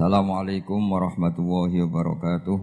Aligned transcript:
Assalamualaikum 0.00 0.80
warahmatullahi 0.96 1.84
wabarakatuh. 1.84 2.56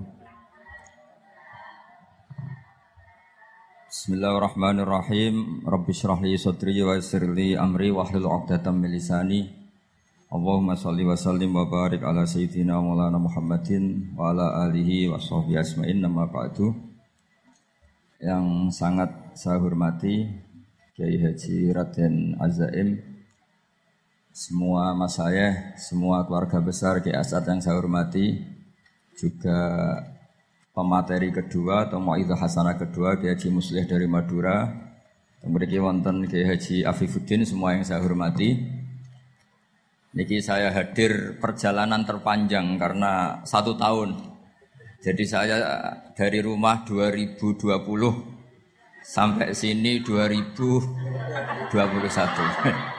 Bismillahirrahmanirrahim. 3.93 5.61
Rabbi 5.61 5.93
shrah 5.93 6.17
li 6.17 6.33
wa 6.81 6.97
yassir 6.97 7.29
li 7.29 7.53
amri 7.53 7.93
wa 7.93 8.09
hlul 8.09 8.25
'uqdatam 8.25 8.81
min 8.81 8.89
lisani. 8.89 9.53
Allahumma 10.33 10.73
shalli 10.81 11.05
wa 11.05 11.13
sallim 11.13 11.53
wa 11.53 11.69
barik 11.69 12.01
ala 12.01 12.25
sayyidina 12.25 12.81
Maulana 12.81 13.21
Muhammadin 13.21 14.17
wa 14.17 14.33
ala 14.33 14.65
alihi 14.65 15.05
wa 15.05 15.21
sahbihi 15.21 15.61
asma'in 15.61 16.01
nama 16.01 16.25
ba'du. 16.25 16.73
Yang 18.17 18.73
sangat 18.73 19.13
saya 19.37 19.61
hormati 19.61 20.25
Kiai 20.97 21.21
Haji 21.21 21.69
Raden 21.69 22.33
Azaim 22.41 23.06
semua 24.37 24.93
mas 24.93 25.17
saya, 25.17 25.73
semua 25.81 26.21
keluarga 26.29 26.61
besar 26.61 27.01
Kiai 27.01 27.17
Asad 27.17 27.41
yang 27.49 27.57
saya 27.57 27.73
hormati, 27.73 28.37
juga 29.17 29.57
pemateri 30.77 31.33
kedua 31.33 31.89
atau 31.89 31.97
Mu'idha 31.97 32.37
Hasanah 32.37 32.77
kedua 32.77 33.17
Kiai 33.17 33.33
Haji 33.33 33.49
Muslih 33.49 33.89
dari 33.89 34.05
Madura 34.05 34.69
Kemudian 35.41 35.81
wonten 35.81 36.29
Kiai 36.29 36.45
Haji 36.45 36.85
Afifuddin 36.85 37.45
semua 37.45 37.73
yang 37.73 37.85
saya 37.85 38.01
hormati. 38.01 38.57
Niki 40.17 40.41
saya 40.41 40.73
hadir 40.73 41.37
perjalanan 41.37 42.05
terpanjang 42.05 42.77
karena 42.81 43.41
satu 43.45 43.77
tahun. 43.77 44.17
Jadi 45.01 45.23
saya 45.29 45.57
dari 46.17 46.41
rumah 46.41 46.81
2020 46.85 47.61
sampai 49.05 49.53
sini 49.53 50.01
2021 50.01 51.69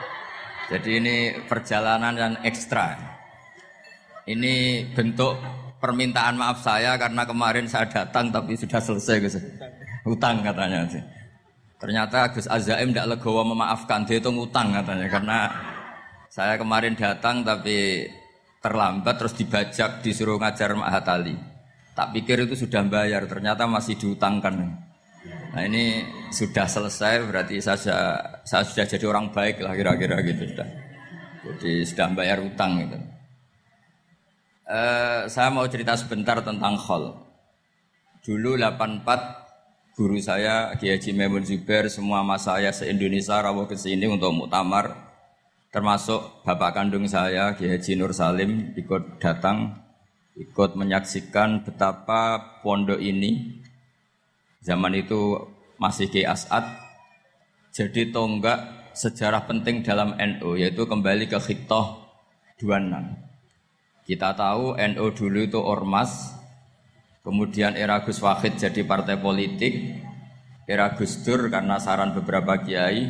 Jadi 0.69 1.01
ini 1.01 1.15
perjalanan 1.49 2.13
yang 2.13 2.33
ekstra 2.45 2.93
Ini 4.29 4.85
bentuk 4.93 5.33
permintaan 5.81 6.37
maaf 6.37 6.61
saya 6.61 6.93
karena 7.01 7.25
kemarin 7.25 7.65
saya 7.65 7.89
datang 7.89 8.29
tapi 8.29 8.53
sudah 8.53 8.77
selesai 8.77 9.17
Gus. 9.25 9.35
Utang 10.05 10.45
katanya 10.45 10.85
sih. 10.85 11.01
Ternyata 11.81 12.29
Gus 12.29 12.45
Azaim 12.45 12.93
tidak 12.93 13.17
legowo 13.17 13.41
memaafkan 13.41 14.05
dia 14.05 14.21
itu 14.21 14.29
ngutang 14.29 14.69
katanya 14.69 15.07
karena 15.09 15.37
saya 16.29 16.61
kemarin 16.61 16.93
datang 16.93 17.41
tapi 17.41 18.05
terlambat 18.61 19.15
terus 19.17 19.33
dibajak 19.33 20.05
disuruh 20.05 20.37
ngajar 20.37 20.77
Mahat 20.77 21.09
Ali. 21.09 21.33
Tak 21.97 22.13
pikir 22.13 22.45
itu 22.45 22.53
sudah 22.53 22.85
bayar 22.85 23.25
ternyata 23.25 23.65
masih 23.65 23.97
diutangkan. 23.97 24.88
Nah 25.49 25.65
ini 25.65 26.05
sudah 26.29 26.69
selesai 26.69 27.25
berarti 27.25 27.57
saya, 27.57 28.21
saya 28.45 28.63
sudah 28.65 28.85
jadi 28.85 29.05
orang 29.09 29.33
baik 29.33 29.65
lah 29.65 29.73
kira-kira 29.73 30.21
gitu 30.21 30.45
sudah. 30.45 30.69
Jadi 31.39 31.73
sudah 31.89 32.07
bayar 32.13 32.37
utang 32.45 32.77
gitu. 32.85 32.97
Uh, 34.69 35.25
saya 35.25 35.49
mau 35.49 35.65
cerita 35.65 35.97
sebentar 35.97 36.37
tentang 36.45 36.77
khol. 36.77 37.17
Dulu 38.21 38.53
84 38.61 39.49
guru 39.97 40.15
saya 40.21 40.71
Kiai 40.79 40.95
Haji 40.95 41.11
Maimun 41.11 41.43
Zubair 41.43 41.91
semua 41.91 42.23
mas 42.23 42.47
saya 42.47 42.71
se-Indonesia 42.71 43.35
rawuh 43.41 43.67
ke 43.67 43.75
sini 43.75 44.07
untuk 44.07 44.31
muktamar 44.31 44.95
termasuk 45.75 46.45
bapak 46.47 46.71
kandung 46.71 47.03
saya 47.03 47.51
Kiai 47.59 47.75
Haji 47.75 47.99
Nur 47.99 48.15
Salim 48.15 48.71
ikut 48.79 49.19
datang 49.19 49.75
ikut 50.39 50.79
menyaksikan 50.79 51.67
betapa 51.67 52.39
pondok 52.63 53.03
ini 53.03 53.59
zaman 54.63 54.93
itu 54.95 55.39
masih 55.79 56.11
Kiai 56.11 56.27
As'ad. 56.27 56.65
Jadi 57.71 58.11
tonggak 58.11 58.91
sejarah 58.97 59.47
penting 59.47 59.85
dalam 59.85 60.17
NU 60.17 60.59
yaitu 60.59 60.83
kembali 60.83 61.29
ke 61.31 61.39
khitoh 61.39 62.03
26 62.59 63.29
kita 64.09 64.33
tahu 64.33 64.73
NU 64.73 65.05
dulu 65.13 65.37
itu 65.45 65.61
ormas, 65.61 66.33
kemudian 67.21 67.77
era 67.77 68.01
Gus 68.01 68.17
Wahid 68.25 68.57
jadi 68.57 68.81
partai 68.81 69.21
politik, 69.21 70.01
era 70.65 70.97
Gus 70.97 71.21
Dur 71.21 71.45
karena 71.53 71.77
saran 71.77 72.17
beberapa 72.17 72.57
kiai, 72.57 73.05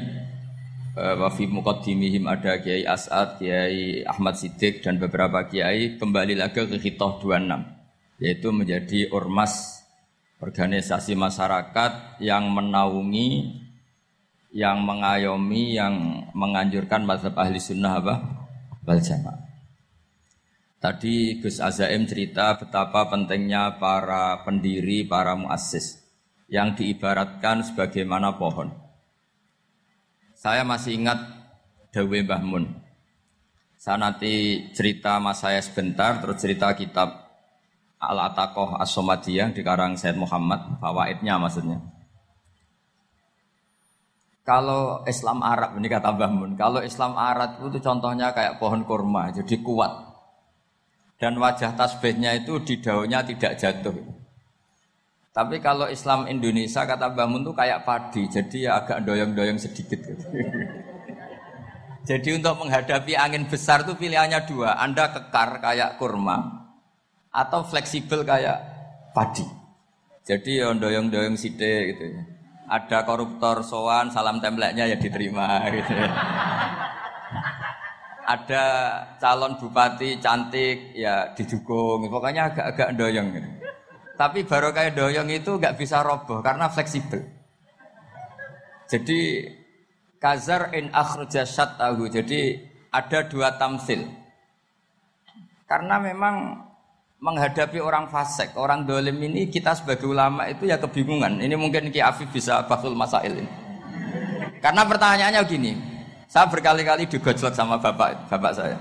eh, 1.00 1.16
wafi 1.16 1.48
muqaddimihim 1.48 2.28
ada 2.28 2.60
Kiai 2.60 2.84
As'ad, 2.84 3.40
Kiai 3.40 4.04
Ahmad 4.04 4.36
Siddiq 4.36 4.84
dan 4.84 5.00
beberapa 5.00 5.48
kiai 5.48 5.96
kembali 5.96 6.36
lagi 6.36 6.68
ke 6.68 6.76
Khitoh 6.76 7.24
26 7.24 7.64
yaitu 8.20 8.52
menjadi 8.52 9.08
ormas 9.16 9.79
organisasi 10.40 11.20
masyarakat 11.20 12.22
yang 12.24 12.48
menaungi 12.48 13.60
yang 14.50 14.82
mengayomi 14.82 15.78
yang 15.78 16.26
menganjurkan 16.34 17.06
mazhab 17.06 17.38
ahli 17.38 17.62
sunnah 17.62 18.02
apa? 18.02 18.16
Wal 18.88 18.98
jamaah. 19.04 19.46
Tadi 20.80 21.44
Gus 21.44 21.60
Azaim 21.60 22.08
cerita 22.08 22.56
betapa 22.56 23.12
pentingnya 23.12 23.76
para 23.84 24.48
pendiri, 24.48 25.04
para 25.04 25.36
muassis 25.36 26.00
yang 26.48 26.72
diibaratkan 26.72 27.68
sebagaimana 27.68 28.40
pohon. 28.40 28.72
Saya 30.40 30.64
masih 30.64 30.96
ingat 31.04 31.20
Dawe 31.92 32.20
Mbah 32.24 32.44
Mun. 32.48 32.66
Saya 33.76 34.00
nanti 34.00 34.64
cerita 34.72 35.20
mas 35.20 35.44
saya 35.44 35.60
sebentar, 35.60 36.24
terus 36.24 36.40
cerita 36.40 36.72
kitab 36.80 37.19
Al-Ataqoh 38.00 38.80
As-Somadiyah 38.80 39.52
di 39.52 39.60
karang 39.60 40.00
Said 40.00 40.16
Muhammad, 40.16 40.80
fawaidnya 40.80 41.36
maksudnya. 41.36 41.84
Kalau 44.48 45.04
Islam 45.04 45.44
Arab, 45.44 45.76
ini 45.78 45.92
kata 45.92 46.16
Mbah 46.16 46.32
Mun, 46.32 46.52
kalau 46.56 46.80
Islam 46.80 47.20
Arab 47.20 47.60
itu 47.60 47.78
contohnya 47.84 48.32
kayak 48.32 48.58
pohon 48.58 48.88
kurma, 48.88 49.30
jadi 49.36 49.62
kuat 49.62 50.10
dan 51.20 51.36
wajah 51.36 51.76
tasbihnya 51.76 52.40
itu 52.40 52.64
di 52.64 52.80
daunnya 52.80 53.20
tidak 53.28 53.60
jatuh. 53.60 53.94
Tapi 55.36 55.60
kalau 55.60 55.92
Islam 55.92 56.26
Indonesia 56.32 56.88
kata 56.88 57.12
Mbah 57.12 57.28
itu 57.36 57.52
kayak 57.52 57.84
padi, 57.84 58.24
jadi 58.32 58.58
ya 58.58 58.72
agak 58.80 59.04
doyong-doyong 59.04 59.60
sedikit. 59.60 60.00
jadi 62.10 62.30
untuk 62.32 62.64
menghadapi 62.64 63.14
angin 63.20 63.46
besar 63.46 63.84
itu 63.84 63.94
pilihannya 64.00 64.40
dua, 64.48 64.80
Anda 64.80 65.12
kekar 65.12 65.60
kayak 65.62 66.00
kurma 66.00 66.59
atau 67.30 67.66
fleksibel 67.66 68.26
kayak 68.26 68.58
padi. 69.14 69.46
Jadi 70.26 70.62
ya 70.62 70.70
doyong-doyong 70.74 71.38
sidik 71.38 71.96
gitu 71.96 72.06
ya. 72.14 72.22
Ada 72.70 73.02
koruptor 73.02 73.66
sowan, 73.66 74.14
salam 74.14 74.38
templeknya 74.38 74.86
ya 74.86 74.98
diterima 74.98 75.66
gitu 75.74 75.90
ya 75.90 76.10
ada 78.30 78.64
calon 79.18 79.58
bupati 79.58 80.22
cantik 80.22 80.94
ya 80.94 81.34
didukung 81.34 82.06
pokoknya 82.06 82.54
agak-agak 82.54 82.90
doyong 82.94 83.34
gitu. 83.34 83.50
tapi 84.14 84.46
baru 84.46 84.70
kayak 84.70 84.94
doyong 84.94 85.34
itu 85.34 85.58
nggak 85.58 85.74
bisa 85.82 86.06
roboh 86.06 86.46
karena 86.46 86.70
fleksibel 86.70 87.26
jadi 88.86 89.50
kazar 90.22 90.78
in 90.78 90.94
akhraja 90.94 91.42
tahu 91.50 92.06
jadi 92.06 92.70
ada 92.94 93.26
dua 93.26 93.58
tamsil 93.58 94.06
karena 95.66 95.98
memang 95.98 96.69
menghadapi 97.20 97.84
orang 97.84 98.08
fasik, 98.08 98.56
orang 98.56 98.88
dolim 98.88 99.20
ini 99.20 99.52
kita 99.52 99.76
sebagai 99.76 100.08
ulama 100.08 100.48
itu 100.48 100.64
ya 100.68 100.80
kebingungan. 100.80 101.44
Ini 101.44 101.56
mungkin 101.60 101.92
Ki 101.92 102.00
Afif 102.00 102.32
bisa 102.32 102.64
basul 102.64 102.96
masail 102.96 103.44
ini. 103.44 103.52
Karena 104.64 104.88
pertanyaannya 104.88 105.42
gini, 105.48 105.72
saya 106.28 106.48
berkali-kali 106.48 107.08
digojlok 107.08 107.52
sama 107.52 107.80
bapak 107.80 108.32
bapak 108.32 108.52
saya. 108.56 108.80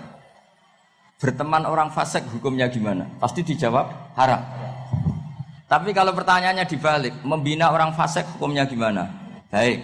Berteman 1.18 1.66
orang 1.66 1.90
fasik 1.90 2.22
hukumnya 2.30 2.70
gimana? 2.70 3.10
Pasti 3.18 3.42
dijawab 3.42 4.14
haram. 4.14 4.42
Tapi 5.66 5.90
kalau 5.90 6.14
pertanyaannya 6.14 6.64
dibalik, 6.64 7.14
membina 7.26 7.74
orang 7.74 7.90
fasik 7.92 8.24
hukumnya 8.38 8.64
gimana? 8.70 9.10
Baik. 9.50 9.82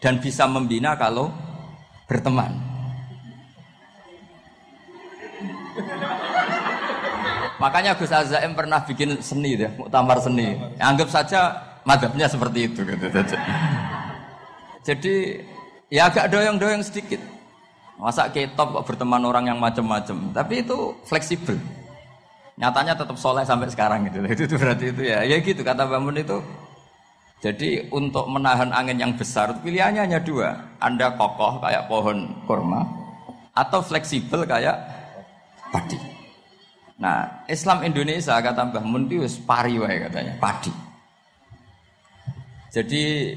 Dan 0.00 0.18
bisa 0.24 0.48
membina 0.48 0.96
kalau 0.96 1.28
berteman. 2.08 2.73
Makanya 7.62 7.94
Gus 7.94 8.10
Azaim 8.10 8.52
pernah 8.54 8.82
bikin 8.82 9.22
seni 9.22 9.54
deh, 9.54 9.70
muktamar 9.78 10.18
seni. 10.18 10.58
Anggap 10.78 11.08
saja 11.10 11.54
madhabnya 11.86 12.26
seperti 12.26 12.66
itu. 12.66 12.82
Gitu. 12.82 13.06
Jadi 14.84 15.14
Ya 15.94 16.10
agak 16.10 16.26
doyong-doyong 16.32 16.82
sedikit. 16.82 17.22
Masa 17.94 18.26
ketop 18.26 18.74
kok 18.74 18.84
berteman 18.90 19.22
orang 19.22 19.46
yang 19.46 19.58
macam-macam. 19.62 20.34
Tapi 20.34 20.66
itu 20.66 20.90
fleksibel. 21.06 21.54
Nyatanya 22.58 22.98
tetap 22.98 23.14
soleh 23.14 23.46
sampai 23.46 23.70
sekarang 23.70 24.02
gitu. 24.10 24.18
Itu, 24.26 24.42
itu 24.50 24.56
berarti 24.58 24.90
itu 24.90 25.02
ya. 25.06 25.22
Ya 25.22 25.38
gitu 25.38 25.62
kata 25.62 25.86
Bangun 25.86 26.18
itu. 26.18 26.42
Jadi 27.38 27.92
untuk 27.94 28.26
menahan 28.26 28.72
angin 28.72 28.98
yang 28.98 29.12
besar 29.14 29.54
pilihannya 29.62 30.02
hanya 30.02 30.18
dua. 30.18 30.56
Anda 30.82 31.14
kokoh 31.14 31.62
kayak 31.62 31.86
pohon 31.86 32.42
kurma 32.48 32.82
atau 33.54 33.78
fleksibel 33.78 34.42
kayak. 34.48 34.74
Nah, 36.94 37.42
Islam 37.50 37.82
Indonesia 37.82 38.38
kata 38.38 38.70
Mbah 38.70 38.84
Mun 38.86 39.10
itu 39.10 39.26
pari 39.42 39.74
katanya, 39.78 40.38
padi. 40.38 40.70
Jadi 42.70 43.34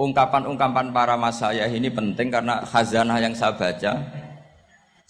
ungkapan-ungkapan 0.00 0.92
para 0.92 1.16
masayah 1.16 1.68
ini 1.68 1.92
penting 1.92 2.32
karena 2.32 2.64
khazanah 2.64 3.20
yang 3.20 3.36
saya 3.36 3.52
baca 3.52 3.92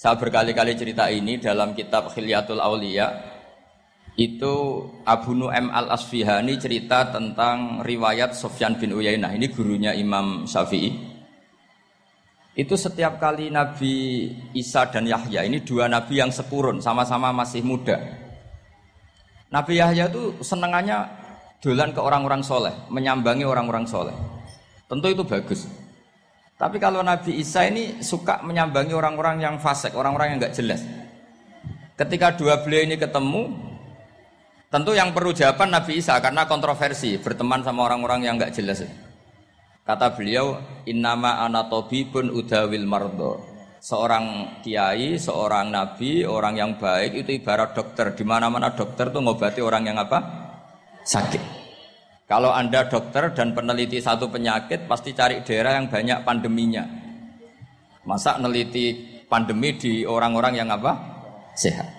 Saya 0.01 0.17
berkali-kali 0.17 0.75
cerita 0.81 1.13
ini 1.13 1.37
dalam 1.37 1.77
kitab 1.77 2.09
Khilyatul 2.09 2.57
Aulia. 2.57 3.21
Itu 4.17 4.89
Abu 5.05 5.37
Nu'aim 5.37 5.69
Al-Asfihani 5.69 6.57
cerita 6.57 7.13
tentang 7.13 7.85
riwayat 7.85 8.33
Sofyan 8.33 8.81
bin 8.81 8.97
Uyainah. 8.97 9.37
Ini 9.37 9.53
gurunya 9.53 9.93
Imam 9.93 10.49
Syafi'i. 10.49 11.10
Itu 12.61 12.77
setiap 12.77 13.17
kali 13.17 13.49
Nabi 13.49 14.29
Isa 14.53 14.85
dan 14.93 15.09
Yahya, 15.09 15.49
ini 15.49 15.65
dua 15.65 15.89
nabi 15.89 16.21
yang 16.21 16.29
sekurun, 16.29 16.85
sama-sama 16.85 17.33
masih 17.33 17.65
muda. 17.65 17.97
Nabi 19.49 19.81
Yahya 19.81 20.13
itu 20.13 20.37
senengannya 20.45 21.09
dolan 21.65 21.97
ke 21.97 22.05
orang-orang 22.05 22.45
soleh, 22.45 22.77
menyambangi 22.93 23.49
orang-orang 23.49 23.89
soleh. 23.89 24.13
Tentu 24.93 25.09
itu 25.09 25.25
bagus. 25.25 25.65
Tapi 26.61 26.77
kalau 26.77 27.01
Nabi 27.01 27.41
Isa 27.41 27.65
ini 27.65 28.05
suka 28.05 28.45
menyambangi 28.45 28.93
orang-orang 28.93 29.41
yang 29.41 29.57
fasik, 29.57 29.97
orang-orang 29.97 30.37
yang 30.37 30.39
nggak 30.45 30.53
jelas. 30.53 30.85
Ketika 31.97 32.37
dua 32.37 32.61
beliau 32.61 32.85
ini 32.85 33.01
ketemu, 33.01 33.57
tentu 34.69 34.93
yang 34.93 35.17
perlu 35.17 35.33
jawaban 35.33 35.73
Nabi 35.73 35.97
Isa 35.97 36.21
karena 36.21 36.45
kontroversi 36.45 37.17
berteman 37.17 37.65
sama 37.65 37.89
orang-orang 37.89 38.29
yang 38.29 38.37
nggak 38.37 38.53
jelas. 38.53 38.85
Kata 39.91 40.15
beliau, 40.15 40.55
Innama 40.87 41.51
pun 42.15 42.31
udawil 42.31 42.87
mardo. 42.87 43.43
Seorang 43.83 44.59
kiai, 44.63 45.19
seorang 45.19 45.75
nabi, 45.75 46.23
orang 46.23 46.55
yang 46.55 46.79
baik 46.79 47.27
itu 47.27 47.43
ibarat 47.43 47.75
dokter. 47.75 48.15
Di 48.15 48.23
mana-mana 48.23 48.71
dokter 48.71 49.11
tuh 49.11 49.19
ngobati 49.19 49.59
orang 49.59 49.91
yang 49.91 49.99
apa? 49.99 50.19
Sakit. 51.03 51.43
Kalau 52.31 52.55
Anda 52.55 52.87
dokter 52.87 53.35
dan 53.35 53.51
peneliti 53.51 53.99
satu 53.99 54.31
penyakit, 54.31 54.87
pasti 54.87 55.11
cari 55.11 55.43
daerah 55.43 55.75
yang 55.83 55.91
banyak 55.91 56.23
pandeminya. 56.23 56.87
Masa 58.07 58.39
neliti 58.39 58.95
pandemi 59.27 59.75
di 59.75 60.07
orang-orang 60.07 60.55
yang 60.55 60.71
apa? 60.71 60.95
Sehat. 61.59 61.91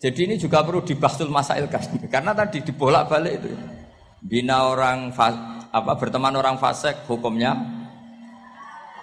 Jadi 0.00 0.32
ini 0.32 0.34
juga 0.40 0.64
perlu 0.64 0.80
dibasul 0.80 1.28
masail 1.28 1.68
karena 2.14 2.32
tadi 2.32 2.64
dibolak-balik 2.64 3.34
itu. 3.36 3.52
Bina 4.24 4.72
orang 4.72 5.12
apa 5.76 5.92
berteman 6.00 6.32
orang 6.32 6.56
fasik 6.56 7.04
hukumnya 7.04 7.52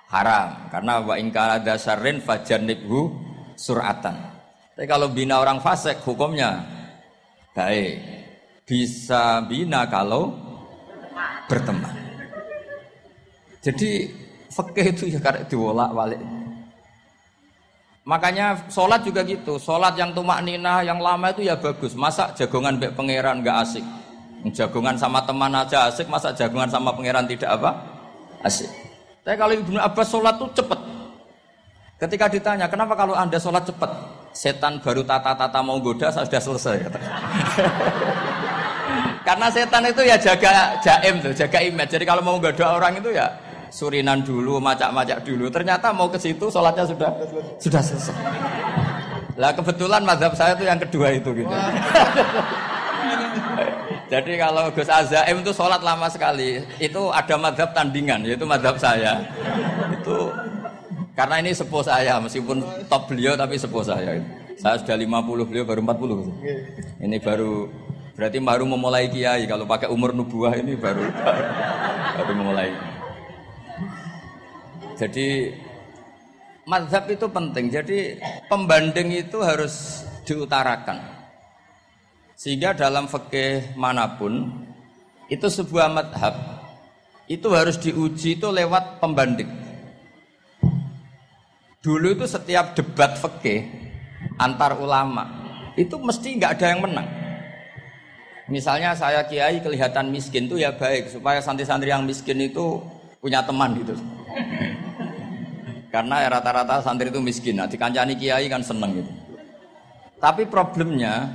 haram 0.10 0.74
karena 0.74 1.06
wa 1.06 1.16
ingkara 1.22 1.62
dasarin 1.62 2.18
fajanibhu 2.18 3.14
suratan. 3.54 4.18
Tapi 4.74 4.90
kalau 4.90 5.14
bina 5.14 5.38
orang 5.38 5.62
fasik 5.62 6.02
hukumnya 6.02 6.66
baik 7.54 8.02
bisa 8.66 9.46
bina 9.46 9.86
kalau 9.86 10.34
berteman. 11.46 11.94
Jadi 13.62 14.10
fakih 14.50 14.86
itu 14.98 15.04
ya 15.14 15.20
karena 15.22 15.46
diwolak 15.46 15.94
balik. 15.94 16.22
Makanya 18.04 18.68
sholat 18.68 19.08
juga 19.08 19.24
gitu. 19.24 19.56
Sholat 19.56 19.96
yang 19.96 20.12
tumak 20.12 20.44
nina 20.44 20.84
yang 20.84 21.00
lama 21.00 21.32
itu 21.32 21.48
ya 21.48 21.56
bagus. 21.56 21.96
Masa 21.96 22.36
jagongan 22.36 22.76
bek 22.76 22.98
pangeran 22.98 23.40
nggak 23.40 23.58
asik. 23.64 23.86
Jagongan 24.52 25.00
sama 25.00 25.24
teman 25.24 25.56
aja 25.56 25.88
asik. 25.88 26.12
Masa 26.12 26.36
jagongan 26.36 26.68
sama 26.68 26.92
pangeran 26.92 27.24
tidak 27.24 27.56
apa? 27.56 27.72
Asik. 28.44 28.68
Tapi 29.24 29.40
kalau 29.40 29.54
Ibnu 29.56 29.80
Abbas 29.80 30.08
sholat 30.12 30.36
tuh 30.36 30.52
cepet. 30.52 30.80
Ketika 31.96 32.28
ditanya, 32.28 32.68
kenapa 32.68 33.00
kalau 33.00 33.16
anda 33.16 33.40
sholat 33.40 33.64
cepet? 33.64 33.88
Setan 34.36 34.84
baru 34.84 35.08
tata-tata 35.08 35.64
mau 35.64 35.80
goda, 35.80 36.12
saya 36.12 36.28
sudah 36.28 36.42
selesai. 36.44 36.78
Karena 39.28 39.48
setan 39.48 39.88
itu 39.88 40.04
ya 40.04 40.20
jaga 40.20 40.76
jaim 40.84 41.24
tuh, 41.24 41.32
jaga 41.32 41.64
image. 41.64 41.96
Jadi 41.96 42.04
kalau 42.04 42.20
mau 42.20 42.36
doa 42.44 42.76
orang 42.76 43.00
itu 43.00 43.16
ya 43.16 43.32
surinan 43.72 44.20
dulu, 44.20 44.60
macak-macak 44.60 45.24
dulu. 45.24 45.48
Ternyata 45.48 45.96
mau 45.96 46.12
ke 46.12 46.20
situ 46.20 46.52
sholatnya 46.52 46.84
sudah 46.84 47.10
sudah 47.56 47.80
selesai. 47.80 48.16
Lah 49.40 49.56
kebetulan 49.56 50.04
mazhab 50.04 50.36
saya 50.36 50.60
itu 50.60 50.68
yang 50.68 50.78
kedua 50.84 51.08
itu 51.16 51.32
gitu. 51.32 51.56
Jadi 54.14 54.38
kalau 54.38 54.70
Gus 54.70 54.86
Azaim 54.86 55.42
itu 55.42 55.50
sholat 55.50 55.82
lama 55.82 56.06
sekali, 56.06 56.62
itu 56.78 57.02
ada 57.10 57.34
madhab 57.34 57.74
tandingan, 57.74 58.22
yaitu 58.22 58.46
madhab 58.46 58.78
saya. 58.78 59.26
Itu 59.90 60.30
karena 61.18 61.42
ini 61.42 61.50
sepuh 61.50 61.82
saya, 61.82 62.22
meskipun 62.22 62.62
top 62.86 63.10
beliau 63.10 63.34
tapi 63.34 63.58
sepuh 63.58 63.82
saya. 63.82 64.22
Saya 64.62 64.78
sudah 64.78 64.94
50, 64.94 65.50
beliau 65.50 65.66
baru 65.66 65.82
40. 65.82 66.30
Ini 67.02 67.18
baru 67.26 67.66
Berarti 68.14 68.38
baru 68.38 68.70
memulai 68.70 69.10
kiai 69.10 69.50
kalau 69.50 69.66
pakai 69.66 69.90
umur 69.90 70.14
nubuah 70.14 70.54
ini 70.54 70.78
baru 70.78 71.02
baru 72.14 72.34
memulai. 72.38 72.70
Jadi 74.94 75.50
mazhab 76.70 77.10
itu 77.10 77.26
penting. 77.26 77.74
Jadi 77.74 78.22
pembanding 78.46 79.26
itu 79.26 79.42
harus 79.42 80.06
diutarakan. 80.30 81.23
Sehingga 82.34 82.74
dalam 82.74 83.06
fikih 83.06 83.78
mana 83.78 84.18
pun 84.18 84.52
itu 85.30 85.48
sebuah 85.48 85.88
madhab 85.90 86.34
itu 87.32 87.48
harus 87.56 87.80
diuji 87.80 88.36
itu 88.38 88.48
lewat 88.52 89.00
pembanding. 89.00 89.48
Dulu 91.84 92.16
itu 92.16 92.26
setiap 92.28 92.76
debat 92.76 93.16
fikih 93.20 93.68
antar 94.40 94.80
ulama 94.80 95.28
itu 95.76 95.96
mesti 95.98 96.38
nggak 96.38 96.52
ada 96.60 96.66
yang 96.74 96.82
menang. 96.84 97.08
Misalnya 98.52 98.92
saya 98.92 99.24
kiai 99.24 99.64
kelihatan 99.64 100.12
miskin 100.12 100.52
itu 100.52 100.60
ya 100.60 100.76
baik 100.76 101.08
supaya 101.10 101.40
santri-santri 101.40 101.90
yang 101.90 102.04
miskin 102.04 102.44
itu 102.44 102.84
punya 103.24 103.40
teman 103.40 103.72
gitu. 103.80 103.96
Karena 105.88 106.28
rata-rata 106.28 106.84
santri 106.84 107.08
itu 107.08 107.24
miskin. 107.24 107.56
Nah, 107.56 107.70
dikancani 107.70 108.20
kiai 108.20 108.52
kan 108.52 108.60
seneng 108.60 109.00
gitu. 109.00 109.12
Tapi 110.20 110.48
problemnya 110.48 111.30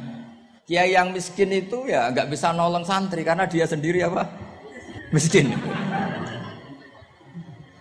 kiai 0.68 0.92
yang 0.92 1.16
miskin 1.16 1.48
itu 1.48 1.88
ya 1.88 2.12
nggak 2.12 2.28
bisa 2.28 2.52
nolong 2.52 2.84
santri 2.84 3.24
karena 3.24 3.48
dia 3.48 3.64
sendiri 3.64 4.04
apa? 4.04 4.28
Miskin. 5.08 5.56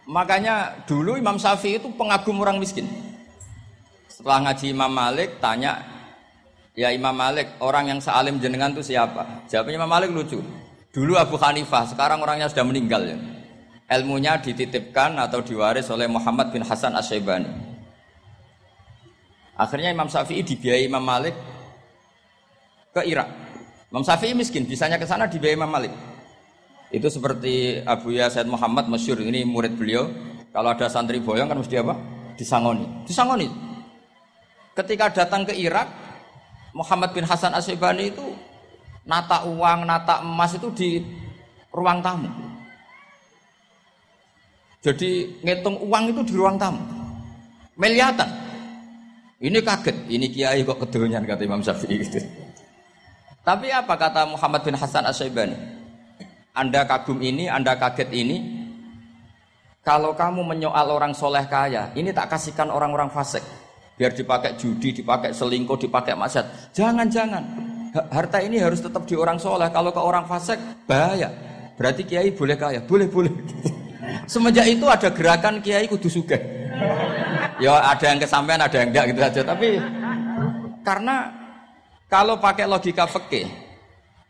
Makanya 0.08 0.88
dulu 0.88 1.20
Imam 1.20 1.36
Syafi'i 1.36 1.84
itu 1.84 1.92
pengagum 1.92 2.40
orang 2.40 2.64
miskin. 2.64 2.88
Setelah 4.08 4.48
ngaji 4.48 4.72
Imam 4.72 4.88
Malik 4.88 5.44
tanya 5.44 5.84
Ya 6.78 6.94
Imam 6.94 7.10
Malik, 7.10 7.58
orang 7.58 7.90
yang 7.90 7.98
sealim 7.98 8.38
jenengan 8.38 8.70
itu 8.70 8.94
siapa? 8.94 9.50
Jawabnya 9.50 9.82
Imam 9.82 9.90
Malik 9.90 10.14
lucu. 10.14 10.38
Dulu 10.94 11.18
Abu 11.18 11.34
Hanifah, 11.42 11.90
sekarang 11.90 12.22
orangnya 12.22 12.46
sudah 12.54 12.62
meninggal 12.70 13.02
ya. 13.02 13.18
Ilmunya 13.98 14.38
dititipkan 14.38 15.18
atau 15.18 15.42
diwaris 15.42 15.90
oleh 15.90 16.06
Muhammad 16.06 16.54
bin 16.54 16.62
Hasan 16.62 16.94
Asy-Syaibani. 16.94 17.50
Akhirnya 19.58 19.90
Imam 19.90 20.06
Syafi'i 20.06 20.46
dibiayai 20.46 20.86
Imam 20.86 21.02
Malik 21.02 21.34
ke 22.98 23.06
Irak. 23.06 23.30
Imam 23.94 24.02
Syafi'i 24.02 24.34
miskin, 24.34 24.66
bisanya 24.66 24.98
ke 24.98 25.06
sana 25.06 25.30
dibiayai 25.30 25.56
Imam 25.56 25.70
Malik. 25.70 25.94
Itu 26.90 27.08
seperti 27.14 27.84
Abu 27.86 28.16
Ya 28.16 28.32
Muhammad 28.50 28.90
masyur 28.90 29.22
ini 29.22 29.46
murid 29.46 29.78
beliau. 29.78 30.10
Kalau 30.50 30.74
ada 30.74 30.90
santri 30.90 31.22
boyong 31.22 31.46
kan 31.46 31.60
mesti 31.62 31.78
apa? 31.78 31.94
Disangoni. 32.34 32.86
Disangoni. 33.06 33.48
Ketika 34.74 35.14
datang 35.14 35.46
ke 35.46 35.54
Irak, 35.54 35.88
Muhammad 36.74 37.14
bin 37.14 37.26
Hasan 37.26 37.54
Asyibani 37.54 38.14
itu 38.14 38.24
nata 39.06 39.46
uang, 39.46 39.86
nata 39.86 40.22
emas 40.22 40.56
itu 40.56 40.68
di 40.74 40.90
ruang 41.74 42.00
tamu. 42.02 42.30
Jadi 44.82 45.42
ngitung 45.44 45.82
uang 45.84 46.04
itu 46.16 46.22
di 46.28 46.34
ruang 46.38 46.56
tamu. 46.56 46.80
Miliatan. 47.78 48.30
Ini 49.38 49.62
kaget, 49.62 49.98
ini 50.10 50.34
kiai 50.34 50.66
kok 50.66 50.82
kedonyan 50.82 51.22
kata 51.28 51.46
Imam 51.46 51.62
Syafi'i 51.62 52.02
gitu. 52.02 52.47
Tapi 53.48 53.72
apa 53.72 53.96
kata 53.96 54.28
Muhammad 54.28 54.60
bin 54.68 54.76
Hasan 54.76 55.08
Asyibani? 55.08 55.56
Anda 56.52 56.84
kagum 56.84 57.24
ini, 57.24 57.48
Anda 57.48 57.80
kaget 57.80 58.12
ini. 58.12 58.68
Kalau 59.88 60.12
kamu 60.12 60.44
menyoal 60.44 60.92
orang 60.92 61.16
soleh 61.16 61.48
kaya, 61.48 61.96
ini 61.96 62.12
tak 62.12 62.36
kasihkan 62.36 62.68
orang-orang 62.68 63.08
fasik 63.08 63.40
biar 63.96 64.12
dipakai 64.12 64.60
judi, 64.60 64.92
dipakai 64.92 65.32
selingkuh, 65.32 65.80
dipakai 65.80 66.12
maksiat. 66.14 66.76
Jangan-jangan. 66.76 67.44
Harta 68.12 68.44
ini 68.44 68.60
harus 68.60 68.84
tetap 68.84 69.08
di 69.08 69.16
orang 69.16 69.40
soleh. 69.40 69.72
Kalau 69.72 69.96
ke 69.96 70.02
orang 70.04 70.28
fasik 70.28 70.60
bahaya. 70.84 71.32
Berarti 71.80 72.04
kiai 72.04 72.36
boleh 72.36 72.60
kaya, 72.60 72.84
boleh 72.84 73.08
boleh. 73.08 73.32
Semenjak 74.32 74.68
itu 74.68 74.86
ada 74.92 75.08
gerakan 75.08 75.64
kiai 75.64 75.88
kudu 75.88 76.12
suka. 76.12 76.36
Ya 77.64 77.80
ada 77.80 78.06
yang 78.12 78.20
kesampaian, 78.20 78.60
ada 78.60 78.76
yang 78.76 78.92
enggak 78.92 79.06
gitu 79.16 79.20
saja. 79.24 79.42
Tapi 79.56 79.80
karena 80.84 81.47
kalau 82.08 82.40
pakai 82.40 82.64
logika 82.64 83.04
fikih, 83.04 83.52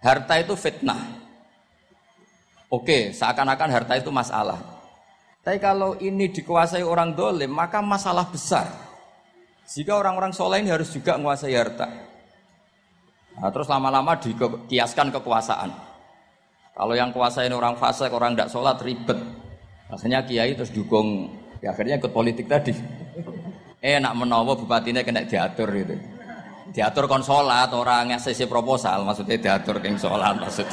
harta 0.01 0.33
itu 0.41 0.57
fitnah. 0.57 0.97
Oke, 2.73 3.13
seakan-akan 3.13 3.69
harta 3.69 3.93
itu 4.01 4.09
masalah. 4.09 4.57
Tapi 5.45 5.61
kalau 5.61 5.95
ini 6.01 6.27
dikuasai 6.27 6.83
orang 6.83 7.15
dolim, 7.15 7.47
maka 7.47 7.79
masalah 7.79 8.27
besar. 8.27 8.67
Jika 9.69 9.95
orang-orang 9.95 10.35
soleh 10.35 10.59
ini 10.59 10.73
harus 10.73 10.91
juga 10.91 11.15
menguasai 11.15 11.55
harta. 11.55 11.87
Nah, 13.37 13.53
terus 13.53 13.69
lama-lama 13.69 14.17
dikiaskan 14.19 15.13
kekuasaan. 15.13 15.69
Kalau 16.73 16.93
yang 16.97 17.13
kuasa 17.13 17.45
ini 17.45 17.53
orang 17.53 17.77
fase, 17.77 18.09
orang 18.09 18.33
tidak 18.33 18.49
sholat 18.49 18.81
ribet. 18.81 19.21
Akhirnya 19.87 20.25
kiai 20.25 20.51
terus 20.57 20.73
dukung, 20.73 21.31
ya 21.61 21.71
akhirnya 21.71 22.01
ikut 22.01 22.11
politik 22.11 22.49
tadi. 22.49 22.73
Eh 23.77 24.01
nak 24.01 24.17
menawa 24.17 24.57
bupatinya 24.57 25.05
kena 25.05 25.21
diatur 25.21 25.69
gitu. 25.69 26.16
Diatur 26.71 27.07
kon 27.07 27.23
sholat 27.23 27.71
orang 27.71 28.11
ngasih 28.13 28.47
proposal 28.47 29.03
maksudnya 29.07 29.37
diatur 29.39 29.79
keng 29.79 29.95
sholat 29.95 30.35
maksud. 30.37 30.67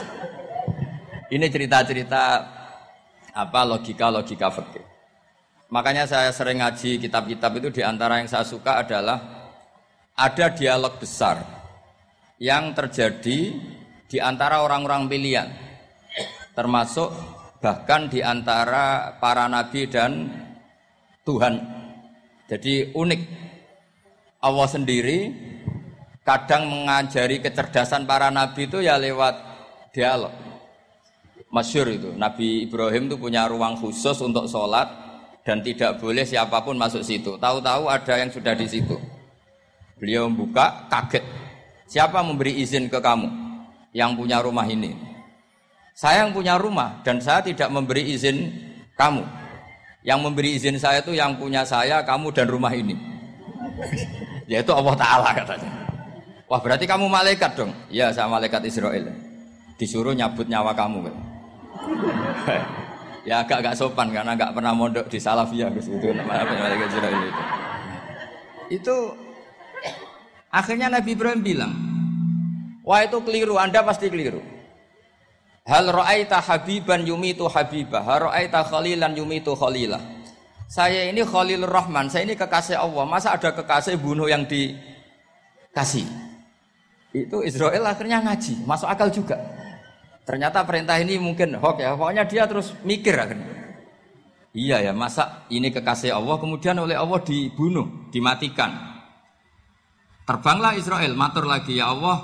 Ini 1.30 1.46
cerita-cerita 1.50 2.22
apa 3.34 3.60
logika-logika 3.66 4.52
fikih. 4.52 4.84
Makanya 5.72 6.06
saya 6.06 6.30
sering 6.30 6.62
ngaji 6.62 7.02
kitab-kitab 7.02 7.58
itu 7.58 7.80
di 7.80 7.82
antara 7.82 8.22
yang 8.22 8.30
saya 8.30 8.46
suka 8.46 8.86
adalah 8.86 9.18
ada 10.14 10.46
dialog 10.54 10.94
besar 11.02 11.42
yang 12.38 12.70
terjadi 12.76 13.58
di 14.06 14.18
antara 14.22 14.62
orang-orang 14.62 15.10
pilihan, 15.10 15.48
termasuk 16.54 17.10
bahkan 17.58 18.06
di 18.06 18.22
antara 18.22 19.18
para 19.18 19.50
nabi 19.50 19.90
dan 19.90 20.30
Tuhan. 21.26 21.54
Jadi 22.46 22.94
unik. 22.94 23.22
Allah 24.44 24.68
sendiri 24.68 25.32
kadang 26.24 26.66
mengajari 26.66 27.38
kecerdasan 27.44 28.08
para 28.08 28.32
nabi 28.32 28.66
itu 28.66 28.80
ya 28.80 28.96
lewat 28.96 29.36
dialog. 29.92 30.32
Masyur 31.54 31.86
itu, 31.86 32.10
Nabi 32.18 32.66
Ibrahim 32.66 33.06
itu 33.06 33.14
punya 33.14 33.46
ruang 33.46 33.78
khusus 33.78 34.18
untuk 34.18 34.50
sholat 34.50 34.90
dan 35.46 35.62
tidak 35.62 36.02
boleh 36.02 36.26
siapa 36.26 36.58
pun 36.66 36.74
masuk 36.74 37.06
situ. 37.06 37.38
Tahu-tahu 37.38 37.86
ada 37.86 38.18
yang 38.18 38.26
sudah 38.26 38.58
di 38.58 38.66
situ. 38.66 38.98
Beliau 39.94 40.26
membuka, 40.26 40.90
kaget. 40.90 41.22
Siapa 41.86 42.26
memberi 42.26 42.58
izin 42.58 42.90
ke 42.90 42.98
kamu 42.98 43.30
yang 43.94 44.18
punya 44.18 44.42
rumah 44.42 44.66
ini? 44.66 44.98
Saya 45.94 46.26
yang 46.26 46.34
punya 46.34 46.58
rumah 46.58 46.98
dan 47.06 47.22
saya 47.22 47.38
tidak 47.38 47.70
memberi 47.70 48.02
izin 48.02 48.50
kamu. 48.98 49.22
Yang 50.02 50.20
memberi 50.26 50.58
izin 50.58 50.74
saya 50.74 51.06
itu 51.06 51.14
yang 51.14 51.38
punya 51.38 51.62
saya, 51.62 52.02
kamu 52.02 52.34
dan 52.34 52.50
rumah 52.50 52.74
ini. 52.74 52.98
Yaitu 54.50 54.74
Allah 54.74 54.98
Ta'ala 54.98 55.30
katanya. 55.38 55.83
Wah 56.44 56.60
berarti 56.60 56.84
kamu 56.84 57.08
malaikat 57.08 57.56
dong? 57.56 57.72
Iya 57.88 58.12
saya 58.12 58.28
malaikat 58.28 58.60
Israel. 58.68 59.08
Disuruh 59.80 60.12
nyabut 60.12 60.44
nyawa 60.46 60.76
kamu. 60.76 61.08
Kan? 61.08 61.16
ya 63.28 63.40
agak 63.40 63.64
agak 63.64 63.74
sopan 63.80 64.12
karena 64.12 64.36
agak 64.36 64.52
pernah 64.52 64.76
mondok 64.76 65.08
di 65.08 65.16
Salafiyah 65.16 65.72
gitu 65.80 65.96
malaikat 66.28 66.88
Israel 66.92 67.20
itu. 67.24 67.42
Itu 68.80 68.96
akhirnya 70.52 70.92
Nabi 70.92 71.16
Ibrahim 71.16 71.40
bilang, 71.40 71.72
wah 72.84 73.00
itu 73.04 73.18
keliru, 73.24 73.56
anda 73.56 73.80
pasti 73.80 74.12
keliru. 74.12 74.40
Hal 75.64 75.88
ra'aita 75.88 76.44
habiban 76.44 77.08
yumitu 77.08 77.48
habibah, 77.48 78.04
hal 78.04 78.28
ra'aita 78.28 78.68
khalilan 78.68 79.16
yumitu 79.16 79.56
khalilah. 79.56 80.00
Saya 80.68 81.08
ini 81.08 81.20
Khalilur 81.24 81.68
Rahman, 81.68 82.08
saya 82.08 82.24
ini 82.24 82.36
kekasih 82.36 82.80
Allah. 82.80 83.04
Masa 83.04 83.36
ada 83.36 83.52
kekasih 83.52 84.00
bunuh 84.00 84.28
yang 84.28 84.48
dikasih? 84.48 86.23
Itu 87.14 87.46
Israel 87.46 87.86
akhirnya 87.86 88.18
ngaji, 88.26 88.66
masuk 88.66 88.90
akal 88.90 89.06
juga. 89.14 89.38
Ternyata 90.26 90.66
perintah 90.66 90.98
ini 90.98 91.14
mungkin 91.22 91.54
hoax 91.54 91.76
ya. 91.78 91.94
Pokoknya 91.94 92.26
dia 92.26 92.42
terus 92.50 92.74
mikir 92.82 93.14
akhirnya. 93.14 93.54
Iya 94.50 94.90
ya, 94.90 94.92
masa 94.94 95.46
ini 95.50 95.70
kekasih 95.70 96.10
Allah 96.10 96.38
kemudian 96.42 96.74
oleh 96.78 96.98
Allah 96.98 97.22
dibunuh, 97.22 98.10
dimatikan. 98.10 98.70
Terbanglah 100.26 100.74
Israel, 100.74 101.14
matur 101.14 101.46
lagi 101.46 101.78
ya 101.78 101.90
Allah, 101.90 102.18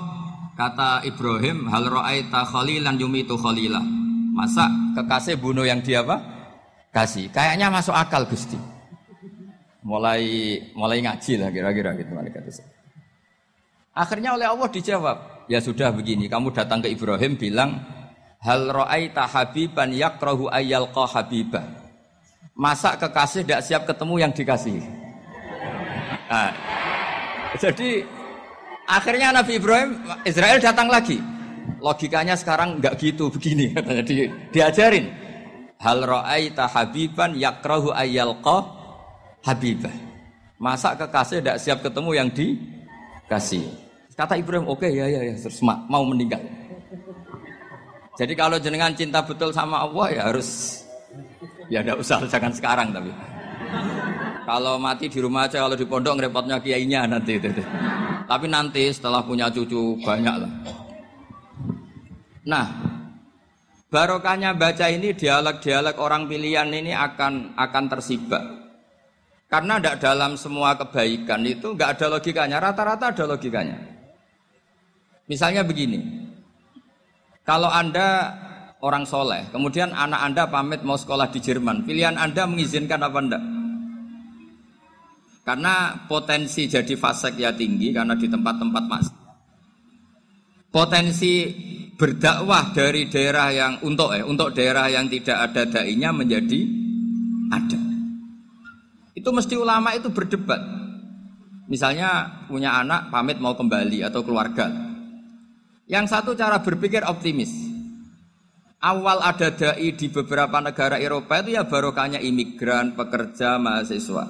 kata 0.59 1.07
Ibrahim, 1.07 1.71
hal 1.71 1.87
ra'aita 1.87 2.47
khalilan 2.51 2.99
yumitu 2.99 3.39
khalilah. 3.39 3.83
Masa 4.31 4.67
kekasih 4.95 5.39
bunuh 5.39 5.63
yang 5.67 5.83
dia 5.83 6.03
apa? 6.03 6.19
Kasih. 6.91 7.31
Kayaknya 7.31 7.67
masuk 7.71 7.95
akal 7.95 8.27
Gusti. 8.27 8.59
Mulai 9.83 10.23
mulai 10.75 10.99
ngaji 11.03 11.39
lah 11.39 11.49
kira-kira 11.51 11.95
gitu 11.99 12.11
malaikat 12.15 12.47
Akhirnya 13.91 14.39
oleh 14.39 14.47
Allah 14.47 14.69
dijawab, 14.71 15.17
ya 15.51 15.59
sudah 15.59 15.91
begini, 15.91 16.31
kamu 16.31 16.55
datang 16.55 16.79
ke 16.79 16.87
Ibrahim 16.95 17.35
bilang, 17.35 17.83
hal 18.39 18.71
ra'aita 18.71 19.27
habiban 19.27 19.91
yakrahu 19.91 20.47
ayyalqa 20.47 21.11
habibah. 21.11 21.67
Masa 22.55 22.95
kekasih 22.95 23.43
tidak 23.43 23.61
siap 23.67 23.83
ketemu 23.83 24.15
yang 24.23 24.31
dikasih? 24.31 24.79
Nah, 26.31 26.55
jadi 27.59 28.07
akhirnya 28.87 29.35
Nabi 29.35 29.59
Ibrahim 29.59 29.99
Israel 30.23 30.63
datang 30.63 30.87
lagi. 30.87 31.19
Logikanya 31.83 32.39
sekarang 32.39 32.79
nggak 32.79 32.95
gitu 32.95 33.27
begini 33.27 33.75
katanya 33.75 34.03
di, 34.07 34.31
diajarin. 34.55 35.05
Hal 35.83 35.99
ra'aita 35.99 36.69
habiban 36.71 37.35
yakrahu 37.35 37.91
ayyalqa 37.91 38.71
habibah. 39.43 39.91
Masa 40.61 40.95
kekasih 40.95 41.43
tidak 41.43 41.57
siap 41.59 41.83
ketemu 41.83 42.11
yang 42.15 42.29
dikasih? 43.31 43.63
Kata 44.11 44.35
Ibrahim, 44.35 44.67
oke 44.67 44.83
okay, 44.83 44.91
ya 44.91 45.07
ya 45.07 45.23
ya, 45.23 45.39
terus 45.39 45.63
mau 45.63 46.03
meninggal. 46.03 46.43
Jadi 48.19 48.35
kalau 48.35 48.59
jenengan 48.59 48.91
cinta 48.91 49.23
betul 49.23 49.55
sama 49.55 49.87
Allah 49.87 50.07
ya 50.11 50.21
harus 50.27 50.83
ya 51.71 51.79
tidak 51.79 52.03
usah 52.03 52.19
jangan 52.27 52.51
sekarang 52.51 52.91
tapi. 52.91 53.07
Kalau 54.43 54.75
mati 54.75 55.07
di 55.07 55.23
rumah 55.23 55.47
aja, 55.47 55.63
kalau 55.63 55.79
di 55.79 55.87
pondok 55.87 56.19
ngerepotnya 56.19 56.59
kiainya 56.59 57.07
nanti 57.07 57.39
itu. 57.39 57.47
Tapi 58.27 58.45
nanti 58.51 58.91
setelah 58.91 59.23
punya 59.23 59.47
cucu 59.47 59.95
banyak 60.03 60.35
lah. 60.43 60.51
Nah, 62.51 62.67
barokahnya 63.87 64.51
baca 64.59 64.91
ini 64.91 65.15
dialog-dialog 65.15 65.95
orang 66.03 66.27
pilihan 66.27 66.67
ini 66.67 66.91
akan 66.91 67.55
akan 67.55 67.83
tersibak. 67.87 68.43
Karena 69.51 69.83
tidak 69.83 69.99
dalam 69.99 70.39
semua 70.39 70.79
kebaikan 70.79 71.43
itu 71.43 71.75
nggak 71.75 71.99
ada 71.99 72.07
logikanya, 72.07 72.63
rata-rata 72.63 73.11
ada 73.11 73.25
logikanya. 73.27 73.75
Misalnya 75.27 75.67
begini, 75.67 75.99
kalau 77.43 77.67
Anda 77.67 78.31
orang 78.79 79.03
soleh, 79.03 79.51
kemudian 79.51 79.91
anak 79.91 80.23
Anda 80.23 80.43
pamit 80.47 80.87
mau 80.87 80.95
sekolah 80.95 81.27
di 81.35 81.43
Jerman, 81.43 81.83
pilihan 81.83 82.15
Anda 82.15 82.47
mengizinkan 82.47 83.03
apa 83.03 83.19
enggak? 83.19 83.43
Karena 85.43 85.99
potensi 86.07 86.71
jadi 86.71 86.95
fasek 86.95 87.35
ya 87.35 87.51
tinggi 87.51 87.91
karena 87.91 88.15
di 88.15 88.31
tempat-tempat 88.31 88.83
mas. 88.87 89.11
Potensi 90.71 91.51
berdakwah 91.99 92.71
dari 92.71 93.11
daerah 93.11 93.51
yang 93.51 93.73
untuk 93.83 94.15
eh 94.15 94.23
untuk 94.23 94.55
daerah 94.55 94.87
yang 94.87 95.11
tidak 95.11 95.51
ada 95.51 95.67
dainya 95.67 96.15
menjadi 96.15 96.61
ada. 97.51 97.80
Itu 99.21 99.29
mesti 99.29 99.53
ulama 99.53 99.93
itu 99.93 100.09
berdebat. 100.09 100.57
Misalnya 101.69 102.41
punya 102.49 102.73
anak 102.81 103.13
pamit 103.13 103.37
mau 103.37 103.53
kembali 103.53 104.01
atau 104.01 104.25
keluarga. 104.25 104.65
Yang 105.85 106.05
satu 106.09 106.33
cara 106.33 106.57
berpikir 106.65 107.05
optimis. 107.05 107.53
Awal 108.81 109.21
ada 109.21 109.53
dai 109.53 109.93
di 109.93 110.09
beberapa 110.09 110.57
negara 110.57 110.97
Eropa 110.97 111.37
itu 111.37 111.53
ya 111.53 111.69
barokahnya 111.69 112.17
imigran, 112.17 112.97
pekerja, 112.97 113.61
mahasiswa. 113.61 114.25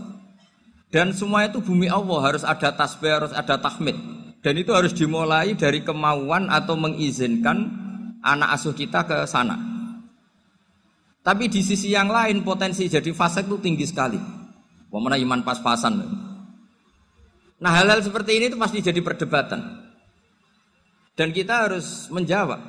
Dan 0.92 1.16
semua 1.16 1.48
itu 1.48 1.64
bumi 1.64 1.88
Allah 1.88 2.20
harus 2.20 2.44
ada 2.44 2.76
tasbih, 2.76 3.16
harus 3.16 3.32
ada 3.32 3.56
tahmid. 3.56 3.96
Dan 4.44 4.60
itu 4.60 4.76
harus 4.76 4.92
dimulai 4.92 5.56
dari 5.56 5.88
kemauan 5.88 6.52
atau 6.52 6.76
mengizinkan 6.76 7.64
anak 8.20 8.60
asuh 8.60 8.76
kita 8.76 9.08
ke 9.08 9.24
sana. 9.24 9.56
Tapi 11.24 11.48
di 11.48 11.64
sisi 11.64 11.96
yang 11.96 12.12
lain 12.12 12.44
potensi 12.44 12.92
jadi 12.92 13.08
fasik 13.16 13.48
itu 13.48 13.58
tinggi 13.64 13.88
sekali. 13.88 14.41
Wamana 14.92 15.16
iman 15.16 15.40
pas-pasan. 15.42 16.04
Nah 17.62 17.72
hal-hal 17.72 18.04
seperti 18.04 18.38
ini 18.38 18.52
itu 18.52 18.60
pasti 18.60 18.84
jadi 18.84 19.00
perdebatan. 19.00 19.88
Dan 21.16 21.32
kita 21.32 21.70
harus 21.70 22.12
menjawab. 22.12 22.60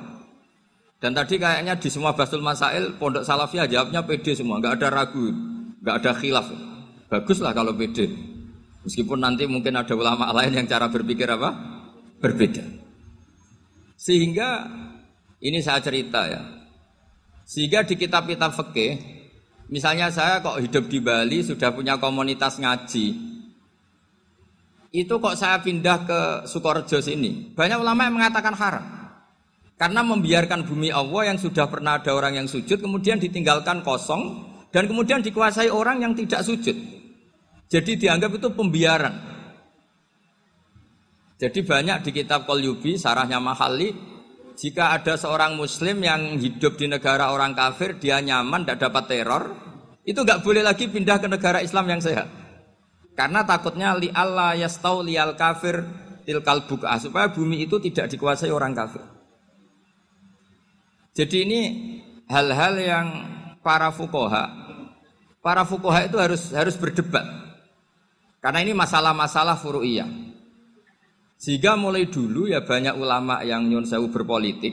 Dan 1.03 1.11
tadi 1.11 1.35
kayaknya 1.35 1.75
di 1.75 1.91
semua 1.91 2.15
Basul 2.15 2.39
Masail, 2.39 2.95
Pondok 2.95 3.27
Salafiyah 3.27 3.67
jawabnya 3.67 4.07
pede 4.07 4.39
semua, 4.39 4.63
nggak 4.63 4.79
ada 4.79 4.87
ragu, 4.87 5.35
nggak 5.83 5.95
ada 5.99 6.11
khilaf. 6.15 6.47
Baguslah 7.11 7.51
kalau 7.51 7.75
pede. 7.75 8.07
Meskipun 8.87 9.19
nanti 9.19 9.43
mungkin 9.43 9.75
ada 9.75 9.91
ulama 9.95 10.31
lain 10.31 10.63
yang 10.63 10.67
cara 10.67 10.87
berpikir 10.87 11.27
apa? 11.27 11.55
Berbeda. 12.23 12.63
Sehingga 13.99 14.67
ini 15.43 15.59
saya 15.59 15.83
cerita 15.83 16.23
ya. 16.27 16.39
Sehingga 17.43 17.83
di 17.83 17.99
kitab-kitab 17.99 18.55
fikih, 18.55 18.91
misalnya 19.67 20.11
saya 20.11 20.39
kok 20.43 20.59
hidup 20.59 20.87
di 20.87 20.99
Bali 20.99 21.43
sudah 21.43 21.71
punya 21.75 21.99
komunitas 21.99 22.59
ngaji, 22.59 23.33
itu 24.93 25.13
kok 25.17 25.33
saya 25.33 25.57
pindah 25.57 25.97
ke 26.05 26.19
Sukorejo 26.45 27.01
sini. 27.01 27.51
Banyak 27.57 27.81
ulama 27.81 28.05
yang 28.05 28.15
mengatakan 28.21 28.53
haram. 28.53 28.85
Karena 29.73 30.05
membiarkan 30.05 30.69
bumi 30.69 30.93
Allah 30.93 31.33
yang 31.33 31.41
sudah 31.41 31.65
pernah 31.65 31.97
ada 31.97 32.13
orang 32.13 32.37
yang 32.37 32.47
sujud 32.47 32.77
kemudian 32.77 33.17
ditinggalkan 33.17 33.81
kosong 33.81 34.53
dan 34.69 34.85
kemudian 34.85 35.25
dikuasai 35.25 35.73
orang 35.73 36.05
yang 36.05 36.13
tidak 36.13 36.45
sujud. 36.45 36.77
Jadi 37.73 37.97
dianggap 37.97 38.37
itu 38.37 38.53
pembiaran. 38.53 39.33
Jadi 41.41 41.65
banyak 41.65 42.05
di 42.05 42.11
kitab 42.13 42.45
Qalyubi, 42.45 42.95
sarahnya 42.95 43.41
Mahali, 43.41 44.12
jika 44.53 44.93
ada 44.93 45.17
seorang 45.17 45.57
muslim 45.57 46.01
yang 46.05 46.37
hidup 46.37 46.77
di 46.77 46.85
negara 46.85 47.33
orang 47.33 47.57
kafir, 47.57 47.97
dia 47.97 48.21
nyaman, 48.21 48.63
tidak 48.63 48.89
dapat 48.89 49.03
teror, 49.09 49.43
itu 50.05 50.19
nggak 50.19 50.43
boleh 50.45 50.61
lagi 50.61 50.91
pindah 50.91 51.17
ke 51.17 51.27
negara 51.31 51.59
Islam 51.63 51.89
yang 51.89 52.01
sehat. 52.03 52.27
Karena 53.13 53.45
takutnya 53.45 53.93
li 53.93 54.09
Allah 54.13 54.57
yastau 54.57 55.05
lial 55.05 55.37
kafir 55.37 55.85
tilkal 56.25 56.65
buka 56.65 56.97
supaya 56.97 57.29
bumi 57.29 57.67
itu 57.67 57.77
tidak 57.77 58.09
dikuasai 58.09 58.49
orang 58.49 58.73
kafir. 58.73 59.03
Jadi 61.13 61.45
ini 61.45 61.61
hal-hal 62.25 62.73
yang 62.81 63.07
para 63.61 63.93
fukoha, 63.93 64.49
para 65.45 65.61
fukoha 65.61 66.09
itu 66.09 66.17
harus 66.17 66.49
harus 66.57 66.73
berdebat. 66.73 67.21
Karena 68.41 68.59
ini 68.65 68.73
masalah-masalah 68.73 69.61
furu'iyah. 69.61 70.09
Sehingga 71.37 71.75
mulai 71.75 72.07
dulu 72.07 72.47
ya 72.47 72.63
banyak 72.63 72.95
ulama 72.95 73.43
yang 73.43 73.67
nyun 73.67 73.83
sewu 73.83 74.07
berpolitik, 74.09 74.71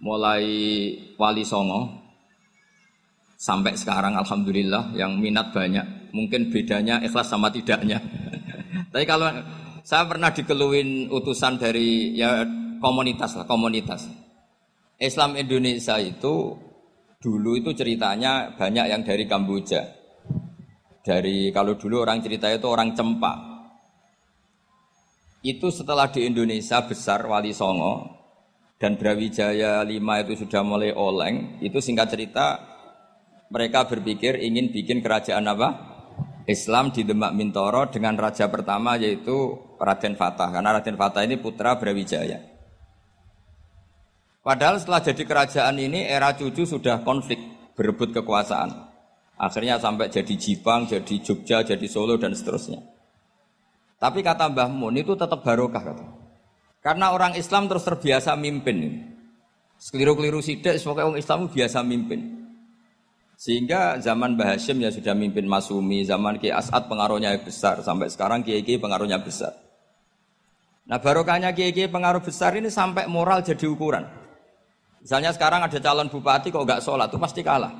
mulai 0.00 0.44
wali 1.20 1.44
songo 1.44 2.00
sampai 3.40 3.72
sekarang 3.72 4.16
alhamdulillah 4.20 4.92
yang 4.96 5.16
minat 5.16 5.52
banyak. 5.52 6.12
Mungkin 6.12 6.52
bedanya 6.52 7.00
ikhlas 7.00 7.32
sama 7.32 7.48
tidaknya. 7.48 8.00
Tapi 8.92 9.04
kalau 9.08 9.32
saya 9.80 10.04
pernah 10.04 10.28
dikeluin 10.28 11.08
utusan 11.08 11.56
dari 11.56 12.12
ya 12.12 12.44
komunitas 12.80 13.40
lah, 13.40 13.46
komunitas. 13.48 14.08
Islam 15.00 15.40
Indonesia 15.40 15.96
itu 15.96 16.52
dulu 17.20 17.56
itu 17.56 17.72
ceritanya 17.72 18.52
banyak 18.52 18.86
yang 18.88 19.00
dari 19.00 19.24
Kamboja. 19.24 19.80
Dari 21.00 21.48
kalau 21.48 21.80
dulu 21.80 22.04
orang 22.04 22.20
cerita 22.20 22.52
itu 22.52 22.68
orang 22.68 22.92
Cempa. 22.92 23.49
Itu 25.40 25.72
setelah 25.72 26.12
di 26.12 26.28
Indonesia 26.28 26.84
besar 26.84 27.24
Wali 27.24 27.56
Songo 27.56 28.20
dan 28.76 29.00
Brawijaya 29.00 29.80
5 29.80 30.24
itu 30.28 30.32
sudah 30.44 30.60
mulai 30.60 30.92
oleng, 30.92 31.56
itu 31.64 31.80
singkat 31.80 32.12
cerita 32.12 32.60
mereka 33.48 33.88
berpikir 33.88 34.36
ingin 34.36 34.68
bikin 34.68 35.00
kerajaan 35.00 35.48
apa? 35.48 35.68
Islam 36.44 36.92
di 36.92 37.08
Demak 37.08 37.32
Mintoro 37.32 37.88
dengan 37.88 38.20
raja 38.20 38.52
pertama 38.52 39.00
yaitu 39.00 39.56
Raden 39.80 40.16
Fatah 40.20 40.48
karena 40.52 40.76
Raden 40.76 40.96
Fatah 41.00 41.22
ini 41.24 41.40
putra 41.40 41.76
Brawijaya. 41.80 42.36
Padahal 44.40 44.80
setelah 44.80 45.04
jadi 45.04 45.22
kerajaan 45.24 45.76
ini 45.76 46.04
era 46.04 46.32
cucu 46.32 46.64
sudah 46.64 47.04
konflik 47.04 47.40
berebut 47.76 48.12
kekuasaan. 48.12 48.72
Akhirnya 49.40 49.80
sampai 49.80 50.12
jadi 50.12 50.36
Jipang, 50.36 50.84
jadi 50.84 51.14
Jogja, 51.24 51.64
jadi 51.64 51.86
Solo 51.88 52.20
dan 52.20 52.36
seterusnya. 52.36 52.80
Tapi 54.00 54.24
kata 54.24 54.48
Mbah 54.48 54.72
Mun 54.72 54.96
itu 54.96 55.12
tetap 55.12 55.44
barokah 55.44 55.92
kata. 55.92 56.06
Karena 56.80 57.12
orang 57.12 57.36
Islam 57.36 57.68
terus 57.68 57.84
terbiasa 57.84 58.32
mimpin. 58.32 59.04
Sekeliru-keliru 59.76 60.40
sidik, 60.40 60.80
sebagai 60.80 61.04
orang 61.04 61.20
Islam 61.20 61.52
biasa 61.52 61.84
mimpin. 61.84 62.48
Sehingga 63.36 64.00
zaman 64.00 64.40
Mbah 64.40 64.56
Hashim 64.56 64.80
ya 64.80 64.88
sudah 64.88 65.12
mimpin 65.12 65.44
Masumi, 65.44 66.04
zaman 66.08 66.40
Ki 66.40 66.48
As'ad 66.48 66.88
pengaruhnya 66.88 67.36
besar, 67.44 67.84
sampai 67.84 68.08
sekarang 68.08 68.40
Kiai 68.40 68.64
Kiai 68.64 68.80
pengaruhnya 68.80 69.20
besar. 69.20 69.52
Nah 70.88 70.96
barokahnya 70.96 71.52
Kiai 71.52 71.72
Kiai 71.76 71.92
pengaruh 71.92 72.24
besar 72.24 72.56
ini 72.56 72.72
sampai 72.72 73.04
moral 73.04 73.44
jadi 73.44 73.68
ukuran. 73.68 74.08
Misalnya 75.00 75.32
sekarang 75.32 75.64
ada 75.64 75.76
calon 75.76 76.08
bupati 76.08 76.52
kok 76.52 76.64
nggak 76.64 76.84
sholat, 76.84 77.08
itu 77.08 77.16
pasti 77.20 77.40
kalah. 77.40 77.72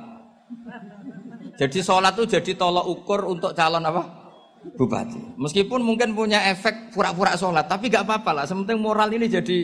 Jadi 1.57 1.77
sholat 1.81 2.13
itu 2.17 2.25
jadi 2.37 2.51
tolok 2.57 2.85
ukur 2.85 3.29
untuk 3.29 3.53
calon 3.53 3.85
apa? 3.85 4.20
Bupati. 4.61 5.17
Meskipun 5.41 5.81
mungkin 5.81 6.13
punya 6.13 6.53
efek 6.53 6.93
pura-pura 6.93 7.33
sholat, 7.33 7.65
tapi 7.65 7.89
nggak 7.89 8.05
apa-apa 8.05 8.31
lah. 8.31 8.45
Sementing 8.45 8.77
moral 8.77 9.09
ini 9.09 9.25
jadi 9.25 9.57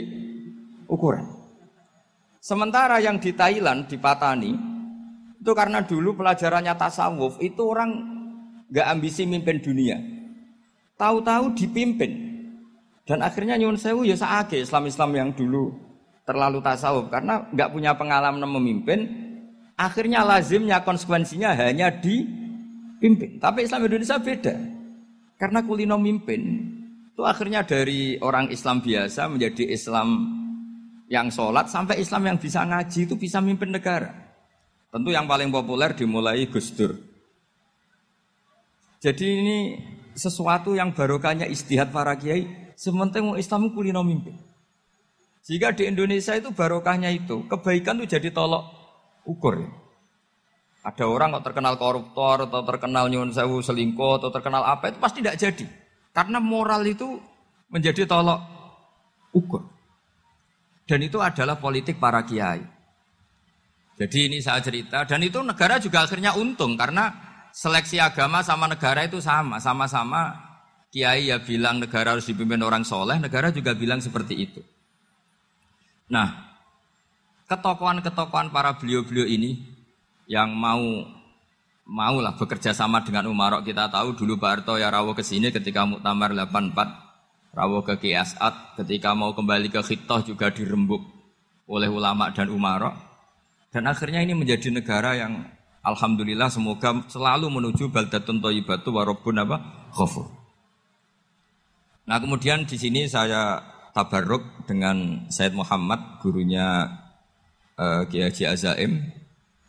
ukuran. 0.90 1.26
Sementara 2.42 2.98
yang 2.98 3.22
di 3.22 3.30
Thailand, 3.34 3.86
di 3.86 3.98
Patani, 4.02 4.54
itu 5.38 5.52
karena 5.54 5.86
dulu 5.86 6.18
pelajarannya 6.18 6.74
tasawuf, 6.74 7.38
itu 7.46 7.62
orang 7.62 7.94
nggak 8.74 8.88
ambisi 8.90 9.30
mimpin 9.30 9.62
dunia. 9.62 10.02
Tahu-tahu 10.98 11.54
dipimpin. 11.54 12.26
Dan 13.06 13.22
akhirnya 13.24 13.56
nyun 13.56 13.78
sewu 13.78 14.04
ya 14.04 14.18
saage 14.18 14.60
Islam-Islam 14.60 15.12
yang 15.16 15.30
dulu 15.32 15.88
terlalu 16.28 16.60
tasawuf 16.60 17.08
karena 17.08 17.48
nggak 17.56 17.72
punya 17.72 17.96
pengalaman 17.96 18.44
memimpin 18.44 19.08
akhirnya 19.80 20.28
lazimnya 20.28 20.84
konsekuensinya 20.84 21.56
hanya 21.56 21.88
dipimpin 21.88 23.40
tapi 23.40 23.64
Islam 23.64 23.88
Indonesia 23.88 24.20
beda 24.20 24.56
karena 25.38 25.62
kulino 25.62 26.02
mimpin 26.02 26.42
itu 27.14 27.22
akhirnya 27.26 27.66
dari 27.66 28.18
orang 28.22 28.54
Islam 28.54 28.82
biasa 28.82 29.26
menjadi 29.26 29.74
Islam 29.74 30.38
yang 31.10 31.34
sholat 31.34 31.72
sampai 31.72 31.98
Islam 32.04 32.30
yang 32.30 32.38
bisa 32.38 32.62
ngaji 32.62 33.10
itu 33.10 33.16
bisa 33.18 33.42
mimpin 33.42 33.74
negara. 33.74 34.14
Tentu 34.94 35.10
yang 35.10 35.26
paling 35.26 35.50
populer 35.50 35.98
dimulai 35.98 36.46
Gus 36.46 36.70
Dur. 36.76 36.94
Jadi 39.02 39.26
ini 39.26 39.58
sesuatu 40.18 40.74
yang 40.74 40.94
barokahnya 40.94 41.46
istihad 41.46 41.94
para 41.94 42.18
kiai 42.18 42.74
sementing 42.78 43.34
Islam 43.38 43.74
kulino 43.74 44.02
mimpin. 44.02 44.38
Jika 45.48 45.72
di 45.72 45.88
Indonesia 45.88 46.36
itu 46.36 46.52
barokahnya 46.52 47.08
itu, 47.10 47.48
kebaikan 47.48 48.04
itu 48.04 48.20
jadi 48.20 48.36
tolok 48.36 48.68
ukur. 49.24 49.64
Ada 50.88 51.04
orang 51.04 51.36
kok 51.36 51.52
terkenal 51.52 51.76
koruptor 51.76 52.48
atau 52.48 52.64
terkenal 52.64 53.12
nyun 53.12 53.36
sewu 53.36 53.60
selingkuh 53.60 54.24
atau 54.24 54.32
terkenal 54.32 54.64
apa 54.64 54.88
itu 54.88 54.98
pasti 55.04 55.20
tidak 55.20 55.36
jadi. 55.36 55.68
Karena 56.16 56.40
moral 56.40 56.88
itu 56.88 57.20
menjadi 57.68 58.08
tolok 58.08 58.40
ukur. 59.36 59.68
Dan 60.88 61.04
itu 61.04 61.20
adalah 61.20 61.60
politik 61.60 62.00
para 62.00 62.24
kiai. 62.24 62.64
Jadi 64.00 64.32
ini 64.32 64.40
saya 64.40 64.64
cerita 64.64 65.04
dan 65.04 65.20
itu 65.20 65.44
negara 65.44 65.76
juga 65.76 66.08
akhirnya 66.08 66.40
untung 66.40 66.80
karena 66.80 67.12
seleksi 67.52 68.00
agama 68.00 68.40
sama 68.40 68.72
negara 68.72 69.04
itu 69.04 69.20
sama, 69.20 69.60
sama-sama 69.60 70.38
kiai 70.88 71.28
ya 71.28 71.44
bilang 71.44 71.84
negara 71.84 72.16
harus 72.16 72.30
dipimpin 72.32 72.64
orang 72.64 72.88
soleh, 72.88 73.20
negara 73.20 73.52
juga 73.52 73.76
bilang 73.76 74.00
seperti 74.00 74.40
itu. 74.40 74.62
Nah, 76.08 76.32
ketokohan-ketokohan 77.52 78.56
para 78.56 78.80
beliau-beliau 78.80 79.28
ini 79.28 79.77
yang 80.28 80.52
mau 80.54 80.84
maulah 81.88 82.36
bekerja 82.36 82.76
sama 82.76 83.02
dengan 83.02 83.32
Umarok 83.32 83.64
kita 83.64 83.88
tahu 83.88 84.14
dulu 84.14 84.36
Pak 84.36 84.50
Harto 84.52 84.76
ya 84.76 84.92
rawuh 84.92 85.16
ke 85.16 85.24
sini 85.24 85.50
ketika 85.56 85.88
Muktamar 85.88 86.36
84 86.36 87.56
rawuh 87.56 87.82
ke 87.88 87.96
Kiasat 87.96 88.76
ketika 88.84 89.16
mau 89.16 89.32
kembali 89.32 89.72
ke 89.72 89.80
Khitoh 89.80 90.28
juga 90.28 90.52
dirembuk 90.52 91.00
oleh 91.72 91.88
ulama 91.88 92.28
dan 92.36 92.52
Umarok 92.52 92.92
dan 93.72 93.88
akhirnya 93.88 94.20
ini 94.20 94.36
menjadi 94.36 94.68
negara 94.68 95.16
yang 95.16 95.48
Alhamdulillah 95.88 96.52
semoga 96.52 96.92
selalu 97.08 97.48
menuju 97.48 97.88
baldatun 97.88 98.44
thayyibatu 98.44 98.92
warobun 98.92 99.40
apa 99.40 99.88
khofur. 99.96 100.28
Nah 102.04 102.20
kemudian 102.20 102.68
di 102.68 102.76
sini 102.76 103.08
saya 103.08 103.64
tabarruk 103.96 104.68
dengan 104.68 105.28
Said 105.32 105.56
Muhammad, 105.56 106.20
gurunya 106.20 106.92
uh, 107.80 108.04
Kiai 108.12 108.52
Azaim. 108.52 109.00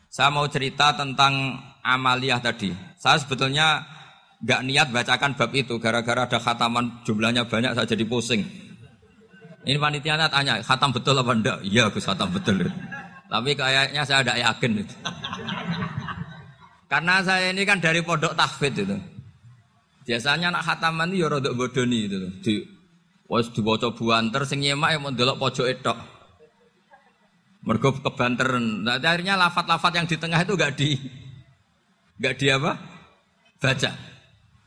Saya 0.08 0.32
mau 0.32 0.48
cerita 0.48 0.96
tentang 0.96 1.60
amaliyah 1.84 2.40
tadi. 2.40 2.72
Saya 2.96 3.20
sebetulnya 3.20 3.84
nggak 4.40 4.60
niat 4.64 4.88
bacakan 4.88 5.36
bab 5.36 5.52
itu, 5.52 5.76
gara-gara 5.76 6.24
ada 6.24 6.38
khataman 6.40 7.04
jumlahnya 7.04 7.44
banyak, 7.44 7.76
saya 7.76 7.86
jadi 7.86 8.04
pusing. 8.08 8.42
Ini 9.68 9.76
panitianya 9.76 10.32
tanya, 10.32 10.64
khatam 10.64 10.96
betul 10.96 11.18
apa 11.20 11.32
enggak? 11.36 11.58
Iya, 11.60 11.92
Gus 11.92 12.08
khatam 12.08 12.32
betul. 12.32 12.64
Tapi 13.28 13.50
kayaknya 13.52 14.02
saya 14.08 14.24
tidak 14.24 14.38
yakin. 14.40 14.70
Karena 16.88 17.20
saya 17.20 17.52
ini 17.52 17.68
kan 17.68 17.76
dari 17.76 18.00
pondok 18.00 18.32
tahfidz 18.32 18.80
itu. 18.80 18.96
Biasanya 20.08 20.48
anak 20.56 20.64
khataman 20.64 21.12
itu 21.12 21.20
ya 21.20 21.26
rodok 21.28 21.52
bodoni 21.52 22.08
itu. 22.08 22.16
Di 22.40 22.54
Wes 23.28 23.52
diwaca 23.52 23.92
buanter 23.92 24.48
sing 24.48 24.64
nyemak 24.64 24.96
yang 24.96 25.04
ndelok 25.12 25.36
pojoke 25.36 25.84
tok. 25.84 26.00
Mergo 27.68 27.92
kebanteren. 27.92 28.81
Nah, 28.81 28.96
akhirnya 28.96 29.37
lafat-lafat 29.37 29.92
yang 29.92 30.07
di 30.09 30.16
tengah 30.16 30.40
itu 30.40 30.57
gak 30.57 30.72
di 30.72 30.96
gak 32.16 32.40
di 32.40 32.46
apa? 32.48 32.81
Baca. 33.61 33.92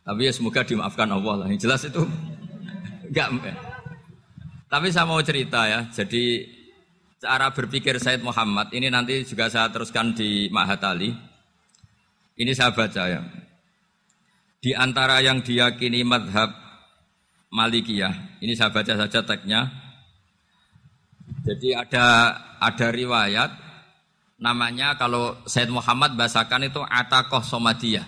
Tapi 0.06 0.22
ya 0.22 0.30
semoga 0.30 0.62
dimaafkan 0.62 1.10
Allah 1.10 1.34
lah. 1.42 1.48
Yang 1.50 1.66
jelas 1.66 1.82
itu 1.90 2.06
gak 3.10 3.34
Tapi 4.70 4.88
saya 4.94 5.10
mau 5.10 5.18
cerita 5.26 5.66
ya. 5.66 5.90
Jadi 5.90 6.46
cara 7.18 7.50
berpikir 7.50 7.98
Said 7.98 8.22
Muhammad 8.22 8.70
ini 8.70 8.94
nanti 8.94 9.26
juga 9.26 9.50
saya 9.50 9.74
teruskan 9.74 10.14
di 10.14 10.46
Mahatali. 10.54 11.10
Ini 12.38 12.52
saya 12.54 12.70
baca 12.70 13.04
ya. 13.10 13.22
Di 14.62 14.78
antara 14.78 15.26
yang 15.26 15.42
diyakini 15.42 16.06
madhab 16.06 16.54
Malikiyah. 17.50 18.46
Ini 18.46 18.54
saya 18.54 18.70
baca 18.70 18.94
saja 18.94 19.26
teksnya. 19.26 19.91
Jadi 21.42 21.74
ada 21.74 22.36
ada 22.62 22.88
riwayat 22.94 23.52
namanya 24.42 24.98
kalau 24.98 25.38
Said 25.46 25.70
Muhammad 25.70 26.18
bahasakan 26.18 26.68
itu 26.68 26.82
Atakoh 26.82 27.46
Somadiyah. 27.46 28.06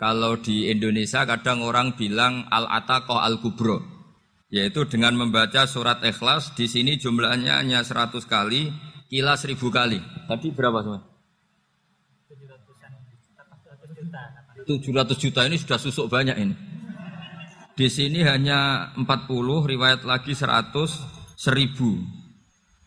Kalau 0.00 0.40
di 0.40 0.72
Indonesia 0.72 1.28
kadang 1.28 1.60
orang 1.60 1.92
bilang 1.92 2.48
Al 2.48 2.64
Atakoh 2.68 3.20
Al 3.20 3.36
Kubro, 3.40 3.84
yaitu 4.48 4.88
dengan 4.88 5.12
membaca 5.12 5.68
surat 5.68 6.00
Ikhlas 6.00 6.56
di 6.56 6.64
sini 6.64 6.96
jumlahnya 6.96 7.60
hanya 7.60 7.84
100 7.84 8.24
kali, 8.24 8.72
kila 9.12 9.36
1000 9.36 9.60
kali. 9.68 10.00
Tadi 10.24 10.48
berapa 10.56 10.80
semua? 10.80 11.04
700 14.64 15.16
juta 15.20 15.44
ini 15.44 15.56
sudah 15.60 15.78
susuk 15.80 16.06
banyak 16.08 16.36
ini. 16.36 16.54
Di 17.76 17.88
sini 17.88 18.20
hanya 18.24 18.92
40, 18.96 19.64
riwayat 19.64 20.04
lagi 20.04 20.36
100, 20.36 21.00
1000. 21.36 22.19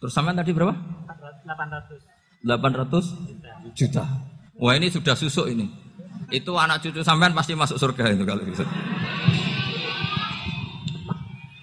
Terus 0.03 0.11
sampean 0.11 0.35
tadi 0.35 0.51
berapa? 0.51 0.75
800. 1.47 2.43
800 2.43 3.71
juta. 3.71 4.03
Wah 4.59 4.75
ini 4.75 4.91
sudah 4.91 5.15
susuk 5.15 5.47
ini. 5.47 5.71
Itu 6.27 6.59
anak 6.59 6.83
cucu 6.83 6.99
sampean 6.99 7.31
pasti 7.31 7.55
masuk 7.55 7.79
surga 7.79 8.11
itu 8.11 8.27
kalau 8.27 8.43
bisa. 8.43 8.67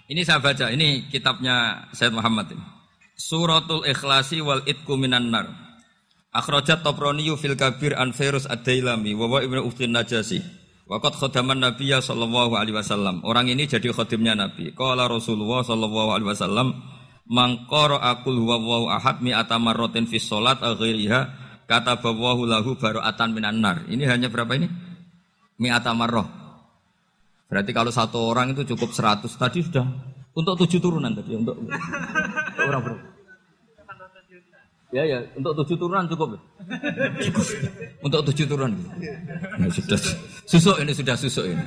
Ini 0.08 0.24
saya 0.24 0.40
baca, 0.40 0.72
ini 0.72 1.04
kitabnya 1.12 1.86
Said 1.92 2.16
Muhammad 2.16 2.48
ini. 2.56 2.64
Suratul 3.12 3.84
Ikhlasi 3.84 4.40
wal 4.40 4.64
Itku 4.64 4.96
minan 4.96 5.28
nar. 5.28 5.46
Akhrajat 6.32 6.80
Tobroni 6.80 7.28
fil 7.36 7.60
Kabir 7.60 7.92
an 7.92 8.16
Firus 8.16 8.48
Ad-Dailami 8.48 9.12
wa 9.20 9.36
Ibnu 9.36 9.68
Uftin 9.68 9.92
Najasi. 9.92 10.40
Waqat 10.88 11.14
khodaman 11.14 11.60
Nabiya 11.60 12.00
sallallahu 12.00 12.56
alaihi 12.56 12.74
wasallam. 12.74 13.20
Orang 13.22 13.52
ini 13.52 13.68
jadi 13.68 13.92
khodimnya 13.92 14.32
Nabi. 14.34 14.74
Qala 14.74 15.06
Rasulullah 15.06 15.62
sallallahu 15.62 16.10
alaihi 16.16 16.30
wasallam, 16.34 16.74
"Man 17.30 17.70
qara'a 17.70 18.26
qul 18.26 18.42
huwallahu 18.42 18.90
ahad 18.90 19.22
mi'ata 19.22 19.56
marratin 19.62 20.10
fi 20.10 20.18
shalat 20.18 20.58
ghairiha 20.58 21.20
kata 21.70 22.02
bawahu 22.02 22.44
lahu 22.50 22.74
bara'atan 22.74 23.30
minan 23.30 23.62
nar." 23.62 23.86
Ini 23.86 24.04
hanya 24.10 24.26
berapa 24.26 24.50
ini? 24.58 24.66
Mi'ata 25.62 25.94
marrah. 25.94 26.26
Berarti 27.46 27.70
kalau 27.70 27.94
satu 27.94 28.18
orang 28.18 28.54
itu 28.54 28.62
cukup 28.74 28.90
100 28.94 29.26
tadi 29.38 29.62
sudah 29.62 29.86
untuk 30.30 30.54
tujuh 30.62 30.78
turunan 30.78 31.10
tadi 31.10 31.34
untuk, 31.34 31.58
untuk 31.58 31.74
orang 32.70 32.82
berapa? 32.86 33.02
Ya 34.90 35.06
ya, 35.06 35.22
untuk 35.38 35.54
tujuh 35.62 35.78
turunan 35.78 36.02
cukup. 36.10 36.34
Cukup. 37.22 37.46
Untuk 38.02 38.20
tujuh 38.26 38.46
turunan. 38.50 38.74
Nah, 38.74 39.70
sudah 39.70 39.98
susuk 40.50 40.82
ini 40.82 40.90
sudah 40.90 41.14
susuk 41.14 41.46
ini. 41.46 41.62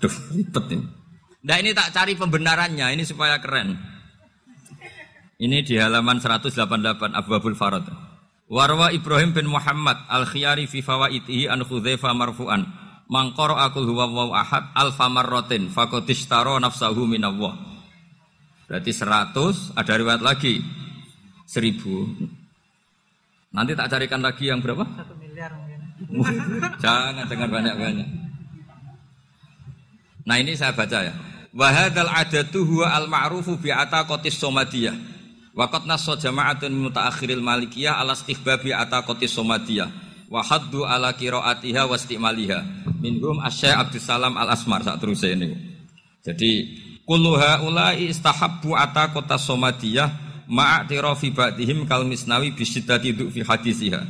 Duh, 0.00 0.14
ribet 0.32 0.64
ini. 0.72 0.84
Nah 1.44 1.56
ini 1.60 1.76
tak 1.76 1.92
cari 1.92 2.16
pembenarannya, 2.16 2.96
ini 2.96 3.04
supaya 3.04 3.36
keren. 3.44 3.76
Ini 5.42 5.66
di 5.66 5.74
halaman 5.74 6.22
188 6.22 7.18
Abu 7.18 7.30
Abul 7.34 7.58
Farad. 7.58 7.82
Warwa 8.46 8.94
Ibrahim 8.94 9.34
bin 9.34 9.50
Muhammad 9.50 9.98
al-Khiyari 10.06 10.70
fi 10.70 10.86
fawaitihi 10.86 11.50
an 11.50 11.66
Khudzaifa 11.66 12.14
marfu'an. 12.14 12.62
Mangkoro 13.10 13.58
akul 13.58 13.90
huwa 13.90 14.06
waw 14.06 14.30
ahad 14.38 14.70
alfa 14.70 15.10
marrotin 15.10 15.66
fakotishtaro 15.66 16.62
nafsahu 16.62 17.10
minallah. 17.10 17.58
Berarti 18.70 18.94
100, 18.94 19.74
ada 19.74 19.92
riwayat 19.98 20.22
lagi 20.22 20.62
seribu. 21.42 22.06
Nanti 23.50 23.74
tak 23.74 23.90
carikan 23.90 24.22
lagi 24.22 24.46
yang 24.46 24.62
berapa? 24.62 24.86
Satu 24.94 25.18
miliar 25.18 25.50
mungkin. 25.58 25.80
jangan, 26.86 27.26
jangan 27.26 27.50
banyak-banyak. 27.50 28.08
Nah 30.22 30.36
ini 30.38 30.54
saya 30.54 30.70
baca 30.70 31.02
ya. 31.02 31.12
Wahadal 31.50 32.08
adatu 32.14 32.62
huwa 32.62 32.94
al 32.94 33.10
ma'rufu 33.10 33.58
bi'ata 33.58 34.06
kotis 34.06 34.38
somadiyah. 34.38 35.11
Wakat 35.52 35.84
naso 35.84 36.16
jama'atun 36.16 36.72
mutaakhiril 36.72 37.44
malikiyah 37.44 38.00
ala 38.00 38.16
stihbabi 38.16 38.72
ata 38.72 39.04
kotis 39.04 39.36
somadiyah. 39.36 39.88
Wahaddu 40.32 40.88
ala 40.88 41.12
kiroatiha 41.12 41.84
wa 41.84 41.96
istimaliha. 41.96 42.88
Minhum 43.04 43.36
asya 43.44 43.84
Abdussalam 43.84 44.32
al 44.40 44.56
asmar 44.56 44.80
saat 44.80 44.96
terus 44.96 45.20
ini. 45.28 45.52
Jadi 46.24 46.52
kulluha 47.04 47.66
ulai 47.66 48.08
istahabbu 48.08 48.72
kota 49.12 49.36
somadiyah 49.36 50.32
ma'atirafi 50.52 51.32
ba'dihim 51.32 51.88
kal 51.88 52.04
misnawi 52.06 52.52
bisiddati 52.54 53.14
fi 53.14 53.40
hadisiha 53.40 54.00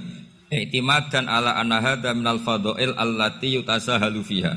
i'timadan 0.52 1.30
ala 1.30 1.56
anna 1.56 1.80
hadha 1.80 2.12
minal 2.12 2.42
fadha'il 2.42 2.92
allati 2.98 3.56
yutasahalu 3.56 4.20
fiha 4.20 4.52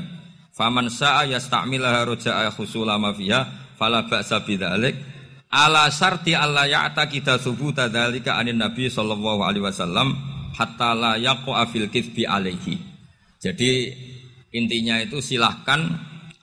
faman 0.52 0.90
sa'a 0.92 1.24
yasta'milaha 1.30 2.04
roja'a 2.10 2.52
khusula 2.52 3.00
ma 3.00 3.14
fiha 3.14 3.72
fala 3.78 4.04
ba'sa 4.04 4.42
bidzalik 4.44 4.98
ala 5.50 5.88
syarti 5.90 6.34
alla 6.34 6.66
ya'taqida 6.66 7.38
subuta 7.38 7.86
dzalika 7.90 8.38
anin 8.38 8.58
nabi 8.60 8.90
sallallahu 8.90 9.46
alaihi 9.46 9.64
wasallam 9.64 10.16
hatta 10.54 10.96
la 10.96 11.12
yaqa'a 11.20 11.68
fil 11.70 11.86
kitsbi 11.90 12.26
alaihi 12.26 12.78
jadi 13.40 13.92
intinya 14.50 14.98
itu 15.02 15.20
silahkan 15.20 15.86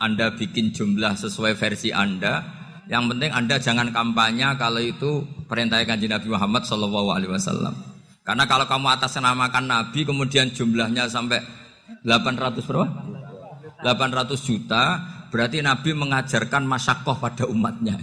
anda 0.04 0.36
bikin 0.36 0.76
jumlah 0.76 1.16
sesuai 1.16 1.56
versi 1.56 1.96
Anda 1.96 2.44
yang 2.92 3.08
penting 3.08 3.32
Anda 3.32 3.56
jangan 3.56 3.96
kampanye 3.96 4.60
kalau 4.60 4.84
itu 4.84 5.24
perintah 5.48 5.80
kanji 5.88 6.12
Nabi 6.12 6.28
Muhammad 6.28 6.68
Shallallahu 6.68 7.10
Alaihi 7.16 7.32
Wasallam. 7.32 7.72
Karena 8.28 8.44
kalau 8.44 8.68
kamu 8.68 8.88
atas 8.92 9.16
namakan 9.20 9.72
Nabi 9.72 10.04
kemudian 10.04 10.52
jumlahnya 10.52 11.08
sampai 11.08 11.40
800 12.04 12.68
berapa? 12.68 12.88
800 13.84 14.36
juta 14.44 15.00
berarti 15.32 15.64
Nabi 15.64 15.96
mengajarkan 15.96 16.68
masyakoh 16.68 17.16
pada 17.24 17.48
umatnya. 17.48 17.96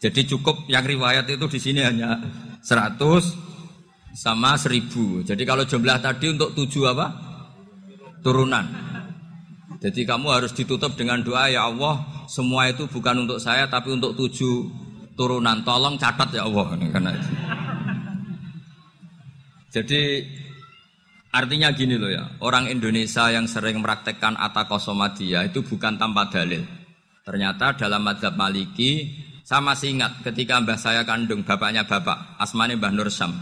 Jadi 0.00 0.20
cukup 0.24 0.64
yang 0.72 0.80
riwayat 0.80 1.28
itu 1.28 1.44
di 1.44 1.60
sini 1.60 1.84
hanya 1.84 2.16
100 2.64 2.96
sama 4.16 4.56
1000. 4.56 5.28
Jadi 5.28 5.42
kalau 5.44 5.68
jumlah 5.68 6.00
tadi 6.00 6.32
untuk 6.32 6.56
tujuh 6.56 6.88
apa? 6.88 7.06
Turunan. 8.24 8.64
Jadi 9.80 10.04
kamu 10.04 10.26
harus 10.28 10.52
ditutup 10.56 10.96
dengan 10.96 11.20
doa 11.24 11.48
ya 11.48 11.68
Allah 11.68 12.24
semua 12.28 12.68
itu 12.68 12.84
bukan 12.88 13.28
untuk 13.28 13.40
saya 13.40 13.68
tapi 13.68 13.92
untuk 13.92 14.16
tujuh 14.16 14.68
turunan. 15.16 15.60
Tolong 15.64 16.00
catat 16.00 16.32
ya 16.32 16.48
Allah 16.48 16.64
karena 16.80 17.10
itu. 17.16 17.30
Jadi 19.70 20.00
artinya 21.30 21.70
gini 21.70 21.94
loh 21.94 22.10
ya, 22.10 22.24
orang 22.42 22.66
Indonesia 22.66 23.30
yang 23.30 23.46
sering 23.46 23.78
mempraktekkan 23.78 24.34
atakosomadia 24.34 25.46
itu 25.46 25.62
bukan 25.62 25.94
tanpa 25.94 26.26
dalil. 26.26 26.66
Ternyata 27.22 27.78
dalam 27.78 28.02
madhab 28.02 28.34
maliki, 28.34 29.14
saya 29.50 29.66
masih 29.66 29.98
ingat 29.98 30.22
ketika 30.22 30.62
mbah 30.62 30.78
saya 30.78 31.02
kandung, 31.02 31.42
bapaknya 31.42 31.82
bapak, 31.82 32.38
asmani 32.38 32.78
Mbah 32.78 32.94
Nur 32.94 33.10
Syam. 33.10 33.34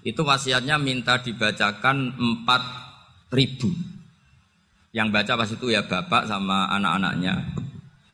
Itu 0.00 0.24
wasiatnya 0.24 0.80
minta 0.80 1.20
dibacakan 1.20 2.16
empat 2.16 2.62
ribu. 3.28 3.68
Yang 4.96 5.08
baca 5.12 5.32
pas 5.36 5.52
itu 5.52 5.68
ya 5.68 5.84
bapak 5.84 6.24
sama 6.24 6.64
anak-anaknya. 6.72 7.44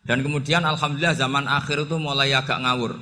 Dan 0.03 0.27
kemudian 0.27 0.67
alhamdulillah 0.67 1.15
zaman 1.15 1.47
akhir 1.47 1.87
itu 1.87 1.95
mulai 2.03 2.35
agak 2.35 2.67
ngawur. 2.67 2.99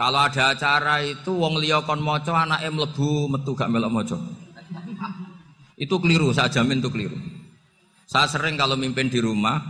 Kalau 0.00 0.24
ada 0.24 0.56
acara 0.56 1.04
itu 1.04 1.28
wong 1.28 1.60
liya 1.60 1.84
kon 1.84 2.00
maca 2.00 2.32
anake 2.32 2.72
mlebu 2.72 3.28
metu 3.28 3.52
gak 3.52 3.68
melok 3.68 3.92
maca. 3.92 4.16
Itu 5.76 6.00
keliru, 6.00 6.32
saya 6.32 6.48
jamin 6.48 6.80
itu 6.80 6.88
keliru. 6.88 7.20
Saya 8.08 8.24
sering 8.24 8.56
kalau 8.56 8.80
mimpin 8.80 9.12
di 9.12 9.20
rumah, 9.20 9.60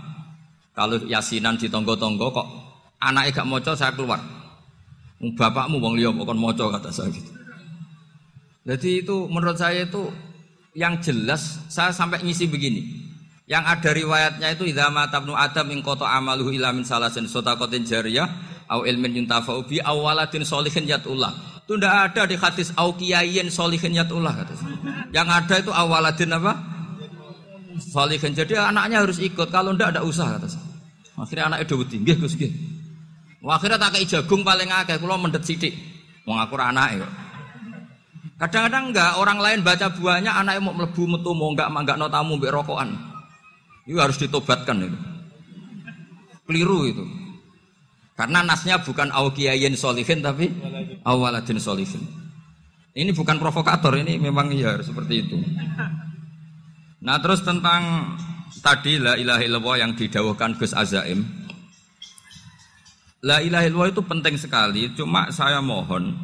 kalau 0.78 1.02
yasinan 1.10 1.58
di 1.58 1.66
tonggo-tonggo 1.66 2.30
kok 2.30 2.67
anaknya 2.98 3.42
gak 3.42 3.48
maca 3.48 3.72
saya 3.74 3.94
keluar. 3.94 4.20
Bapakmu 5.18 5.82
wong 5.82 5.98
liya 5.98 6.14
kon 6.14 6.38
maca 6.38 6.70
kata 6.78 6.90
saya 6.94 7.10
gitu. 7.10 7.30
Jadi 8.68 9.02
itu 9.02 9.16
menurut 9.32 9.56
saya 9.58 9.88
itu 9.88 10.12
yang 10.76 11.00
jelas 11.02 11.58
saya 11.66 11.90
sampai 11.90 12.22
ngisi 12.22 12.46
begini. 12.46 12.82
Yang 13.48 13.64
ada 13.64 13.90
riwayatnya 13.96 14.48
itu 14.52 14.68
idza 14.68 14.92
mata 14.92 15.24
ibnu 15.24 15.32
adam 15.32 15.72
min 15.72 15.80
qata 15.80 16.04
amaluhu 16.04 16.52
ila 16.52 16.68
min 16.70 16.84
salasin 16.84 17.24
sadaqatin 17.24 17.82
jariyah 17.88 18.28
au 18.68 18.84
ilmin 18.84 19.24
yuntafa'u 19.24 19.64
bi 19.64 19.80
aw 19.80 19.96
waladin 19.96 20.44
sholihin 20.44 20.84
yatullah. 20.84 21.32
Itu 21.64 21.80
tidak 21.80 22.12
ada 22.12 22.22
di 22.28 22.36
hadis 22.36 22.68
au 22.76 22.92
kiyayin 22.92 23.48
sholihin 23.48 23.96
yatullah 23.96 24.36
kata. 24.44 24.54
Yang 25.16 25.28
ada 25.32 25.54
itu 25.64 25.72
awaladin 25.72 26.30
apa? 26.36 26.52
Sholihin. 27.88 28.36
Jadi 28.36 28.52
anaknya 28.54 29.00
harus 29.00 29.16
ikut. 29.16 29.48
Kalau 29.48 29.72
tidak 29.72 29.96
ada 29.96 30.00
usaha 30.04 30.36
kata. 30.36 30.46
Akhirnya 31.18 31.50
anaknya 31.50 31.74
udah 31.74 31.88
tinggi 31.88 32.12
Gus 32.20 32.36
nggih. 32.36 32.77
Akhirnya 33.48 33.80
tak 33.80 33.96
kayak 33.96 34.08
jagung 34.12 34.44
paling 34.44 34.68
akeh 34.68 35.00
kula 35.00 35.16
mendet 35.16 35.40
sithik. 35.40 35.72
Wong 36.28 36.36
aku 36.36 36.60
anake 36.60 37.00
kok. 37.00 37.12
Kadang-kadang 38.38 38.94
enggak 38.94 39.18
orang 39.18 39.38
lain 39.40 39.58
baca 39.66 39.88
buahnya 39.90 40.30
anaknya 40.30 40.62
mau 40.62 40.76
melebu 40.76 41.02
metu 41.10 41.30
mau 41.34 41.50
enggak 41.50 41.72
enggak 41.72 41.96
no 41.96 42.06
tamu 42.12 42.36
rokokan. 42.38 42.92
Itu 43.88 43.98
harus 43.98 44.20
ditobatkan 44.20 44.84
itu. 44.84 44.98
Keliru 46.44 46.86
itu. 46.86 47.04
Karena 48.14 48.44
nasnya 48.44 48.78
bukan 48.82 49.08
awkiyayin 49.14 49.74
solihin 49.74 50.20
tapi 50.20 50.52
awaladin 51.06 51.56
solihin. 51.56 52.02
Ini 52.98 53.14
bukan 53.14 53.38
provokator, 53.38 53.94
ini 53.94 54.18
memang 54.18 54.50
ya 54.50 54.74
seperti 54.82 55.14
itu. 55.22 55.38
Nah 56.98 57.16
terus 57.22 57.46
tentang 57.46 58.14
tadi 58.58 58.98
la 58.98 59.14
ilaha 59.14 59.42
illallah 59.46 59.76
yang 59.86 59.94
didawahkan 59.94 60.58
Gus 60.58 60.74
Azaim. 60.74 61.47
La 63.26 63.42
ilaha 63.42 63.66
illallah 63.66 63.90
itu 63.90 64.02
penting 64.06 64.38
sekali, 64.38 64.94
cuma 64.94 65.26
saya 65.34 65.58
mohon 65.58 66.14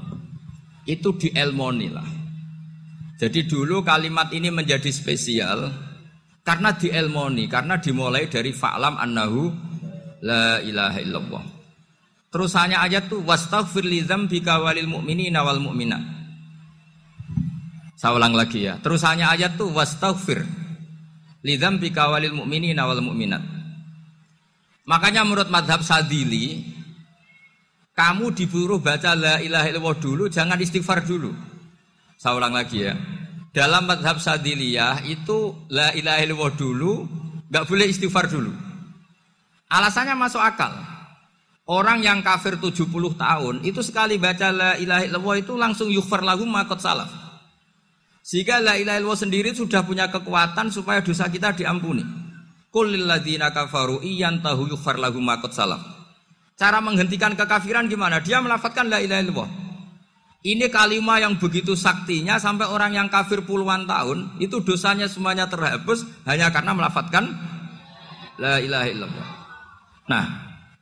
itu 0.86 1.10
dielmoni 1.18 1.88
lah. 1.90 2.06
Jadi 3.18 3.50
dulu 3.50 3.82
kalimat 3.82 4.30
ini 4.30 4.52
menjadi 4.52 4.90
spesial 4.94 5.74
karena 6.46 6.76
dielmoni, 6.76 7.50
karena 7.50 7.80
dimulai 7.82 8.30
dari 8.30 8.54
fa'lam 8.54 8.94
annahu 9.00 9.50
la 10.22 10.62
ilaha 10.62 10.98
illallah. 11.02 11.44
Terusannya 12.30 12.78
ayat 12.78 13.06
tuh 13.06 13.22
wastaghfir 13.22 13.86
li 13.86 14.02
dzambika 14.02 14.58
walil 14.58 14.90
mu'minina 14.90 15.42
wal 15.46 15.62
mu'minat. 15.62 16.02
Saya 17.94 18.18
ulang 18.18 18.34
lagi 18.34 18.66
ya. 18.66 18.74
Terusannya 18.82 19.22
ayat 19.22 19.54
tuh 19.54 19.70
wastaghfir 19.70 20.42
lidzambika 21.46 22.10
walil 22.10 22.34
mu'minina 22.34 22.84
wal 22.84 23.00
mu'minat. 23.00 23.40
Makanya 24.84 25.24
menurut 25.24 25.48
madhab 25.48 25.80
Sadili, 25.80 26.60
kamu 27.94 28.34
diburu 28.34 28.82
baca 28.82 29.14
la 29.14 29.38
ilaha 29.38 29.70
illallah 29.70 29.96
dulu, 30.02 30.26
jangan 30.26 30.58
istighfar 30.58 31.06
dulu. 31.06 31.30
Saya 32.18 32.34
ulang 32.34 32.50
lagi 32.50 32.90
ya. 32.90 32.98
Dalam 33.54 33.86
madhab 33.86 34.18
Sadiliyah 34.18 35.06
itu 35.06 35.54
la 35.70 35.94
ilaha 35.94 36.18
illallah 36.26 36.52
dulu, 36.58 36.92
nggak 37.46 37.64
boleh 37.70 37.86
istighfar 37.86 38.26
dulu. 38.26 38.50
Alasannya 39.70 40.18
masuk 40.18 40.42
akal. 40.42 40.74
Orang 41.64 42.02
yang 42.02 42.20
kafir 42.20 42.58
70 42.60 42.90
tahun 43.16 43.64
itu 43.64 43.80
sekali 43.80 44.18
baca 44.18 44.50
la 44.50 44.70
ilaha 44.76 45.06
illallah 45.06 45.36
itu 45.38 45.54
langsung 45.54 45.88
yufar 45.88 46.20
lagu 46.20 46.42
makot 46.44 46.82
salaf. 46.82 47.08
Sehingga 48.26 48.58
la 48.58 48.74
ilaha 48.74 48.98
illallah 48.98 49.22
sendiri 49.22 49.54
sudah 49.54 49.86
punya 49.86 50.10
kekuatan 50.10 50.74
supaya 50.74 50.98
dosa 50.98 51.30
kita 51.30 51.54
diampuni. 51.54 52.02
Qul 52.74 53.06
ladzina 53.06 53.54
kafaru 53.54 54.02
tahu 54.42 54.74
yufar 54.74 54.98
lagu 54.98 55.22
makot 55.22 55.54
salaf. 55.54 56.03
Cara 56.54 56.78
menghentikan 56.78 57.34
kekafiran 57.34 57.90
gimana? 57.90 58.22
Dia 58.22 58.38
melafatkan 58.38 58.86
la 58.86 59.02
ilaha 59.02 59.20
illallah. 59.20 59.50
Ini 60.44 60.68
kalimat 60.68 61.24
yang 61.24 61.40
begitu 61.40 61.72
saktinya 61.72 62.36
sampai 62.36 62.68
orang 62.68 62.92
yang 62.94 63.08
kafir 63.08 63.42
puluhan 63.42 63.88
tahun 63.88 64.36
itu 64.38 64.60
dosanya 64.60 65.08
semuanya 65.08 65.48
terhapus 65.48 66.04
hanya 66.28 66.52
karena 66.52 66.76
melafatkan 66.76 67.32
la 68.36 68.60
ilaha 68.60 68.86
illallah. 68.86 69.26
Nah, 70.04 70.24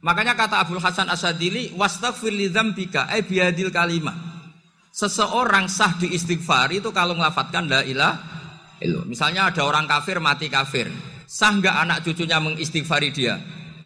Makanya 0.03 0.35
kata 0.35 0.67
Abdul 0.67 0.83
Hasan 0.83 1.07
Asadili, 1.07 1.71
wastaghfir 1.79 2.35
li 2.35 2.51
dzambika 2.51 3.07
ay 3.07 3.23
biadil 3.23 3.71
kalimah. 3.71 4.19
Seseorang 4.91 5.71
sah 5.71 5.95
di 5.95 6.11
istighfar 6.11 6.75
itu 6.75 6.91
kalau 6.91 7.15
melafatkan 7.15 7.71
la 7.71 7.87
ilaha 7.87 8.19
illallah. 8.83 9.07
Misalnya 9.07 9.55
ada 9.55 9.63
orang 9.63 9.87
kafir 9.87 10.19
mati 10.19 10.51
kafir. 10.51 10.91
Sah 11.31 11.55
nggak 11.55 11.77
anak 11.87 11.99
cucunya 12.03 12.43
mengistighfari 12.43 13.15
dia? 13.15 13.39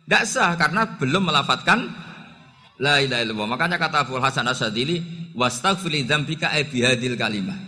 Tidak 0.06 0.22
sah 0.22 0.54
karena 0.54 0.86
belum 0.86 1.34
melafatkan 1.34 1.82
la 2.78 3.02
ilaha 3.02 3.26
illallah. 3.26 3.50
Makanya 3.58 3.74
kata 3.74 4.06
Abdul 4.06 4.22
Hasan 4.22 4.46
Asadili, 4.46 5.02
wastaghfir 5.34 5.90
li 5.90 6.06
dzambika 6.06 6.54
ay 6.54 6.70
biadil 6.70 7.18
kalimah. 7.18 7.58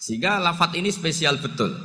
Sehingga 0.00 0.40
lafat 0.40 0.80
ini 0.80 0.88
spesial 0.88 1.38
betul. 1.38 1.76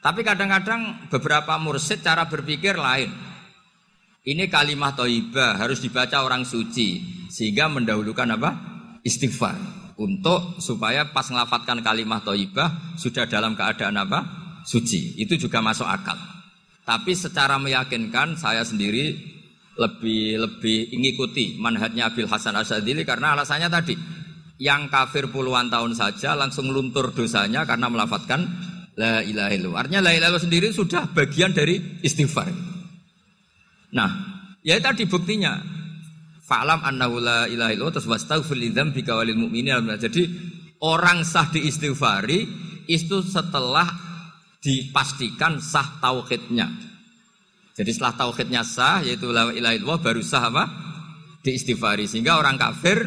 Tapi 0.00 0.20
kadang-kadang 0.24 1.12
beberapa 1.12 1.60
mursid 1.60 2.00
cara 2.00 2.24
berpikir 2.24 2.80
lain. 2.80 3.12
Ini 4.24 4.48
kalimat 4.48 4.96
toibah 4.96 5.60
harus 5.60 5.84
dibaca 5.84 6.24
orang 6.24 6.48
suci 6.48 7.04
sehingga 7.28 7.68
mendahulukan 7.68 8.40
apa? 8.40 8.50
Istighfar 9.04 9.52
untuk 10.00 10.64
supaya 10.64 11.12
pas 11.12 11.28
ngelafatkan 11.28 11.84
kalimat 11.84 12.24
toibah 12.24 12.96
sudah 12.96 13.28
dalam 13.28 13.52
keadaan 13.52 14.00
apa? 14.00 14.24
Suci. 14.64 15.20
Itu 15.20 15.36
juga 15.36 15.60
masuk 15.60 15.84
akal. 15.84 16.33
Tapi 16.84 17.16
secara 17.16 17.56
meyakinkan 17.56 18.36
saya 18.36 18.60
sendiri 18.60 19.16
lebih 19.74 20.38
lebih 20.38 20.92
mengikuti 20.94 21.56
manhajnya 21.56 22.12
Abil 22.12 22.28
Hasan 22.28 22.54
Asadili 22.54 23.02
karena 23.02 23.34
alasannya 23.34 23.66
tadi 23.72 23.96
yang 24.62 24.86
kafir 24.86 25.32
puluhan 25.32 25.66
tahun 25.66 25.98
saja 25.98 26.38
langsung 26.38 26.70
luntur 26.70 27.10
dosanya 27.10 27.66
karena 27.66 27.90
melafatkan 27.90 28.46
la 28.94 29.24
ilaha 29.24 29.50
illallah. 29.50 29.80
Artinya 29.82 30.02
la 30.04 30.12
ilaha 30.14 30.38
sendiri 30.38 30.70
sudah 30.70 31.10
bagian 31.10 31.50
dari 31.50 31.80
istighfar. 32.04 32.52
Nah, 33.94 34.10
ya 34.62 34.78
tadi 34.78 35.06
buktinya. 35.06 35.74
Fa'lam 36.44 36.84
annahu 36.84 37.24
la 37.24 37.48
ilaha 37.48 37.72
illallah 37.72 37.94
terus 37.96 38.04
wastaghfir 38.04 38.60
li 38.60 38.68
dzambika 38.68 39.16
walil 39.16 39.48
mu'minin. 39.48 39.88
Jadi 39.96 40.28
orang 40.84 41.24
sah 41.24 41.48
diistighfari 41.48 42.44
itu 42.84 43.24
setelah 43.24 43.88
dipastikan 44.64 45.60
sah 45.60 46.00
tauhidnya. 46.00 46.72
Jadi 47.76 47.90
setelah 47.92 48.16
tauhidnya 48.16 48.64
sah 48.64 49.04
yaitu 49.04 49.28
la 49.28 49.52
ilaha 49.52 49.76
illallah 49.76 50.00
baru 50.00 50.24
sah 50.24 50.48
apa? 50.48 50.64
Diistighfari. 51.44 52.08
Sehingga 52.08 52.40
orang 52.40 52.56
kafir 52.56 53.04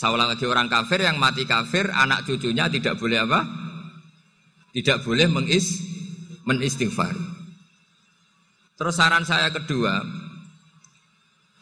ulang 0.00 0.32
lagi 0.32 0.48
orang 0.48 0.64
kafir 0.72 1.04
yang 1.04 1.20
mati 1.20 1.44
kafir 1.44 1.92
anak 1.92 2.24
cucunya 2.24 2.72
tidak 2.72 2.96
boleh 2.96 3.20
apa? 3.20 3.44
Tidak 4.72 5.04
boleh 5.04 5.28
mengis 5.28 5.84
menistighfari. 6.48 7.20
Terus 8.80 8.96
saran 8.96 9.28
saya 9.28 9.52
kedua, 9.52 10.00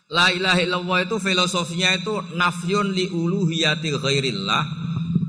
La 0.09 0.33
ilaha 0.33 0.63
illallah 0.63 0.99
itu 1.05 1.21
filosofinya 1.21 1.93
itu 1.99 2.15
nafyun 2.33 2.95
li 2.95 3.11
uluhiyati 3.11 3.93
ghairillah 3.93 4.63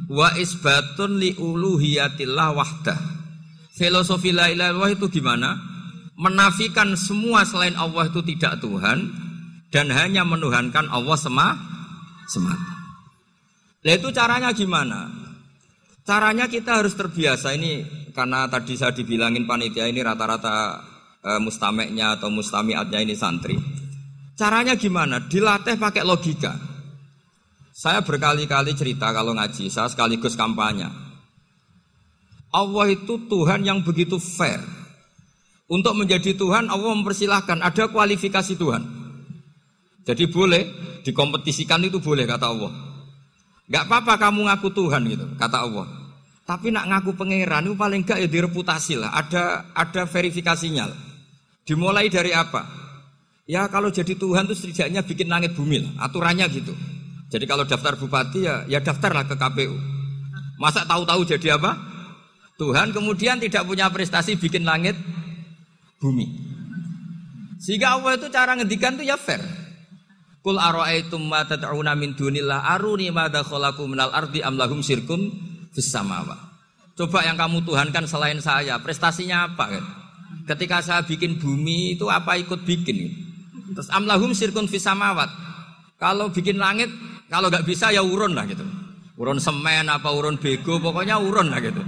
wa 0.08 0.28
isbatun 0.40 1.20
li 1.20 1.36
uluhiyatillah 1.36 2.48
wahdah. 2.56 3.19
Filosofi 3.80 4.36
la 4.36 4.52
ilaha 4.52 4.76
illallah 4.76 4.92
itu 4.92 5.08
gimana? 5.08 5.56
Menafikan 6.20 7.00
semua 7.00 7.48
selain 7.48 7.80
Allah 7.80 8.12
itu 8.12 8.20
tidak 8.28 8.60
Tuhan 8.60 9.08
dan 9.72 9.88
hanya 9.96 10.28
menuhankan 10.28 10.92
Allah 10.92 11.16
sema 11.16 11.56
semata. 12.28 12.76
Nah 13.80 13.94
itu 13.96 14.12
caranya 14.12 14.52
gimana? 14.52 15.08
Caranya 16.04 16.52
kita 16.52 16.84
harus 16.84 16.92
terbiasa 16.92 17.56
ini 17.56 17.88
karena 18.12 18.52
tadi 18.52 18.76
saya 18.76 18.92
dibilangin 18.92 19.48
panitia 19.48 19.88
ini 19.88 20.04
rata-rata 20.04 20.84
e, 21.24 21.40
mustameknya 21.40 22.20
atau 22.20 22.28
mustamiatnya 22.28 23.00
ini 23.00 23.16
santri. 23.16 23.56
Caranya 24.36 24.76
gimana? 24.76 25.24
Dilatih 25.24 25.80
pakai 25.80 26.04
logika. 26.04 26.52
Saya 27.72 28.04
berkali-kali 28.04 28.76
cerita 28.76 29.16
kalau 29.16 29.32
ngaji, 29.40 29.72
saya 29.72 29.88
sekaligus 29.88 30.36
kampanye. 30.36 31.09
Allah 32.50 32.86
itu 32.90 33.18
Tuhan 33.30 33.62
yang 33.62 33.86
begitu 33.86 34.18
fair. 34.18 34.62
Untuk 35.70 35.94
menjadi 35.94 36.34
Tuhan, 36.34 36.66
Allah 36.66 36.92
mempersilahkan 36.98 37.62
ada 37.62 37.84
kualifikasi 37.94 38.58
Tuhan. 38.58 38.84
Jadi 40.02 40.26
boleh 40.26 40.66
dikompetisikan 41.06 41.86
itu 41.86 42.02
boleh 42.02 42.26
kata 42.26 42.50
Allah. 42.50 42.74
Gak 43.70 43.86
apa-apa 43.86 44.18
kamu 44.18 44.50
ngaku 44.50 44.74
Tuhan 44.74 45.02
gitu 45.06 45.26
kata 45.38 45.70
Allah. 45.70 45.86
Tapi 46.50 46.74
nak 46.74 46.90
ngaku 46.90 47.14
pangeran 47.14 47.70
itu 47.70 47.78
paling 47.78 48.02
gak 48.02 48.18
ya 48.18 48.26
direputasi 48.26 48.98
lah. 48.98 49.14
Ada 49.14 49.70
ada 49.78 50.10
verifikasinya. 50.10 50.90
Lah. 50.90 51.00
Dimulai 51.62 52.10
dari 52.10 52.34
apa? 52.34 52.66
Ya 53.46 53.70
kalau 53.70 53.94
jadi 53.94 54.18
Tuhan 54.18 54.50
itu 54.50 54.58
setidaknya 54.58 55.06
bikin 55.06 55.30
langit 55.30 55.54
bumi 55.54 55.86
lah, 55.86 56.10
aturannya 56.10 56.50
gitu. 56.50 56.74
Jadi 57.30 57.46
kalau 57.46 57.66
daftar 57.66 57.94
bupati 57.94 58.46
ya 58.46 58.66
ya 58.66 58.82
daftarlah 58.82 59.30
ke 59.30 59.38
KPU. 59.38 59.78
Masa 60.58 60.82
tahu-tahu 60.90 61.22
jadi 61.30 61.62
apa? 61.62 61.89
Tuhan 62.60 62.92
kemudian 62.92 63.40
tidak 63.40 63.64
punya 63.64 63.88
prestasi 63.88 64.36
bikin 64.36 64.68
langit 64.68 65.00
bumi. 66.04 66.28
Sehingga 67.56 67.96
Allah 67.96 68.20
itu 68.20 68.28
cara 68.28 68.60
ngendikan 68.60 69.00
itu 69.00 69.08
ya 69.08 69.16
fair. 69.16 69.40
Kul 70.44 70.60
aro'aitum 70.60 71.24
ma 71.24 71.48
tad'una 71.48 71.96
min 71.96 72.16
dunillah 72.16 72.68
aruni 72.76 73.12
ma 73.12 73.32
dakhalaqu 73.32 73.84
minal 73.88 74.12
ardi 74.12 74.44
am 74.44 74.60
lahum 74.60 74.84
sirkum 74.84 75.32
fis 75.72 75.92
Coba 77.00 77.24
yang 77.24 77.40
kamu 77.40 77.64
tuhankan 77.64 78.04
selain 78.12 78.44
saya, 78.44 78.76
prestasinya 78.84 79.48
apa 79.48 79.72
kan? 79.72 79.86
Ketika 80.52 80.84
saya 80.84 81.02
bikin 81.08 81.40
bumi 81.40 81.96
itu 81.96 82.12
apa 82.12 82.36
ikut 82.36 82.68
bikin? 82.68 83.08
Terus 83.72 83.88
amlahum 83.88 84.36
sirkun 84.36 84.68
fisamawat. 84.68 85.32
Kalau 85.96 86.28
bikin 86.28 86.60
langit, 86.60 86.92
kalau 87.32 87.48
nggak 87.48 87.64
bisa 87.64 87.96
ya 87.96 88.04
urun 88.04 88.36
lah 88.36 88.44
gitu. 88.52 88.68
Urun 89.16 89.40
semen 89.40 89.88
apa 89.88 90.12
urun 90.12 90.36
bego, 90.36 90.80
pokoknya 90.84 91.24
urun 91.24 91.52
lah 91.52 91.64
gitu. 91.64 91.80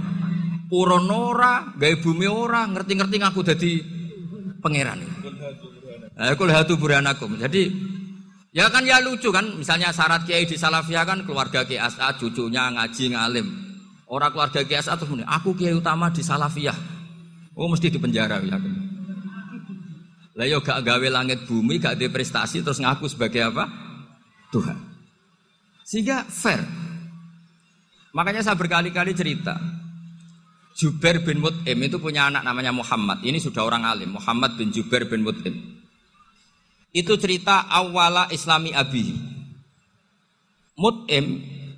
Urun 0.72 1.04
ora, 1.12 1.68
gaya 1.76 2.00
bumi 2.00 2.24
ora, 2.24 2.64
ngerti-ngerti 2.64 3.16
ngaku 3.20 3.40
jadi 3.44 3.70
pangeran. 4.64 5.04
Eh, 6.16 6.32
hatu 6.32 6.80
buranakum. 6.80 7.36
Jadi 7.36 7.68
ya 8.56 8.72
kan 8.72 8.80
ya 8.80 8.96
lucu 9.04 9.28
kan, 9.28 9.44
misalnya 9.60 9.92
syarat 9.92 10.24
kiai 10.24 10.48
di 10.48 10.56
Salafiyah 10.56 11.04
kan 11.04 11.28
keluarga 11.28 11.68
kiai 11.68 11.76
As'ad, 11.76 12.16
cucunya 12.16 12.72
ngaji 12.72 13.04
ngalim. 13.12 13.46
Orang 14.08 14.32
keluarga 14.32 14.64
kiai 14.64 14.80
As'ad 14.80 14.96
terus 14.96 15.12
aku 15.28 15.52
kiai 15.52 15.76
utama 15.76 16.08
di 16.08 16.24
Salafiyah. 16.24 16.76
Oh 17.52 17.68
mesti 17.68 17.92
di 17.92 18.00
penjara 18.00 18.40
ya. 18.40 18.56
Lah 20.32 20.46
yo 20.48 20.64
gak 20.64 20.80
gawe 20.80 21.08
langit 21.12 21.44
bumi, 21.44 21.76
gak 21.76 22.00
ada 22.00 22.08
prestasi 22.08 22.64
terus 22.64 22.80
ngaku 22.80 23.12
sebagai 23.12 23.44
apa? 23.44 23.68
Tuhan. 24.48 24.80
Sehingga 25.84 26.24
fair. 26.32 26.64
Makanya 28.16 28.40
saya 28.40 28.56
berkali-kali 28.56 29.12
cerita. 29.12 29.81
Jubair 30.82 31.22
bin 31.22 31.38
Mut'im 31.38 31.78
itu 31.78 32.02
punya 32.02 32.26
anak 32.26 32.42
namanya 32.42 32.74
Muhammad. 32.74 33.22
Ini 33.22 33.38
sudah 33.38 33.62
orang 33.62 33.86
alim, 33.86 34.18
Muhammad 34.18 34.58
bin 34.58 34.74
Jubair 34.74 35.06
bin 35.06 35.22
Mut'im. 35.22 35.54
Itu 36.90 37.14
cerita 37.22 37.70
awala 37.70 38.26
Islami 38.34 38.74
Abi. 38.74 39.14
Mut'im 40.74 41.26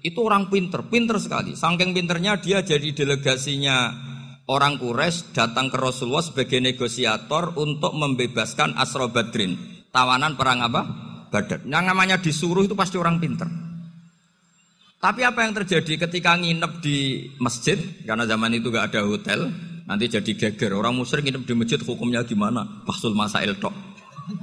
itu 0.01 0.19
orang 0.25 0.49
pinter, 0.49 0.81
pinter 0.89 1.21
sekali. 1.21 1.53
Saking 1.53 1.93
pinternya 1.93 2.41
dia 2.41 2.65
jadi 2.65 2.97
delegasinya 2.97 3.93
orang 4.49 4.81
Quraisy 4.81 5.37
datang 5.37 5.69
ke 5.69 5.77
Rasulullah 5.77 6.25
sebagai 6.25 6.61
negosiator 6.61 7.61
untuk 7.61 7.93
membebaskan 7.93 8.77
Asro 8.77 9.13
Badrin, 9.13 9.85
tawanan 9.93 10.37
perang 10.37 10.65
apa? 10.65 10.83
Badar. 11.29 11.61
Yang 11.65 11.85
namanya 11.85 12.17
disuruh 12.21 12.65
itu 12.65 12.77
pasti 12.77 12.97
orang 12.97 13.21
pinter. 13.21 13.64
Tapi 15.05 15.21
apa 15.21 15.45
yang 15.45 15.53
terjadi 15.53 16.09
ketika 16.09 16.33
nginep 16.33 16.81
di 16.81 17.29
masjid 17.37 17.77
karena 18.09 18.25
zaman 18.25 18.57
itu 18.57 18.73
gak 18.73 18.89
ada 18.89 19.05
hotel, 19.05 19.53
nanti 19.85 20.09
jadi 20.09 20.33
geger. 20.33 20.73
Orang 20.73 20.97
musyrik 20.97 21.29
nginep 21.29 21.45
di 21.45 21.53
masjid 21.53 21.77
hukumnya 21.85 22.25
gimana? 22.25 22.65
Pasul 22.89 23.13
masail 23.13 23.53
tok. 23.61 23.77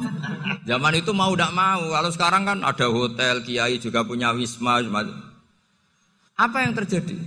Zaman 0.70 0.94
itu 1.02 1.10
mau 1.18 1.34
tidak 1.34 1.58
mau. 1.58 1.82
Kalau 1.90 2.10
sekarang 2.14 2.46
kan 2.46 2.62
ada 2.62 2.86
hotel, 2.94 3.42
kiai 3.42 3.82
juga 3.82 4.06
punya 4.06 4.30
wisma. 4.38 4.78
Apa 6.38 6.58
yang 6.62 6.78
terjadi? 6.78 7.18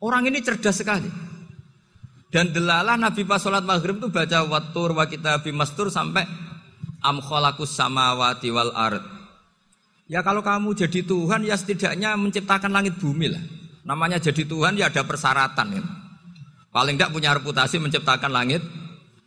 Orang 0.00 0.24
ini 0.24 0.40
cerdas 0.40 0.80
sekali. 0.80 1.12
Dan 2.32 2.56
delalah 2.56 2.96
Nabi 2.96 3.28
pas 3.28 3.44
sholat 3.44 3.68
maghrib 3.68 4.00
itu 4.00 4.08
baca 4.08 4.48
watur 4.48 4.96
wa 4.96 5.04
kita 5.04 5.44
bimastur 5.44 5.92
sampai 5.92 6.24
am 7.04 7.20
kholakus 7.20 7.76
samawati 7.76 8.48
wal 8.48 8.72
ard. 8.72 9.17
Ya 10.08 10.24
kalau 10.24 10.40
kamu 10.40 10.72
jadi 10.72 11.04
Tuhan 11.04 11.44
ya 11.44 11.52
setidaknya 11.52 12.16
menciptakan 12.16 12.72
langit 12.72 12.96
bumi 12.96 13.28
lah. 13.28 13.44
Namanya 13.84 14.16
jadi 14.16 14.48
Tuhan 14.48 14.80
ya 14.80 14.88
ada 14.88 15.04
persyaratan 15.04 15.66
ya. 15.76 15.84
Paling 16.72 16.96
tidak 16.96 17.12
punya 17.12 17.36
reputasi 17.36 17.76
menciptakan 17.76 18.32
langit 18.32 18.64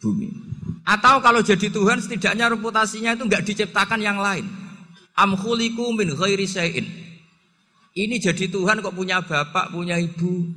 bumi. 0.01 0.33
Atau 0.81 1.21
kalau 1.21 1.45
jadi 1.45 1.69
Tuhan 1.69 2.01
setidaknya 2.01 2.49
reputasinya 2.49 3.13
itu 3.13 3.29
nggak 3.29 3.45
diciptakan 3.45 4.01
yang 4.01 4.17
lain. 4.17 4.49
Am 5.13 5.37
khuliku 5.37 5.93
min 5.93 6.17
ghairi 6.17 6.49
syai'in. 6.49 6.89
Ini 7.93 8.17
jadi 8.17 8.49
Tuhan 8.49 8.81
kok 8.81 8.97
punya 8.97 9.21
bapak, 9.21 9.69
punya 9.69 10.01
ibu. 10.01 10.49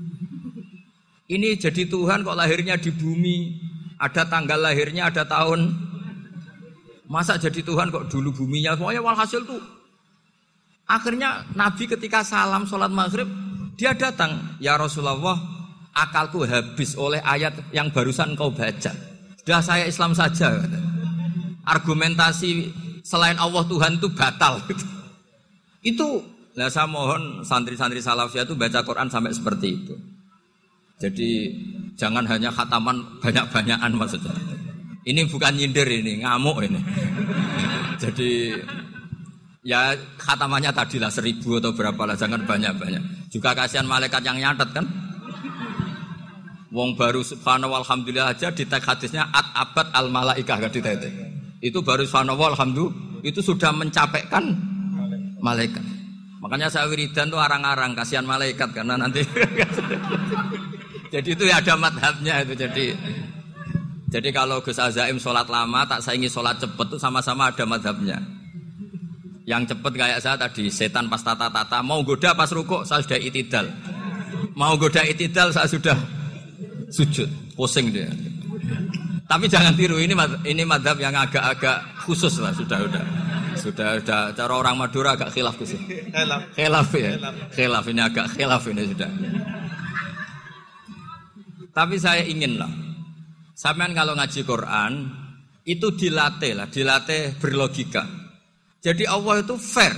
Ini 1.28 1.60
jadi 1.60 1.84
Tuhan 1.84 2.24
kok 2.24 2.36
lahirnya 2.36 2.80
di 2.80 2.88
bumi. 2.88 3.60
Ada 4.00 4.24
tanggal 4.24 4.56
lahirnya, 4.56 5.12
ada 5.12 5.28
tahun. 5.28 5.68
Masa 7.10 7.36
jadi 7.36 7.60
Tuhan 7.60 7.92
kok 7.92 8.08
dulu 8.08 8.32
buminya 8.32 8.72
semuanya 8.72 9.04
walhasil 9.04 9.44
tuh. 9.44 9.73
Akhirnya 10.84 11.48
Nabi 11.56 11.88
ketika 11.88 12.20
salam 12.20 12.68
sholat 12.68 12.92
maghrib, 12.92 13.28
dia 13.74 13.96
datang. 13.96 14.60
Ya 14.60 14.76
Rasulullah, 14.76 15.40
akalku 15.96 16.44
habis 16.44 16.92
oleh 16.98 17.24
ayat 17.24 17.56
yang 17.72 17.88
barusan 17.88 18.36
kau 18.36 18.52
baca. 18.52 18.92
Sudah 19.40 19.60
saya 19.64 19.84
Islam 19.88 20.12
saja. 20.12 20.60
Argumentasi 21.64 22.68
selain 23.00 23.40
Allah 23.40 23.64
Tuhan 23.64 23.96
itu 23.96 24.08
batal. 24.12 24.60
Itu, 25.84 26.24
nah 26.56 26.72
saya 26.72 26.88
mohon 26.88 27.44
santri-santri 27.44 28.00
salafiyah 28.00 28.48
itu 28.48 28.56
baca 28.56 28.80
Quran 28.80 29.04
sampai 29.12 29.36
seperti 29.36 29.68
itu. 29.68 29.92
Jadi 30.96 31.52
jangan 31.92 32.24
hanya 32.24 32.48
khataman 32.48 33.20
banyak-banyakan 33.20 33.92
maksudnya. 33.92 34.32
Ini 35.04 35.28
bukan 35.28 35.52
nyindir 35.52 35.84
ini, 35.84 36.24
ngamuk 36.24 36.64
ini. 36.64 36.80
Jadi 38.02 38.56
ya 39.64 39.96
khatamannya 40.20 40.70
tadilah 40.70 41.08
seribu 41.08 41.58
atau 41.58 41.72
berapa 41.72 42.04
lah, 42.04 42.14
jangan 42.14 42.44
banyak-banyak. 42.44 43.32
Juga 43.32 43.56
kasihan 43.56 43.88
malaikat 43.88 44.20
yang 44.22 44.38
nyatet 44.38 44.70
kan. 44.70 44.86
Wong 46.74 46.98
baru 46.98 47.22
subhanallah 47.22 47.86
alhamdulillah 47.86 48.34
aja 48.34 48.50
di 48.50 48.66
tag 48.66 48.82
hadisnya 48.82 49.30
at 49.30 49.46
abad 49.56 49.88
al 49.94 50.12
malaikah 50.12 50.58
gak 50.58 50.74
ditete. 50.74 51.08
Itu 51.64 51.80
baru 51.80 52.04
subhanallah 52.04 52.54
alhamdulillah 52.54 53.24
itu 53.24 53.40
sudah 53.40 53.72
mencapaikan 53.72 54.52
malaikat. 55.40 55.82
Makanya 56.44 56.68
saya 56.68 56.84
wiridan 56.92 57.32
tuh 57.32 57.40
arang-arang 57.40 57.96
kasihan 57.96 58.28
malaikat 58.28 58.68
karena 58.76 59.00
nanti 59.00 59.24
jadi 61.14 61.28
itu 61.32 61.44
ya 61.48 61.56
ada 61.64 61.72
madhabnya 61.72 62.44
itu 62.44 62.52
jadi 62.52 62.92
jadi 64.12 64.28
kalau 64.28 64.60
Gus 64.60 64.76
Azaim 64.76 65.16
sholat 65.16 65.48
lama 65.48 65.88
tak 65.88 66.04
saingi 66.04 66.28
sholat 66.28 66.60
cepet 66.60 66.86
tuh 66.86 67.00
sama-sama 67.00 67.48
ada 67.48 67.64
madhabnya. 67.64 68.43
Yang 69.44 69.76
cepet 69.76 69.92
kayak 69.92 70.18
saya 70.24 70.36
tadi 70.40 70.72
setan 70.72 71.12
pas 71.12 71.20
tata-tata 71.20 71.84
mau 71.84 72.00
goda 72.00 72.32
pas 72.32 72.48
rukuk 72.48 72.88
saya 72.88 73.04
sudah 73.04 73.20
itidal. 73.20 73.68
Mau 74.56 74.72
goda 74.80 75.04
itidal 75.04 75.52
saya 75.52 75.68
sudah 75.68 75.96
sujud, 76.88 77.28
pusing 77.52 77.92
dia. 77.92 78.08
Tapi 79.28 79.44
jangan 79.48 79.76
tiru 79.76 80.00
ini 80.00 80.16
ini 80.48 80.62
madhab 80.64 80.96
yang 80.96 81.12
agak-agak 81.12 82.04
khusus 82.08 82.40
lah 82.40 82.56
sudah 82.56 82.88
sudah 82.88 83.04
sudah 83.54 83.88
sudah 84.00 84.20
cara 84.32 84.52
orang 84.52 84.80
Madura 84.80 85.12
agak 85.12 85.32
khilaf 85.36 85.60
sih. 85.64 85.80
Khilaf. 86.12 86.40
Khilaf 86.56 86.88
ya. 86.96 87.12
Khilaf 87.52 87.84
ini 87.88 88.00
agak 88.00 88.26
khilaf 88.32 88.64
ini 88.68 88.82
sudah. 88.96 89.10
Tapi 91.74 91.96
saya 91.98 92.22
ingin 92.24 92.56
lah. 92.56 92.70
Sampean 93.52 93.92
kalau 93.92 94.16
ngaji 94.16 94.40
Quran 94.46 94.92
itu 95.68 95.88
dilatih 95.92 96.52
lah, 96.54 96.66
dilatih 96.70 97.36
berlogika. 97.40 98.23
Jadi 98.84 99.08
Allah 99.08 99.40
itu 99.40 99.56
fair. 99.56 99.96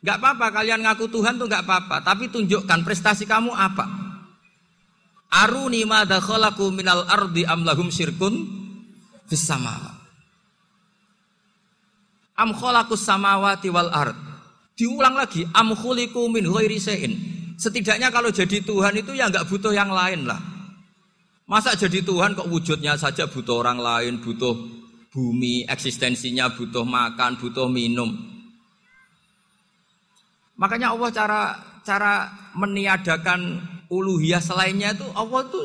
Gak 0.00 0.16
apa-apa 0.16 0.48
kalian 0.48 0.80
ngaku 0.80 1.12
Tuhan 1.12 1.36
tuh 1.36 1.44
gak 1.44 1.68
apa-apa, 1.68 2.00
tapi 2.00 2.32
tunjukkan 2.32 2.80
prestasi 2.80 3.28
kamu 3.28 3.52
apa. 3.52 3.84
Aruni 5.28 5.84
madza 5.84 6.16
khalaqu 6.24 6.72
minal 6.72 7.04
ardi 7.04 7.44
am 7.44 7.62
lahum 7.68 7.92
syirkun 7.92 8.48
fis 9.28 9.44
Am 12.40 12.50
khalaqus 12.56 13.04
samawati 13.04 13.68
wal 13.68 13.92
ard. 13.92 14.16
Diulang 14.72 15.20
lagi 15.20 15.44
am 15.52 15.76
khuliqu 15.76 16.24
min 16.32 16.48
ghairi 16.48 16.80
syai'in. 16.80 17.12
Setidaknya 17.60 18.08
kalau 18.08 18.32
jadi 18.32 18.64
Tuhan 18.64 18.96
itu 18.96 19.12
ya 19.12 19.28
nggak 19.28 19.44
butuh 19.52 19.76
yang 19.76 19.92
lain 19.92 20.24
lah. 20.24 20.40
Masa 21.44 21.76
jadi 21.76 22.00
Tuhan 22.00 22.32
kok 22.32 22.48
wujudnya 22.48 22.96
saja 22.96 23.28
butuh 23.28 23.60
orang 23.60 23.76
lain, 23.76 24.24
butuh 24.24 24.79
bumi, 25.10 25.66
eksistensinya 25.66 26.54
butuh 26.54 26.86
makan, 26.86 27.36
butuh 27.38 27.66
minum. 27.66 28.14
Makanya 30.54 30.94
Allah 30.94 31.10
cara 31.10 31.40
cara 31.82 32.12
meniadakan 32.54 33.64
uluhiyah 33.90 34.38
selainnya 34.38 34.94
itu 34.94 35.06
Allah 35.18 35.42
itu 35.48 35.60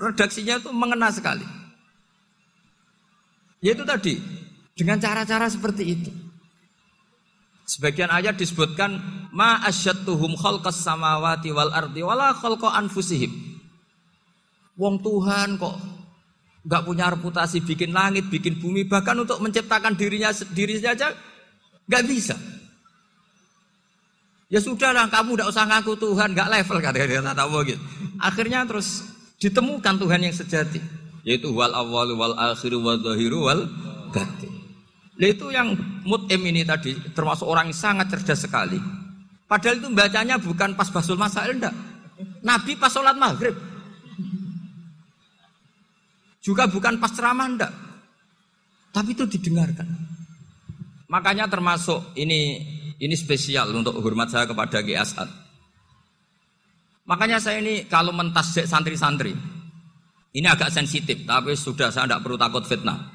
redaksinya 0.00 0.62
itu 0.62 0.70
mengena 0.72 1.12
sekali. 1.12 1.44
Yaitu 3.60 3.84
tadi 3.84 4.16
dengan 4.76 5.00
cara-cara 5.00 5.50
seperti 5.50 5.84
itu. 5.84 6.10
Sebagian 7.66 8.14
ayat 8.14 8.38
disebutkan 8.38 8.94
ma 9.34 9.58
asyattuhum 9.66 10.38
khalqas 10.38 10.86
samawati 10.86 11.50
wal 11.50 11.74
ardi 11.74 12.00
wala 12.06 12.30
khalqa 12.30 12.78
anfusihim. 12.78 13.58
Wong 14.78 15.02
Tuhan 15.02 15.58
kok 15.58 15.95
nggak 16.66 16.82
punya 16.82 17.06
reputasi 17.14 17.62
bikin 17.62 17.94
langit, 17.94 18.26
bikin 18.26 18.58
bumi, 18.58 18.82
bahkan 18.90 19.14
untuk 19.14 19.38
menciptakan 19.38 19.94
dirinya 19.94 20.34
sendiri 20.34 20.82
saja 20.82 21.14
nggak 21.86 22.04
bisa. 22.10 22.34
Ya 24.46 24.62
sudah 24.62 24.90
lah, 24.94 25.06
kamu 25.10 25.38
tidak 25.38 25.48
usah 25.54 25.64
ngaku 25.66 25.94
Tuhan, 25.98 26.34
nggak 26.34 26.50
level 26.50 26.78
kata 26.82 26.96
kata 27.02 27.34
tahu 27.34 27.50
gitu. 27.66 27.82
Akhirnya 28.18 28.66
terus 28.66 29.06
ditemukan 29.38 29.94
Tuhan 29.98 30.20
yang 30.22 30.34
sejati, 30.34 30.82
yaitu 31.22 31.54
wal 31.54 31.70
awal 31.70 32.14
wal 32.18 32.34
akhir 32.34 32.74
wal 32.78 32.98
zahiru 32.98 33.46
wal 33.46 33.66
batin. 34.10 34.50
Itu 35.16 35.48
yang 35.48 35.72
mutim 36.04 36.44
ini 36.44 36.62
tadi 36.66 36.94
termasuk 37.14 37.46
orang 37.48 37.70
yang 37.70 37.78
sangat 37.78 38.06
cerdas 38.12 38.46
sekali. 38.46 38.78
Padahal 39.46 39.78
itu 39.78 39.88
bacanya 39.94 40.36
bukan 40.36 40.74
pas 40.74 40.90
basul 40.90 41.14
masail 41.14 41.54
enggak. 41.54 41.74
Nabi 42.42 42.74
pas 42.74 42.90
sholat 42.90 43.14
maghrib. 43.14 43.54
Juga 46.46 46.70
bukan 46.70 47.02
pas 47.02 47.10
ceramah 47.10 47.50
enggak. 47.50 47.72
Tapi 48.94 49.18
itu 49.18 49.26
didengarkan. 49.26 49.90
Makanya 51.10 51.50
termasuk 51.50 52.14
ini 52.14 52.62
ini 53.02 53.14
spesial 53.18 53.74
untuk 53.74 53.98
hormat 53.98 54.30
saya 54.30 54.46
kepada 54.46 54.78
Ki 54.86 54.94
Asad. 54.94 55.26
Makanya 57.10 57.42
saya 57.42 57.58
ini 57.58 57.90
kalau 57.90 58.14
mentasjek 58.14 58.62
santri-santri, 58.62 59.34
ini 60.38 60.46
agak 60.46 60.70
sensitif, 60.70 61.26
tapi 61.26 61.58
sudah 61.58 61.90
saya 61.90 62.06
tidak 62.06 62.22
perlu 62.22 62.38
takut 62.38 62.62
fitnah. 62.62 63.14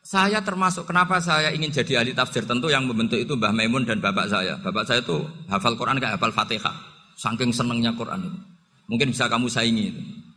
Saya 0.00 0.40
termasuk 0.40 0.88
kenapa 0.88 1.20
saya 1.20 1.52
ingin 1.52 1.68
jadi 1.68 2.00
ahli 2.00 2.16
tafsir 2.16 2.48
tentu 2.48 2.72
yang 2.72 2.88
membentuk 2.88 3.20
itu 3.20 3.36
Mbah 3.36 3.52
Maimun 3.52 3.84
dan 3.84 4.00
bapak 4.00 4.24
saya. 4.32 4.56
Bapak 4.56 4.88
saya 4.88 5.04
itu 5.04 5.20
hafal 5.52 5.76
Quran 5.76 6.00
kayak 6.00 6.16
hafal 6.16 6.32
Fatihah. 6.32 6.72
Saking 7.20 7.52
senengnya 7.52 7.92
Quran 7.92 8.24
itu. 8.24 8.40
Mungkin 8.88 9.12
bisa 9.12 9.28
kamu 9.28 9.52
saingi 9.52 9.92
itu. 9.92 10.27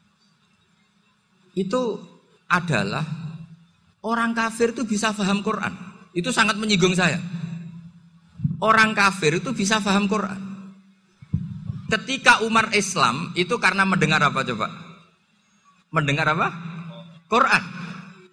Itu 1.54 2.00
adalah 2.48 3.04
orang 4.04 4.32
kafir 4.32 4.76
itu 4.76 4.88
bisa 4.88 5.12
paham 5.12 5.44
Quran. 5.44 5.74
Itu 6.12 6.32
sangat 6.36 6.60
menyinggung 6.60 6.96
saya 6.96 7.20
orang 8.62 8.94
kafir 8.94 9.42
itu 9.42 9.52
bisa 9.52 9.82
paham 9.82 10.06
Quran. 10.06 10.38
Ketika 11.90 12.40
Umar 12.48 12.72
Islam 12.72 13.36
itu 13.36 13.60
karena 13.60 13.84
mendengar 13.84 14.24
apa 14.24 14.48
coba? 14.48 14.72
Mendengar 15.92 16.32
apa? 16.32 16.48
Quran. 17.28 17.64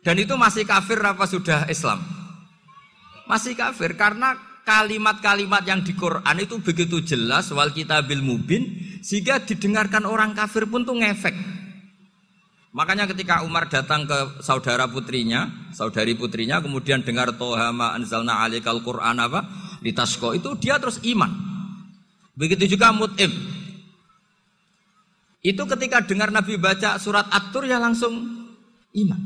Dan 0.07 0.15
itu 0.23 0.39
masih 0.39 0.63
kafir 0.63 1.03
apa 1.03 1.27
sudah 1.27 1.67
Islam? 1.67 1.99
Masih 3.27 3.59
kafir 3.59 3.99
karena 3.99 4.39
kalimat-kalimat 4.63 5.67
yang 5.67 5.83
di 5.83 5.91
Quran 5.97 6.37
itu 6.39 6.63
begitu 6.63 7.03
jelas 7.03 7.51
wal 7.51 7.75
kitabil 7.75 8.23
mubin 8.23 8.63
sehingga 9.03 9.43
didengarkan 9.43 10.07
orang 10.07 10.39
kafir 10.39 10.71
pun 10.71 10.87
tuh 10.87 10.95
ngefek. 10.95 11.35
Makanya 12.69 13.09
ketika 13.09 13.41
Umar 13.43 13.67
datang 13.73 14.05
ke 14.05 14.45
saudara 14.45 14.85
putrinya, 14.85 15.73
saudari 15.73 16.13
putrinya 16.13 16.61
kemudian 16.61 17.01
dengar 17.01 17.33
tohama 17.35 17.97
anzalna 17.97 18.45
alikal 18.45 18.85
Quran 18.85 19.17
apa? 19.19 19.69
di 19.79 19.95
Tasko 19.95 20.35
itu 20.35 20.59
dia 20.59 20.77
terus 20.77 20.99
iman. 21.07 21.31
Begitu 22.35 22.79
juga 22.79 22.95
mut'im. 22.95 23.31
Itu 25.43 25.63
ketika 25.71 26.03
dengar 26.03 26.35
Nabi 26.35 26.59
baca 26.59 26.99
surat 26.99 27.27
At-Tur 27.31 27.67
ya 27.67 27.79
langsung 27.79 28.15
iman. 28.95 29.21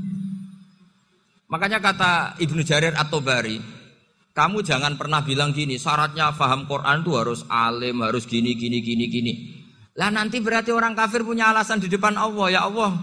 Makanya 1.49 1.81
kata 1.81 2.41
Ibnu 2.41 2.65
Jarir 2.65 2.97
atau 2.97 3.21
Bari, 3.21 3.61
kamu 4.33 4.65
jangan 4.65 4.97
pernah 4.97 5.21
bilang 5.21 5.53
gini, 5.53 5.77
syaratnya 5.77 6.33
faham 6.33 6.65
Quran 6.65 7.05
itu 7.05 7.13
harus 7.17 7.41
alim, 7.53 8.01
harus 8.01 8.25
gini, 8.25 8.57
gini, 8.57 8.81
gini, 8.81 9.05
gini. 9.09 9.33
Lah 9.93 10.09
nanti 10.09 10.41
berarti 10.41 10.73
orang 10.73 10.97
kafir 10.97 11.21
punya 11.21 11.53
alasan 11.53 11.77
di 11.77 11.93
depan 11.93 12.17
Allah, 12.17 12.49
ya 12.49 12.61
Allah, 12.65 12.97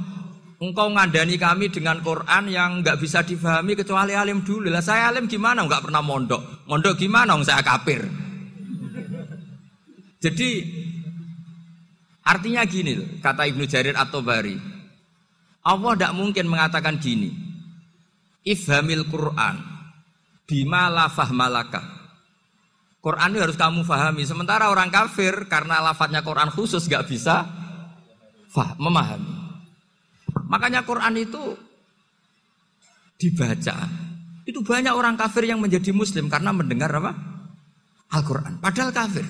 engkau 0.60 0.92
ngandani 0.92 1.40
kami 1.40 1.72
dengan 1.72 2.04
Quran 2.04 2.52
yang 2.52 2.84
nggak 2.84 3.00
bisa 3.00 3.24
difahami 3.24 3.80
kecuali 3.80 4.12
alim 4.12 4.44
dulu. 4.44 4.68
Lah 4.68 4.84
saya 4.84 5.10
alim 5.10 5.26
gimana? 5.26 5.64
Nggak 5.64 5.88
pernah 5.88 6.04
mondok. 6.04 6.68
Mondok 6.68 7.00
gimana? 7.00 7.40
Saya 7.42 7.64
kafir. 7.64 8.04
Jadi 10.24 10.50
artinya 12.28 12.62
gini 12.68 13.24
kata 13.24 13.48
Ibnu 13.48 13.64
Jarir 13.66 13.96
atau 13.96 14.20
Bari. 14.20 14.60
Allah 15.64 15.92
tidak 15.96 16.14
mungkin 16.16 16.46
mengatakan 16.52 17.00
gini. 17.00 17.32
Ifhamil 18.44 19.08
Quran 19.08 19.56
bima 20.44 20.92
la 20.92 21.08
fahmalaka. 21.08 22.00
Quran 23.00 23.32
itu 23.32 23.40
harus 23.40 23.56
kamu 23.56 23.88
fahami. 23.88 24.28
Sementara 24.28 24.68
orang 24.68 24.92
kafir 24.92 25.48
karena 25.48 25.80
lafadznya 25.80 26.20
Quran 26.20 26.52
khusus 26.52 26.84
gak 26.92 27.08
bisa 27.08 27.48
fah, 28.52 28.76
memahami. 28.76 29.39
Makanya 30.50 30.82
Quran 30.82 31.14
itu 31.22 31.54
dibaca. 33.22 33.86
Itu 34.50 34.66
banyak 34.66 34.90
orang 34.90 35.14
kafir 35.14 35.46
yang 35.46 35.62
menjadi 35.62 35.94
muslim 35.94 36.26
karena 36.26 36.50
mendengar 36.50 36.90
apa? 36.90 37.14
Al-Quran. 38.10 38.58
Padahal 38.58 38.90
kafir. 38.90 39.26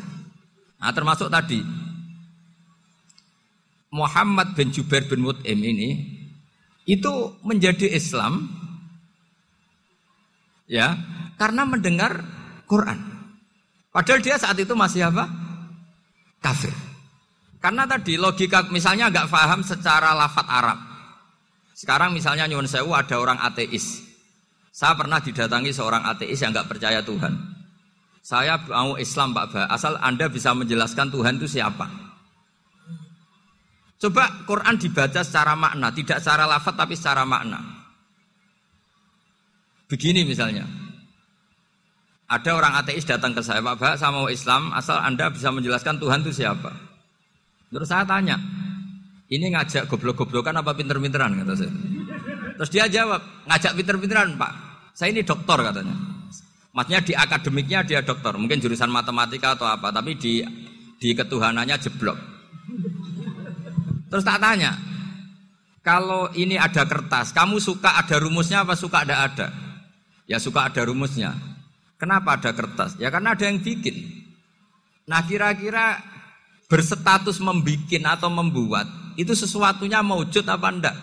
Nah 0.79 0.95
termasuk 0.95 1.27
tadi 1.27 1.59
Muhammad 3.91 4.55
bin 4.55 4.71
Jubair 4.71 5.03
bin 5.11 5.19
Mut'im 5.19 5.59
ini 5.59 5.89
itu 6.87 7.35
menjadi 7.43 7.91
Islam 7.91 8.47
ya 10.71 10.95
karena 11.35 11.67
mendengar 11.67 12.23
Quran. 12.63 12.95
Padahal 13.91 14.23
dia 14.23 14.39
saat 14.39 14.55
itu 14.55 14.71
masih 14.71 15.11
apa? 15.11 15.27
Kafir. 16.39 16.71
Karena 17.59 17.83
tadi 17.83 18.15
logika 18.15 18.63
misalnya 18.71 19.11
nggak 19.11 19.27
paham 19.27 19.59
secara 19.67 20.15
lafat 20.15 20.47
Arab. 20.47 20.88
Sekarang 21.79 22.11
misalnya 22.11 22.43
nyuwun 22.43 22.67
sewu 22.67 22.91
ada 22.91 23.15
orang 23.15 23.39
ateis. 23.39 24.03
Saya 24.67 24.99
pernah 24.99 25.23
didatangi 25.23 25.71
seorang 25.71 26.03
ateis 26.11 26.35
yang 26.43 26.51
nggak 26.51 26.67
percaya 26.67 26.99
Tuhan. 26.99 27.31
Saya 28.19 28.59
mau 28.67 28.99
Islam 28.99 29.31
Pak 29.31 29.45
Ba, 29.55 29.63
asal 29.71 29.95
Anda 30.03 30.27
bisa 30.27 30.51
menjelaskan 30.51 31.07
Tuhan 31.07 31.39
itu 31.39 31.47
siapa. 31.47 31.87
Coba 33.95 34.43
Quran 34.43 34.75
dibaca 34.75 35.23
secara 35.23 35.55
makna, 35.55 35.87
tidak 35.95 36.19
secara 36.19 36.43
lafat 36.43 36.75
tapi 36.75 36.99
secara 36.99 37.23
makna. 37.23 37.63
Begini 39.87 40.27
misalnya, 40.27 40.67
ada 42.27 42.51
orang 42.59 42.75
ateis 42.75 43.07
datang 43.07 43.31
ke 43.31 43.39
saya, 43.39 43.63
Pak 43.63 43.79
Pak, 43.79 43.95
saya 43.95 44.11
mau 44.11 44.27
Islam, 44.27 44.75
asal 44.75 44.99
Anda 44.99 45.31
bisa 45.31 45.47
menjelaskan 45.47 45.95
Tuhan 45.95 46.27
itu 46.27 46.43
siapa. 46.43 46.75
Terus 47.71 47.87
saya 47.87 48.03
tanya, 48.03 48.35
ini 49.29 49.45
ngajak 49.53 49.85
goblok-goblokan 49.85 50.57
apa 50.57 50.73
pinter-pinteran 50.73 51.37
kata 51.45 51.53
saya. 51.53 51.73
Terus 52.57 52.69
dia 52.73 52.85
jawab, 52.89 53.21
ngajak 53.45 53.77
pinter-pinteran 53.77 54.35
Pak. 54.35 54.51
Saya 54.97 55.13
ini 55.13 55.21
dokter 55.21 55.55
katanya. 55.61 55.95
Maksudnya 56.73 56.99
di 57.05 57.13
akademiknya 57.13 57.79
dia 57.85 58.01
dokter, 58.01 58.33
mungkin 58.35 58.57
jurusan 58.57 58.89
matematika 58.89 59.53
atau 59.53 59.69
apa, 59.69 59.93
tapi 59.93 60.17
di 60.17 60.41
di 60.99 61.15
ketuhanannya 61.15 61.77
jeblok. 61.77 62.17
Terus 64.09 64.25
tak 64.25 64.41
tanya, 64.41 64.73
kalau 65.85 66.33
ini 66.33 66.57
ada 66.59 66.83
kertas, 66.83 67.31
kamu 67.31 67.61
suka 67.61 68.01
ada 68.01 68.17
rumusnya 68.19 68.65
apa 68.65 68.73
suka 68.75 69.05
ada 69.05 69.29
ada? 69.29 69.47
Ya 70.25 70.41
suka 70.41 70.67
ada 70.67 70.81
rumusnya. 70.85 71.37
Kenapa 72.01 72.37
ada 72.37 72.51
kertas? 72.53 72.97
Ya 72.97 73.13
karena 73.13 73.33
ada 73.37 73.45
yang 73.45 73.61
bikin. 73.61 74.25
Nah 75.09 75.25
kira-kira 75.25 76.01
berstatus 76.69 77.41
membikin 77.41 78.05
atau 78.05 78.29
membuat 78.29 78.85
itu 79.15 79.33
sesuatunya 79.33 80.03
mewujud 80.03 80.45
apa 80.45 80.67
enggak? 80.69 80.95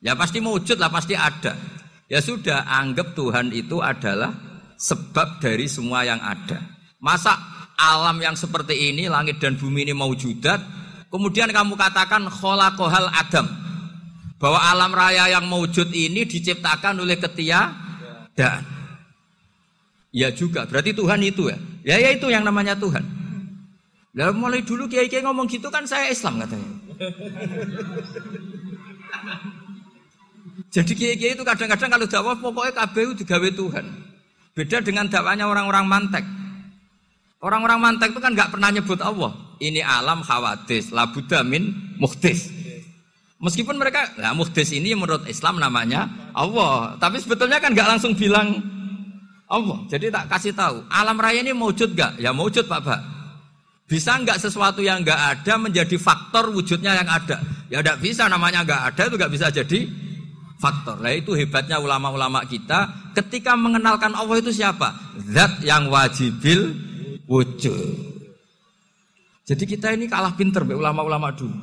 Ya 0.00 0.14
pasti 0.14 0.38
mewujud 0.38 0.78
lah, 0.78 0.90
pasti 0.90 1.18
ada. 1.18 1.58
Ya 2.06 2.22
sudah, 2.22 2.62
anggap 2.66 3.18
Tuhan 3.18 3.50
itu 3.50 3.82
adalah 3.82 4.30
sebab 4.78 5.42
dari 5.42 5.66
semua 5.66 6.06
yang 6.06 6.22
ada. 6.22 6.62
Masa 7.02 7.34
alam 7.74 8.16
yang 8.22 8.38
seperti 8.38 8.94
ini, 8.94 9.10
langit 9.10 9.42
dan 9.42 9.58
bumi 9.58 9.82
ini 9.88 9.94
mewujudat, 9.96 10.62
kemudian 11.10 11.50
kamu 11.50 11.74
katakan 11.74 12.30
kholakohal 12.30 13.10
adam. 13.10 13.46
Bahwa 14.36 14.60
alam 14.60 14.92
raya 14.92 15.32
yang 15.32 15.48
mewujud 15.48 15.90
ini 15.96 16.28
diciptakan 16.28 17.00
oleh 17.00 17.16
ketia 17.16 17.72
dan 18.36 18.60
ya 20.12 20.28
juga, 20.28 20.68
berarti 20.68 20.92
Tuhan 20.92 21.24
itu 21.24 21.48
ya. 21.48 21.58
Ya 21.82 21.96
ya 21.96 22.10
itu 22.12 22.28
yang 22.28 22.44
namanya 22.44 22.76
Tuhan. 22.76 23.00
Lalu 24.16 24.32
mulai 24.32 24.60
dulu 24.64 24.88
kiai-kiai 24.88 25.20
ngomong 25.20 25.44
gitu 25.44 25.68
kan 25.68 25.84
saya 25.84 26.08
Islam 26.08 26.40
katanya. 26.40 26.72
Jadi 30.72 30.92
kiai-kiai 30.96 31.36
itu 31.36 31.44
kadang-kadang 31.44 31.92
kalau 31.92 32.06
dakwah 32.08 32.34
pokoknya 32.40 32.72
KBU 32.72 33.12
digawe 33.20 33.48
Tuhan. 33.52 33.86
Beda 34.56 34.80
dengan 34.80 35.04
dakwanya 35.12 35.44
orang-orang 35.44 35.84
mantek. 35.84 36.24
Orang-orang 37.44 37.76
mantek 37.76 38.16
itu 38.16 38.20
kan 38.24 38.32
nggak 38.32 38.56
pernah 38.56 38.72
nyebut 38.72 39.04
Allah. 39.04 39.36
Ini 39.60 39.84
alam 39.84 40.24
khawatis, 40.24 40.96
labudamin 40.96 41.96
muhtis. 42.00 42.48
Meskipun 43.36 43.76
mereka, 43.76 44.16
nah 44.16 44.32
muhdis 44.32 44.72
ini 44.72 44.96
menurut 44.96 45.28
Islam 45.28 45.60
namanya 45.60 46.08
Allah. 46.32 46.96
Tapi 46.96 47.20
sebetulnya 47.20 47.60
kan 47.60 47.76
nggak 47.76 47.88
langsung 47.96 48.16
bilang 48.16 48.64
Allah. 49.44 49.84
Jadi 49.92 50.08
tak 50.08 50.32
kasih 50.32 50.56
tahu, 50.56 50.88
alam 50.88 51.20
raya 51.20 51.44
ini 51.44 51.52
wujud 51.52 51.92
gak? 51.92 52.16
Ya 52.16 52.32
wujud 52.32 52.64
Pak 52.64 52.80
Pak. 52.80 53.15
Bisa 53.86 54.18
nggak 54.18 54.42
sesuatu 54.42 54.82
yang 54.82 55.06
nggak 55.06 55.20
ada 55.38 55.54
menjadi 55.62 55.94
faktor 55.94 56.50
wujudnya 56.50 56.98
yang 56.98 57.06
ada? 57.06 57.38
Ya 57.70 57.78
tidak 57.82 58.02
bisa, 58.02 58.26
namanya 58.26 58.66
nggak 58.66 58.82
ada 58.92 59.02
itu 59.06 59.14
nggak 59.14 59.32
bisa 59.32 59.46
jadi 59.54 59.80
faktor. 60.58 60.98
Nah 60.98 61.14
itu 61.14 61.38
hebatnya 61.38 61.78
ulama-ulama 61.78 62.42
kita 62.50 63.12
ketika 63.14 63.54
mengenalkan 63.54 64.10
Allah 64.18 64.42
itu 64.42 64.50
siapa? 64.50 64.90
Zat 65.30 65.62
yang 65.62 65.86
wajibil 65.86 66.74
wujud. 67.30 68.18
Jadi 69.46 69.62
kita 69.62 69.94
ini 69.94 70.10
kalah 70.10 70.34
pinter 70.34 70.66
ulama-ulama 70.66 71.30
dulu. 71.30 71.54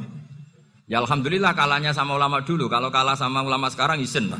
Ya 0.87 1.03
alhamdulillah 1.03 1.51
kalahnya 1.51 1.91
sama 1.91 2.15
ulama 2.15 2.39
dulu. 2.39 2.71
Kalau 2.71 2.87
kalah 2.87 3.19
sama 3.19 3.43
ulama 3.43 3.67
sekarang 3.67 3.99
isen 3.99 4.31
lah. 4.31 4.39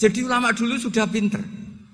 Jadi 0.00 0.24
ulama 0.24 0.48
dulu 0.56 0.80
sudah 0.80 1.04
pinter. 1.04 1.44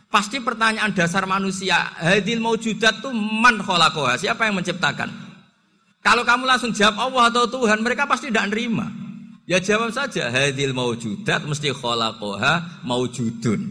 Pasti 0.06 0.38
pertanyaan 0.38 0.94
dasar 0.94 1.26
manusia, 1.26 1.92
hadil 1.98 2.38
maujudat 2.38 3.02
tuh 3.02 3.10
man 3.12 3.58
kholakoha, 3.58 4.14
siapa 4.16 4.46
yang 4.46 4.62
menciptakan? 4.62 5.10
Kalau 5.98 6.22
kamu 6.22 6.46
langsung 6.46 6.70
jawab 6.70 7.10
Allah 7.10 7.34
atau 7.34 7.50
Tuhan, 7.50 7.82
mereka 7.82 8.06
pasti 8.06 8.30
tidak 8.30 8.54
nerima. 8.54 8.86
Ya 9.50 9.58
jawab 9.58 9.90
saja, 9.90 10.30
hadil 10.30 10.70
maujudat 10.70 11.42
mesti 11.42 11.74
kholakoha 11.74 12.86
maujudun. 12.86 13.66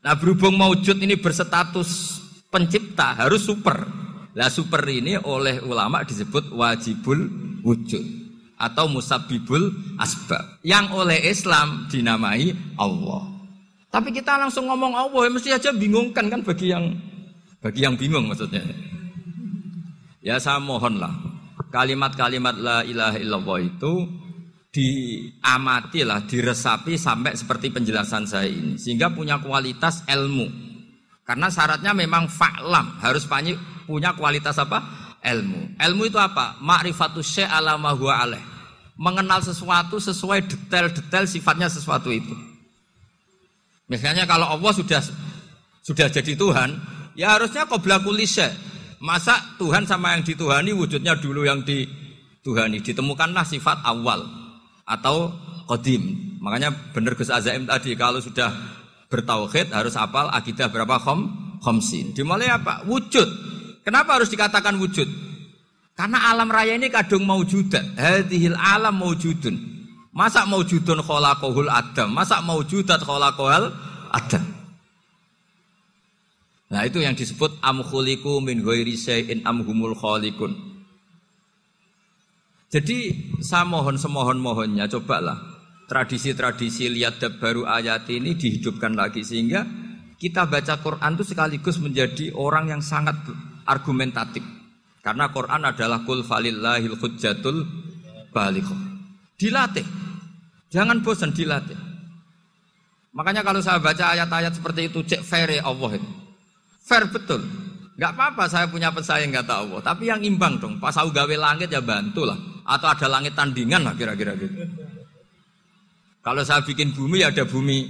Nah 0.00 0.16
berhubung 0.16 0.56
maujud 0.56 0.96
ini 0.96 1.20
berstatus 1.20 2.20
pencipta, 2.48 3.12
harus 3.12 3.44
super. 3.44 3.84
Lah 4.32 4.48
super 4.48 4.80
ini 4.88 5.20
oleh 5.20 5.60
ulama 5.60 6.04
disebut 6.04 6.52
wajibul 6.56 7.28
wujud 7.60 8.04
atau 8.56 8.88
musabibul 8.88 9.72
asbab 10.00 10.60
yang 10.64 10.88
oleh 10.96 11.20
Islam 11.28 11.88
dinamai 11.92 12.56
Allah. 12.80 13.35
Tapi 13.90 14.12
kita 14.12 14.36
langsung 14.36 14.68
ngomong 14.68 14.92
Allah, 14.92 15.20
ya 15.26 15.30
mesti 15.30 15.50
aja 15.54 15.70
bingungkan 15.72 16.28
kan 16.28 16.40
bagi 16.44 16.70
yang 16.74 16.92
bagi 17.62 17.80
yang 17.86 17.96
bingung 17.96 18.28
maksudnya. 18.28 18.60
Ya 20.20 20.36
saya 20.42 20.58
mohonlah 20.58 21.14
kalimat-kalimat 21.70 22.56
la 22.58 22.78
ilaha 22.82 23.16
illallah 23.16 23.58
itu 23.62 23.92
diamati 24.74 26.04
lah, 26.04 26.26
diresapi 26.28 27.00
sampai 27.00 27.32
seperti 27.32 27.72
penjelasan 27.72 28.28
saya 28.28 28.50
ini 28.50 28.76
sehingga 28.76 29.08
punya 29.08 29.40
kualitas 29.40 30.04
ilmu. 30.04 30.46
Karena 31.26 31.50
syaratnya 31.50 31.90
memang 31.90 32.30
fa'lam, 32.30 33.02
harus 33.02 33.26
punya 33.26 34.14
kualitas 34.14 34.54
apa? 34.62 35.06
ilmu. 35.26 35.74
Ilmu 35.74 36.02
itu 36.06 36.18
apa? 36.22 36.54
Ma'rifatus 36.62 37.26
syai' 37.26 37.50
ala 37.50 37.74
alaih. 37.74 38.42
Mengenal 38.94 39.42
sesuatu 39.42 39.98
sesuai 39.98 40.46
detail-detail 40.46 41.26
sifatnya 41.26 41.66
sesuatu 41.66 42.14
itu. 42.14 42.32
Misalnya 43.86 44.26
kalau 44.26 44.50
Allah 44.50 44.72
sudah 44.74 44.98
sudah 45.86 46.06
jadi 46.10 46.34
Tuhan, 46.34 46.70
ya 47.14 47.38
harusnya 47.38 47.66
qabla 47.70 48.02
kulli 48.02 48.26
Masa 48.96 49.54
Tuhan 49.60 49.84
sama 49.84 50.16
yang 50.16 50.24
dituhani 50.24 50.72
wujudnya 50.72 51.14
dulu 51.20 51.44
yang 51.44 51.62
dituhani. 51.62 52.80
Ditemukanlah 52.80 53.44
sifat 53.44 53.84
awal 53.84 54.24
atau 54.88 55.30
kodim. 55.68 56.34
Makanya 56.40 56.72
benar 56.96 57.14
Gus 57.14 57.28
Azaim 57.28 57.68
tadi 57.68 57.92
kalau 57.92 58.18
sudah 58.18 58.50
bertauhid 59.12 59.70
harus 59.70 59.94
apal 59.94 60.32
akidah 60.32 60.72
berapa 60.72 60.96
khom 60.98 61.28
khomsin. 61.60 62.16
Dimulai 62.16 62.48
apa? 62.48 62.88
Wujud. 62.88 63.28
Kenapa 63.84 64.18
harus 64.18 64.32
dikatakan 64.32 64.74
wujud? 64.80 65.06
Karena 65.96 66.32
alam 66.32 66.50
raya 66.50 66.74
ini 66.74 66.90
kadung 66.90 67.28
mau 67.28 67.40
judat. 67.44 67.84
Hadhil 67.94 68.56
alam 68.56 68.96
mau 68.96 69.12
judun. 69.14 69.75
Masa 70.16 70.48
mau 70.48 70.64
judun 70.64 71.04
kholakohul 71.04 71.68
adam. 71.68 72.08
Masa 72.16 72.40
mau 72.40 72.64
judat 72.64 73.04
kholakohul 73.04 73.68
adam. 74.08 74.44
Nah 76.72 76.82
itu 76.88 77.04
yang 77.04 77.12
disebut 77.12 77.60
amkhuliku 77.60 78.40
min 78.40 78.64
ghairi 78.64 78.96
syai'in 78.96 79.44
amhumul 79.44 79.92
kholikun. 79.92 80.56
Jadi 82.72 83.12
saya 83.44 83.62
mohon 83.62 83.94
semohon 83.94 84.42
mohonnya 84.42 84.90
cobalah 84.90 85.38
tradisi-tradisi 85.86 86.90
lihat 86.90 87.22
baru 87.38 87.62
ayat 87.62 88.10
ini 88.10 88.34
dihidupkan 88.34 88.98
lagi 88.98 89.22
sehingga 89.22 89.62
kita 90.18 90.50
baca 90.50 90.80
Quran 90.82 91.12
itu 91.14 91.24
sekaligus 91.28 91.78
menjadi 91.78 92.34
orang 92.34 92.72
yang 92.72 92.82
sangat 92.82 93.14
argumentatif. 93.68 94.42
Karena 95.04 95.30
Quran 95.30 95.62
adalah 95.62 96.02
kul 96.02 96.26
falillahil 96.26 96.98
hujjatul 96.98 97.62
balighah. 98.34 98.80
Dilatih. 99.38 100.05
Jangan 100.76 101.00
bosan 101.00 101.32
dilatih. 101.32 101.78
Makanya 103.16 103.40
kalau 103.40 103.64
saya 103.64 103.80
baca 103.80 104.12
ayat-ayat 104.12 104.60
seperti 104.60 104.92
itu 104.92 105.00
cek 105.00 105.24
fair 105.24 105.48
ya 105.48 105.64
Allah 105.64 105.96
itu. 105.96 106.10
Fair 106.84 107.08
betul. 107.08 107.40
Gak 107.96 108.12
apa-apa 108.12 108.44
saya 108.44 108.68
punya 108.68 108.92
pesaing 108.92 109.32
kata 109.32 109.64
Allah. 109.64 109.80
Tapi 109.80 110.12
yang 110.12 110.20
imbang 110.20 110.60
dong. 110.60 110.76
Pas 110.76 110.92
aku 110.92 111.16
gawe 111.16 111.32
langit 111.32 111.72
ya 111.72 111.80
bantulah. 111.80 112.36
Atau 112.68 112.92
ada 112.92 113.08
langit 113.08 113.32
tandingan 113.32 113.88
lah 113.88 113.96
kira-kira 113.96 114.36
gitu. 114.36 114.52
Kalau 116.20 116.44
saya 116.44 116.60
bikin 116.60 116.92
bumi 116.92 117.24
ya 117.24 117.32
ada 117.32 117.48
bumi. 117.48 117.88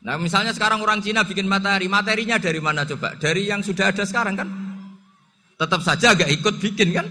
Nah 0.00 0.16
misalnya 0.16 0.56
sekarang 0.56 0.80
orang 0.80 1.04
Cina 1.04 1.28
bikin 1.28 1.44
matahari. 1.44 1.92
Materinya 1.92 2.40
dari 2.40 2.56
mana 2.56 2.88
coba? 2.88 3.20
Dari 3.20 3.52
yang 3.52 3.60
sudah 3.60 3.92
ada 3.92 4.08
sekarang 4.08 4.32
kan? 4.32 4.48
Tetap 5.60 5.84
saja 5.84 6.16
agak 6.16 6.32
ikut 6.32 6.56
bikin 6.56 6.96
kan? 6.96 7.04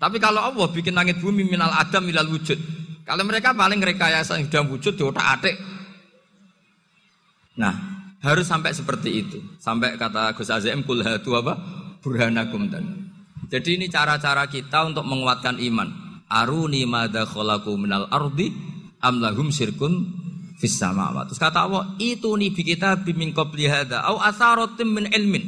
Tapi 0.00 0.16
kalau 0.16 0.40
Allah 0.40 0.64
bikin 0.72 0.96
langit 0.96 1.20
bumi 1.20 1.44
minal 1.44 1.76
adam 1.76 2.08
minal 2.08 2.24
wujud. 2.24 2.79
Kalau 3.10 3.26
mereka 3.26 3.50
paling 3.50 3.82
rekayasa 3.82 4.38
yang 4.38 4.46
sudah 4.46 4.62
wujud 4.70 4.94
di 4.94 5.02
otak 5.02 5.26
atik. 5.34 5.58
Nah, 7.58 7.74
harus 8.22 8.46
sampai 8.46 8.70
seperti 8.70 9.10
itu. 9.26 9.42
Sampai 9.58 9.98
kata 9.98 10.30
Gus 10.38 10.46
Azim 10.46 10.86
kul 10.86 11.02
hatu 11.02 11.34
apa? 11.34 11.58
Burhanakum 11.98 12.70
dan. 12.70 13.10
Jadi 13.50 13.82
ini 13.82 13.90
cara-cara 13.90 14.46
kita 14.46 14.86
untuk 14.86 15.02
menguatkan 15.02 15.58
iman. 15.58 15.90
Aruni 16.30 16.86
madza 16.86 17.26
khalaqu 17.26 17.74
minal 17.74 18.06
ardi 18.14 18.54
am 19.02 19.18
lahum 19.18 19.50
syirkun 19.50 20.06
fis. 20.54 20.78
Terus 20.78 21.40
kata 21.42 21.66
Allah, 21.66 21.98
itu 21.98 22.30
nih 22.38 22.54
bi 22.54 22.62
kita 22.62 22.94
bimin 23.02 23.34
qabli 23.34 23.66
hadza 23.66 24.06
au 24.06 24.22
asaratim 24.22 24.86
min 24.86 25.10
ilmin. 25.10 25.44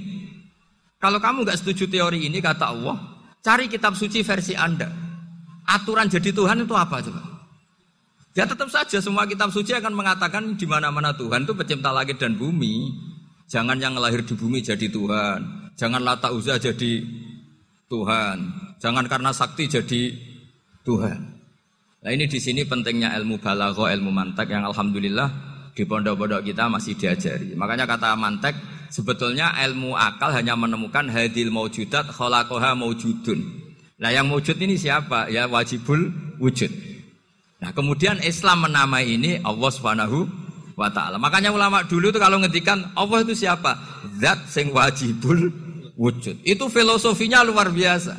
Kalau 0.99 1.23
kamu 1.23 1.47
nggak 1.47 1.63
setuju 1.63 1.87
teori 1.87 2.27
ini, 2.27 2.43
kata 2.43 2.75
Allah, 2.75 2.99
cari 3.39 3.71
kitab 3.71 3.95
suci 3.95 4.27
versi 4.27 4.59
Anda. 4.59 4.91
Aturan 5.63 6.11
jadi 6.11 6.35
Tuhan 6.35 6.67
itu 6.67 6.75
apa 6.75 6.99
coba? 6.99 7.32
Ya 8.33 8.49
tetap 8.49 8.73
saja 8.73 8.97
semua 8.97 9.29
kitab 9.29 9.53
suci 9.53 9.77
akan 9.77 9.93
mengatakan 9.93 10.57
di 10.57 10.65
mana-mana 10.65 11.13
Tuhan 11.13 11.45
itu 11.45 11.53
pencipta 11.53 11.93
langit 11.93 12.17
dan 12.17 12.37
bumi. 12.37 12.89
Jangan 13.53 13.77
yang 13.77 13.93
lahir 14.01 14.25
di 14.25 14.33
bumi 14.33 14.65
jadi 14.65 14.89
Tuhan. 14.89 15.71
Jangan 15.77 16.01
lata 16.01 16.33
uzah 16.33 16.57
jadi 16.57 17.05
Tuhan. 17.93 18.39
Jangan 18.81 19.05
karena 19.05 19.31
sakti 19.37 19.69
jadi 19.69 20.03
Tuhan. 20.89 21.19
Nah 22.03 22.11
ini 22.11 22.25
di 22.25 22.41
sini 22.41 22.65
pentingnya 22.65 23.13
ilmu 23.21 23.37
balaghah, 23.37 23.93
ilmu 23.93 24.09
mantek 24.09 24.49
yang 24.49 24.65
alhamdulillah 24.65 25.29
di 25.77 25.85
pondok-pondok 25.85 26.41
kita 26.41 26.73
masih 26.73 26.97
diajari. 26.97 27.53
Makanya 27.53 27.85
kata 27.85 28.17
mantek 28.17 28.57
Sebetulnya 28.93 29.57
ilmu 29.65 29.97
akal 29.97 30.37
hanya 30.37 30.53
menemukan 30.53 31.09
hadil 31.09 31.49
maujudat 31.49 32.13
kholakoha 32.13 32.77
maujudun. 32.77 33.41
Nah 33.97 34.13
yang 34.13 34.29
maujud 34.29 34.53
ini 34.61 34.77
siapa? 34.77 35.33
Ya 35.33 35.49
wajibul 35.49 36.13
wujud. 36.37 36.69
Nah 37.63 37.71
kemudian 37.71 38.19
Islam 38.27 38.67
menamai 38.67 39.07
ini 39.07 39.39
Allah 39.47 39.71
subhanahu 39.71 40.27
wa 40.75 40.91
ta'ala. 40.91 41.15
Makanya 41.23 41.55
ulama 41.55 41.87
dulu 41.87 42.11
itu 42.11 42.19
kalau 42.19 42.43
ngetikan 42.43 42.91
Allah 42.99 43.23
itu 43.23 43.39
siapa? 43.39 43.79
Zat 44.19 44.51
sing 44.51 44.75
wajibul 44.75 45.47
wujud. 45.95 46.43
Itu 46.43 46.67
filosofinya 46.67 47.47
luar 47.47 47.71
biasa. 47.71 48.19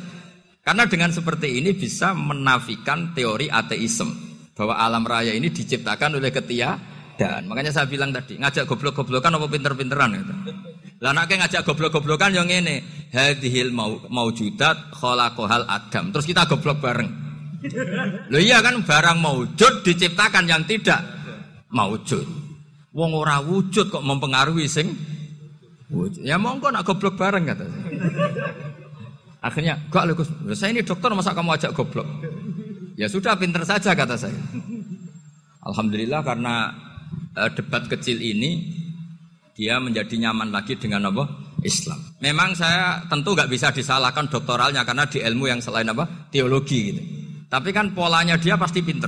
Karena 0.64 0.88
dengan 0.88 1.12
seperti 1.12 1.60
ini 1.60 1.76
bisa 1.76 2.16
menafikan 2.16 3.12
teori 3.12 3.52
ateisme. 3.52 4.32
Bahwa 4.56 4.80
alam 4.80 5.04
raya 5.04 5.36
ini 5.36 5.52
diciptakan 5.52 6.16
oleh 6.16 6.32
ketia 6.32 6.78
dan 7.14 7.46
makanya 7.46 7.70
saya 7.70 7.86
bilang 7.86 8.10
tadi 8.10 8.38
ngajak 8.40 8.64
goblok-goblokan 8.64 9.34
apa 9.34 9.46
pinter-pinteran 9.50 10.10
gitu. 10.14 10.34
Lah 11.04 11.12
ngajak 11.12 11.68
goblok-goblokan 11.68 12.32
yang 12.32 12.48
ini 12.48 12.80
hadhil 13.12 13.74
mau 13.76 13.98
maujudat 14.08 14.94
khalaqahal 14.94 15.68
adam. 15.68 16.14
Terus 16.14 16.24
kita 16.24 16.48
goblok 16.48 16.80
bareng. 16.80 17.23
Loh 18.28 18.40
iya 18.42 18.60
kan 18.60 18.84
barang 18.84 19.18
maujud 19.24 19.80
diciptakan 19.80 20.44
yang 20.44 20.62
tidak 20.68 21.00
maujud. 21.72 22.24
Wong 22.94 23.10
ora 23.16 23.40
wujud 23.42 23.90
kok 23.90 24.04
mempengaruhi 24.04 24.68
sing 24.68 24.92
wujud. 25.88 26.22
Ya 26.22 26.36
monggo 26.36 26.68
nak 26.70 26.84
goblok 26.86 27.16
bareng 27.16 27.48
kata. 27.48 27.66
Akhirnya, 29.44 29.76
gak 29.92 30.16
Gus, 30.16 30.30
saya 30.56 30.72
ini 30.72 30.80
dokter 30.80 31.12
masa 31.12 31.36
kamu 31.36 31.52
ajak 31.60 31.76
goblok? 31.76 32.08
Ya 32.96 33.10
sudah 33.12 33.36
pinter 33.36 33.60
saja 33.66 33.92
kata 33.92 34.16
saya. 34.16 34.40
Alhamdulillah 35.60 36.24
karena 36.24 36.72
uh, 37.36 37.50
debat 37.52 37.84
kecil 37.84 38.20
ini 38.24 38.72
dia 39.52 39.76
menjadi 39.80 40.16
nyaman 40.16 40.48
lagi 40.48 40.80
dengan 40.80 41.12
apa? 41.12 41.28
Islam. 41.64 41.96
Memang 42.20 42.52
saya 42.52 43.04
tentu 43.08 43.32
nggak 43.32 43.48
bisa 43.48 43.72
disalahkan 43.72 44.28
doktoralnya 44.28 44.84
karena 44.84 45.08
di 45.08 45.24
ilmu 45.24 45.48
yang 45.48 45.60
selain 45.64 45.88
apa? 45.88 46.28
Teologi 46.28 46.78
gitu. 46.92 47.02
Tapi 47.54 47.70
kan 47.70 47.94
polanya 47.94 48.34
dia 48.34 48.58
pasti 48.58 48.82
pinter. 48.82 49.06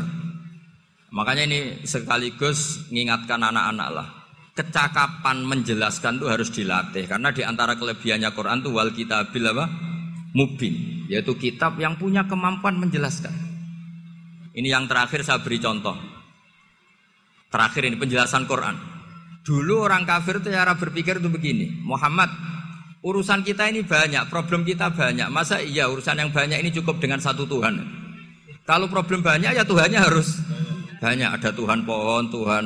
Makanya 1.10 1.50
ini 1.50 1.60
sekaligus 1.82 2.86
mengingatkan 2.94 3.42
anak-anak 3.42 3.88
lah. 3.90 4.08
Kecakapan 4.54 5.42
menjelaskan 5.42 6.22
itu 6.22 6.26
harus 6.30 6.54
dilatih 6.54 7.10
karena 7.10 7.34
di 7.34 7.42
antara 7.42 7.74
kelebihannya 7.74 8.30
Quran 8.30 8.62
itu 8.62 8.70
wal 8.70 8.94
kitabil 8.94 9.50
apa? 9.50 9.66
Mubin, 10.38 11.04
yaitu 11.10 11.34
kitab 11.34 11.74
yang 11.82 11.98
punya 11.98 12.22
kemampuan 12.30 12.78
menjelaskan. 12.78 13.34
Ini 14.54 14.78
yang 14.78 14.86
terakhir 14.86 15.26
saya 15.26 15.42
beri 15.42 15.58
contoh. 15.58 15.98
Terakhir 17.50 17.82
ini 17.82 17.98
penjelasan 17.98 18.46
Quran. 18.46 18.78
Dulu 19.42 19.90
orang 19.90 20.06
kafir 20.06 20.38
itu 20.38 20.54
cara 20.54 20.78
berpikir 20.78 21.18
itu 21.18 21.26
begini, 21.34 21.82
Muhammad, 21.82 22.30
urusan 23.02 23.42
kita 23.42 23.66
ini 23.74 23.82
banyak, 23.82 24.30
problem 24.30 24.62
kita 24.62 24.94
banyak. 24.94 25.26
Masa 25.34 25.58
iya 25.58 25.90
urusan 25.90 26.14
yang 26.14 26.30
banyak 26.30 26.62
ini 26.62 26.70
cukup 26.70 27.02
dengan 27.02 27.18
satu 27.18 27.42
Tuhan? 27.42 28.05
Kalau 28.66 28.90
problem 28.90 29.22
banyak 29.22 29.54
ya 29.54 29.62
Tuhannya 29.62 30.00
harus 30.02 30.42
banyak. 30.98 31.30
Ada 31.38 31.54
Tuhan 31.54 31.86
pohon, 31.86 32.26
Tuhan 32.28 32.64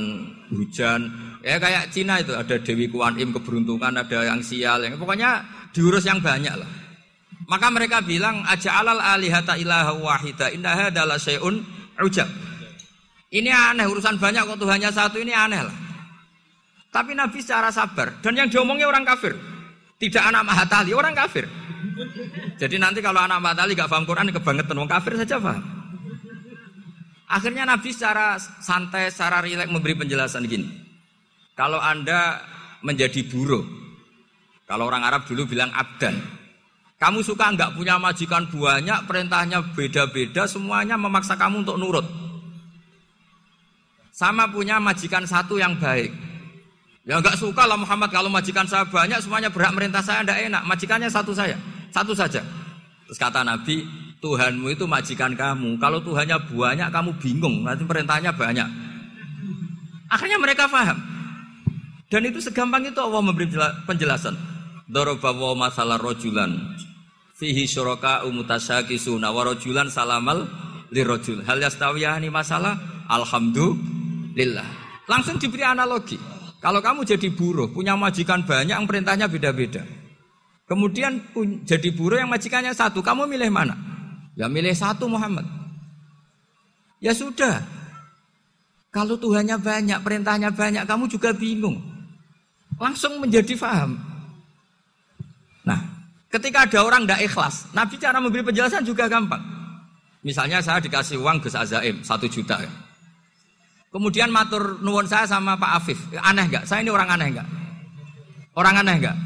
hujan. 0.49 1.01
Ya 1.45 1.61
kayak 1.61 1.93
Cina 1.93 2.21
itu 2.21 2.33
ada 2.33 2.57
Dewi 2.57 2.89
Kuan 2.89 3.21
Im 3.21 3.37
keberuntungan, 3.37 3.97
ada 3.97 4.25
yang 4.25 4.41
sial, 4.41 4.81
yang 4.85 4.97
pokoknya 4.97 5.45
diurus 5.77 6.05
yang 6.09 6.21
banyak 6.21 6.53
lah. 6.57 6.69
Maka 7.49 7.67
mereka 7.73 8.01
bilang 8.05 8.45
aja 8.49 8.81
alal 8.81 9.01
alihata 9.01 9.57
ilaha 9.57 9.97
wahida 9.97 10.53
indah 10.53 10.89
adalah 10.89 11.17
syai'un 11.17 11.61
ujab. 12.01 12.29
Ini 13.31 13.51
aneh 13.53 13.87
urusan 13.87 14.17
banyak 14.17 14.43
kok 14.43 14.59
Tuhannya 14.59 14.91
satu 14.91 15.21
ini 15.21 15.33
aneh 15.37 15.63
lah. 15.65 15.77
Tapi 16.91 17.15
Nabi 17.15 17.39
secara 17.39 17.71
sabar 17.71 18.19
dan 18.21 18.35
yang 18.35 18.49
diomongnya 18.51 18.91
orang 18.91 19.07
kafir. 19.07 19.37
Tidak 20.01 20.21
anak 20.21 20.49
Mahatali, 20.49 20.97
orang 20.97 21.13
kafir. 21.13 21.45
Jadi 22.57 22.77
nanti 22.81 23.05
kalau 23.05 23.21
anak 23.21 23.37
Mahatali 23.37 23.77
gak 23.77 23.93
paham 23.93 24.09
Quran 24.09 24.33
kebangetan 24.33 24.77
orang 24.81 24.93
kafir 24.97 25.13
saja 25.21 25.37
paham. 25.37 25.80
Akhirnya 27.31 27.63
Nabi 27.63 27.95
secara 27.95 28.35
santai, 28.43 29.07
secara 29.15 29.39
rileks 29.39 29.71
memberi 29.71 29.95
penjelasan 29.95 30.51
gini. 30.51 30.67
Kalau 31.55 31.79
Anda 31.79 32.43
menjadi 32.83 33.23
buruh, 33.23 33.63
kalau 34.67 34.91
orang 34.91 35.07
Arab 35.07 35.31
dulu 35.31 35.47
bilang 35.47 35.71
abdan. 35.71 36.19
Kamu 37.01 37.25
suka 37.25 37.55
nggak 37.55 37.79
punya 37.79 37.97
majikan 37.97 38.45
banyak, 38.51 39.09
perintahnya 39.09 39.63
beda-beda, 39.73 40.45
semuanya 40.45 41.01
memaksa 41.01 41.33
kamu 41.39 41.65
untuk 41.65 41.81
nurut. 41.81 42.05
Sama 44.13 44.45
punya 44.53 44.77
majikan 44.77 45.25
satu 45.25 45.57
yang 45.57 45.81
baik. 45.81 46.13
Ya 47.09 47.17
nggak 47.17 47.41
suka 47.41 47.65
lah 47.65 47.81
Muhammad 47.81 48.13
kalau 48.13 48.29
majikan 48.29 48.69
saya 48.69 48.85
banyak 48.85 49.17
semuanya 49.25 49.49
berhak 49.49 49.73
merintah 49.73 50.05
saya 50.05 50.21
tidak 50.21 50.45
enak. 50.51 50.63
Majikannya 50.69 51.09
satu 51.09 51.33
saya, 51.33 51.57
satu 51.89 52.13
saja. 52.13 52.45
Terus 53.09 53.17
kata 53.17 53.41
Nabi, 53.41 53.89
Tuhanmu 54.21 54.69
itu 54.69 54.85
majikan 54.85 55.33
kamu. 55.33 55.81
Kalau 55.81 56.05
Tuhannya 56.05 56.37
banyak 56.53 56.89
kamu 56.93 57.11
bingung, 57.19 57.65
nanti 57.65 57.83
perintahnya 57.89 58.37
banyak. 58.37 58.69
Akhirnya 60.13 60.37
mereka 60.37 60.69
paham. 60.69 61.01
Dan 62.11 62.27
itu 62.29 62.43
segampang 62.43 62.85
itu 62.85 63.01
Allah 63.01 63.23
memberi 63.25 63.49
penjelasan. 63.89 64.37
Dorobawa 64.91 65.71
masalah 65.71 65.97
rojulan. 65.97 66.53
Fihi 67.39 67.65
syuraka 67.65 68.27
wa 68.27 69.43
rojulan 69.47 69.89
salamal 69.89 70.45
lirojul. 70.93 71.47
Hal 71.47 71.63
yastawiyahani 71.63 72.29
masalah. 72.29 72.77
Alhamdulillah 73.09 74.35
lillah. 74.35 74.69
Langsung 75.11 75.39
diberi 75.41 75.67
analogi. 75.67 76.19
Kalau 76.61 76.85
kamu 76.85 77.09
jadi 77.09 77.33
buruh, 77.33 77.73
punya 77.73 77.97
majikan 77.97 78.45
banyak 78.45 78.77
yang 78.77 78.85
perintahnya 78.85 79.27
beda-beda. 79.27 79.81
Kemudian 80.69 81.19
jadi 81.67 81.89
buruh 81.91 82.21
yang 82.21 82.31
majikannya 82.31 82.71
satu. 82.77 83.01
Kamu 83.03 83.27
milih 83.27 83.51
mana? 83.51 83.75
Ya 84.41 84.49
milih 84.49 84.73
satu 84.73 85.05
Muhammad. 85.05 85.45
Ya 86.97 87.13
sudah. 87.13 87.61
Kalau 88.89 89.21
Tuhannya 89.21 89.61
banyak, 89.61 90.01
perintahnya 90.01 90.49
banyak, 90.49 90.89
kamu 90.89 91.13
juga 91.13 91.37
bingung. 91.37 91.77
Langsung 92.81 93.21
menjadi 93.21 93.53
faham. 93.53 94.01
Nah, 95.69 95.77
ketika 96.33 96.65
ada 96.65 96.81
orang 96.81 97.05
tidak 97.05 97.21
ikhlas, 97.29 97.69
Nabi 97.77 98.01
cara 98.01 98.17
memberi 98.17 98.41
penjelasan 98.41 98.81
juga 98.81 99.13
gampang. 99.13 99.45
Misalnya 100.25 100.65
saya 100.65 100.81
dikasih 100.81 101.21
uang 101.21 101.45
Gus 101.45 101.53
Azaim, 101.53 102.01
satu 102.01 102.25
juta. 102.25 102.65
Kemudian 103.93 104.33
matur 104.33 104.81
nuwun 104.81 105.05
saya 105.05 105.29
sama 105.29 105.61
Pak 105.61 105.85
Afif. 105.85 106.01
Aneh 106.17 106.49
nggak? 106.49 106.65
Saya 106.65 106.81
ini 106.81 106.89
orang 106.89 107.13
aneh 107.13 107.29
nggak? 107.37 107.49
Orang 108.57 108.81
aneh 108.81 108.97
nggak? 109.05 109.17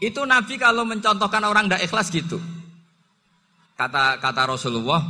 Itu 0.00 0.24
Nabi 0.24 0.56
kalau 0.56 0.88
mencontohkan 0.88 1.44
orang 1.44 1.68
tidak 1.68 1.84
ikhlas 1.84 2.08
gitu. 2.08 2.40
Kata 3.74 4.22
kata 4.22 4.42
Rasulullah, 4.46 5.02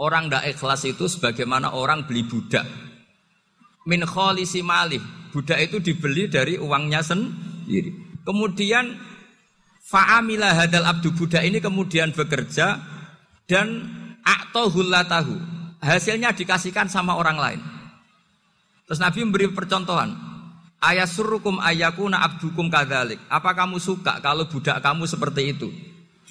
orang 0.00 0.28
tidak 0.32 0.44
ikhlas 0.56 0.82
itu 0.88 1.04
sebagaimana 1.04 1.76
orang 1.76 2.08
beli 2.08 2.24
budak. 2.24 2.64
Min 3.84 4.04
kholisi 4.08 4.64
malih. 4.64 5.00
Budak 5.28 5.60
itu 5.60 5.76
dibeli 5.84 6.24
dari 6.32 6.56
uangnya 6.56 7.04
sendiri. 7.04 8.20
Kemudian 8.24 8.96
fa'amilah 9.84 10.64
hadal 10.64 10.88
abdu 10.88 11.12
budak 11.12 11.44
ini 11.44 11.60
kemudian 11.60 12.16
bekerja 12.16 12.80
dan 13.44 13.84
tahu 14.52 15.36
Hasilnya 15.78 16.34
dikasihkan 16.34 16.90
sama 16.90 17.14
orang 17.14 17.38
lain. 17.38 17.60
Terus 18.88 18.98
Nabi 18.98 19.22
memberi 19.22 19.46
percontohan. 19.52 20.10
Ayat 20.82 21.06
surukum 21.06 21.62
ayakuna 21.62 22.18
abdukum 22.18 22.66
kadalik. 22.66 23.22
Apa 23.30 23.54
kamu 23.54 23.78
suka 23.78 24.18
kalau 24.18 24.50
budak 24.50 24.82
kamu 24.82 25.06
seperti 25.06 25.54
itu? 25.54 25.70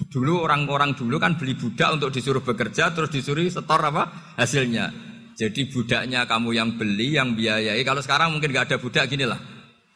Dulu 0.06 0.46
orang-orang 0.46 0.94
dulu 0.94 1.18
kan 1.18 1.34
beli 1.34 1.58
budak 1.58 1.98
untuk 1.98 2.14
disuruh 2.14 2.38
bekerja 2.38 2.94
terus 2.94 3.10
disuruh 3.10 3.42
setor 3.50 3.82
apa 3.82 4.34
hasilnya. 4.38 4.94
Jadi 5.34 5.70
budaknya 5.70 6.26
kamu 6.26 6.50
yang 6.54 6.70
beli, 6.78 7.18
yang 7.18 7.34
biayai. 7.34 7.82
Kalau 7.82 8.02
sekarang 8.02 8.34
mungkin 8.34 8.54
gak 8.54 8.70
ada 8.70 8.76
budak 8.78 9.10
gini 9.10 9.26
lah. 9.26 9.38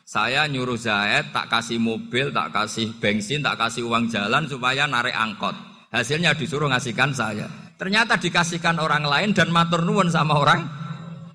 Saya 0.03 0.47
nyuruh 0.51 0.79
Zaid 0.79 1.31
tak 1.31 1.51
kasih 1.51 1.79
mobil, 1.79 2.35
tak 2.35 2.51
kasih 2.55 2.95
bensin, 2.99 3.43
tak 3.43 3.59
kasih 3.59 3.87
uang 3.87 4.11
jalan 4.11 4.47
supaya 4.47 4.87
narik 4.87 5.15
angkot. 5.15 5.55
Hasilnya 5.91 6.35
disuruh 6.35 6.71
ngasihkan 6.71 7.11
saya. 7.15 7.47
Ternyata 7.79 8.19
dikasihkan 8.19 8.79
orang 8.79 9.03
lain 9.03 9.35
dan 9.35 9.51
matur 9.51 9.83
nuwun 9.83 10.11
sama 10.11 10.39
orang. 10.39 10.63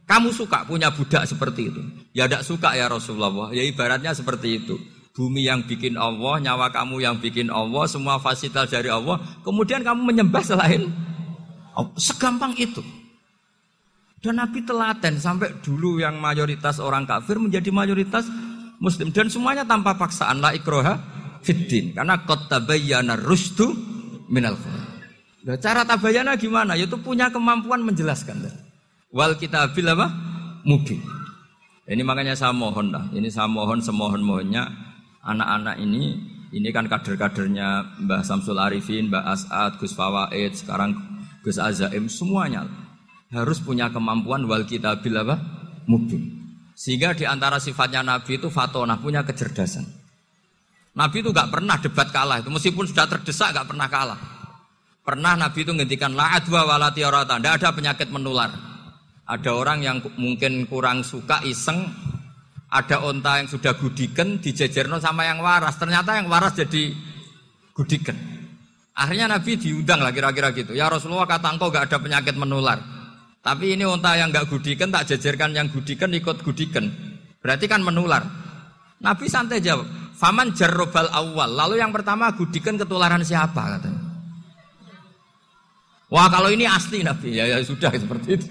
Kamu 0.08 0.32
suka 0.32 0.64
punya 0.64 0.88
budak 0.88 1.28
seperti 1.28 1.68
itu? 1.68 1.84
Ya 2.16 2.32
tidak 2.32 2.48
suka 2.48 2.80
ya 2.80 2.88
Rasulullah. 2.88 3.52
Ya 3.52 3.68
ibaratnya 3.68 4.16
seperti 4.16 4.64
itu. 4.64 4.80
Bumi 5.18 5.50
yang 5.50 5.66
bikin 5.66 5.98
Allah, 5.98 6.38
nyawa 6.38 6.70
kamu 6.70 7.02
yang 7.02 7.18
bikin 7.18 7.50
Allah, 7.50 7.90
semua 7.90 8.22
fasilitas 8.22 8.70
dari 8.70 8.86
Allah. 8.86 9.18
Kemudian 9.42 9.82
kamu 9.82 10.14
menyembah 10.14 10.46
selain 10.46 10.94
Allah. 11.74 11.98
Segampang 11.98 12.54
itu. 12.54 12.86
Dan 14.22 14.38
Nabi 14.38 14.62
telaten 14.62 15.18
sampai 15.18 15.58
dulu 15.66 15.98
yang 15.98 16.22
mayoritas 16.22 16.78
orang 16.78 17.10
kafir 17.10 17.42
menjadi 17.42 17.74
mayoritas 17.74 18.30
muslim. 18.78 19.10
Dan 19.10 19.34
semuanya 19.34 19.66
tanpa 19.66 19.98
paksaan. 19.98 20.38
La 20.38 20.54
ikroha 20.54 21.02
fiddin. 21.42 21.98
Karena 21.98 22.22
kota 22.22 22.62
bayana 22.62 23.18
rusdu 23.18 23.74
minal 24.30 24.54
khur. 24.54 24.78
Nah, 25.50 25.58
cara 25.58 25.82
tabayana 25.82 26.38
gimana? 26.38 26.78
Yaitu 26.78 27.02
punya 27.02 27.34
kemampuan 27.34 27.82
menjelaskan. 27.82 28.38
Wal 29.10 29.34
kita 29.42 29.74
apa? 29.74 30.08
Mubin. 30.62 31.02
Ini 31.90 32.06
makanya 32.06 32.38
saya 32.38 32.54
mohon 32.54 32.94
lah. 32.94 33.10
Ini 33.16 33.34
saya 33.34 33.50
mohon 33.50 33.82
semohon 33.82 34.22
mohonnya 34.22 34.87
anak-anak 35.28 35.76
ini. 35.84 36.36
Ini 36.48 36.72
kan 36.72 36.88
kader-kadernya 36.88 38.00
Mbah 38.08 38.24
Samsul 38.24 38.56
Arifin, 38.56 39.12
Mbah 39.12 39.36
As'ad, 39.36 39.76
Gus 39.84 39.92
Fawaid, 39.92 40.56
sekarang 40.56 40.96
Gus 41.44 41.60
Azaim, 41.60 42.08
semuanya 42.08 42.64
harus 43.36 43.60
punya 43.60 43.92
kemampuan 43.92 44.48
wal 44.48 44.64
kita 44.64 44.96
apa? 44.96 45.36
Mubin. 45.92 46.24
Sehingga 46.72 47.12
di 47.12 47.28
antara 47.28 47.60
sifatnya 47.60 48.00
Nabi 48.00 48.40
itu 48.40 48.48
fatona 48.48 48.96
punya 48.96 49.28
kecerdasan. 49.28 49.84
Nabi 50.98 51.22
itu 51.22 51.30
gak 51.36 51.52
pernah 51.52 51.78
debat 51.78 52.10
kalah 52.10 52.42
itu 52.42 52.50
meskipun 52.50 52.88
sudah 52.90 53.06
terdesak 53.06 53.54
gak 53.54 53.68
pernah 53.68 53.92
kalah. 53.92 54.20
Pernah 55.04 55.40
Nabi 55.40 55.64
itu 55.64 55.72
ngendikan 55.72 56.16
la 56.16 56.36
adwa 56.36 56.68
wala 56.68 56.92
tiarata, 56.92 57.40
tidak 57.40 57.64
ada 57.64 57.70
penyakit 57.72 58.08
menular. 58.12 58.52
Ada 59.28 59.52
orang 59.52 59.80
yang 59.84 59.98
mungkin 60.16 60.68
kurang 60.68 61.04
suka 61.04 61.44
iseng, 61.44 61.88
ada 62.68 63.00
onta 63.08 63.40
yang 63.40 63.48
sudah 63.48 63.80
gudiken 63.80 64.44
dijejerno 64.44 65.00
sama 65.00 65.24
yang 65.24 65.40
waras. 65.40 65.80
Ternyata 65.80 66.20
yang 66.20 66.28
waras 66.28 66.56
jadi 66.56 66.92
gudiken. 67.72 68.18
Akhirnya 68.98 69.30
Nabi 69.30 69.56
diundang 69.56 70.04
lah 70.04 70.12
kira-kira 70.12 70.52
gitu. 70.52 70.74
Ya 70.74 70.92
Rasulullah 70.92 71.30
kata 71.30 71.54
engkau 71.56 71.72
gak 71.72 71.94
ada 71.94 71.98
penyakit 72.02 72.36
menular. 72.36 72.82
Tapi 73.40 73.78
ini 73.78 73.88
onta 73.88 74.18
yang 74.20 74.34
gak 74.34 74.52
gudiken 74.52 74.92
tak 74.92 75.08
jejerkan 75.08 75.56
yang 75.56 75.72
gudiken 75.72 76.12
ikut 76.12 76.44
gudiken. 76.44 76.92
Berarti 77.40 77.70
kan 77.70 77.80
menular. 77.86 78.26
Nabi 79.00 79.30
santai 79.30 79.64
jawab. 79.64 79.88
Faman 80.18 80.52
jarrobal 80.58 81.08
awal. 81.14 81.54
Lalu 81.54 81.80
yang 81.80 81.94
pertama 81.94 82.34
gudiken 82.34 82.76
ketularan 82.76 83.22
siapa 83.22 83.78
katanya. 83.78 84.08
Wah 86.08 86.32
kalau 86.32 86.48
ini 86.48 86.64
asli 86.64 87.04
Nabi 87.04 87.36
ya, 87.36 87.46
ya 87.52 87.60
sudah 87.62 87.92
seperti 88.02 88.40
itu. 88.40 88.48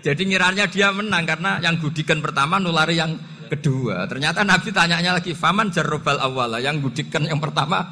Jadi 0.00 0.22
ngiranya 0.24 0.66
dia 0.66 0.88
menang 0.90 1.28
karena 1.28 1.60
yang 1.60 1.76
gudikan 1.78 2.24
pertama 2.24 2.56
nulari 2.56 2.96
yang 2.96 3.14
kedua. 3.50 4.08
Ternyata 4.08 4.46
Nabi 4.46 4.68
tanyanya 4.70 5.20
lagi, 5.20 5.36
faman 5.36 5.72
jarrobal 5.72 6.16
awala 6.20 6.62
yang 6.62 6.80
gudikan 6.80 7.24
yang 7.26 7.38
pertama 7.42 7.84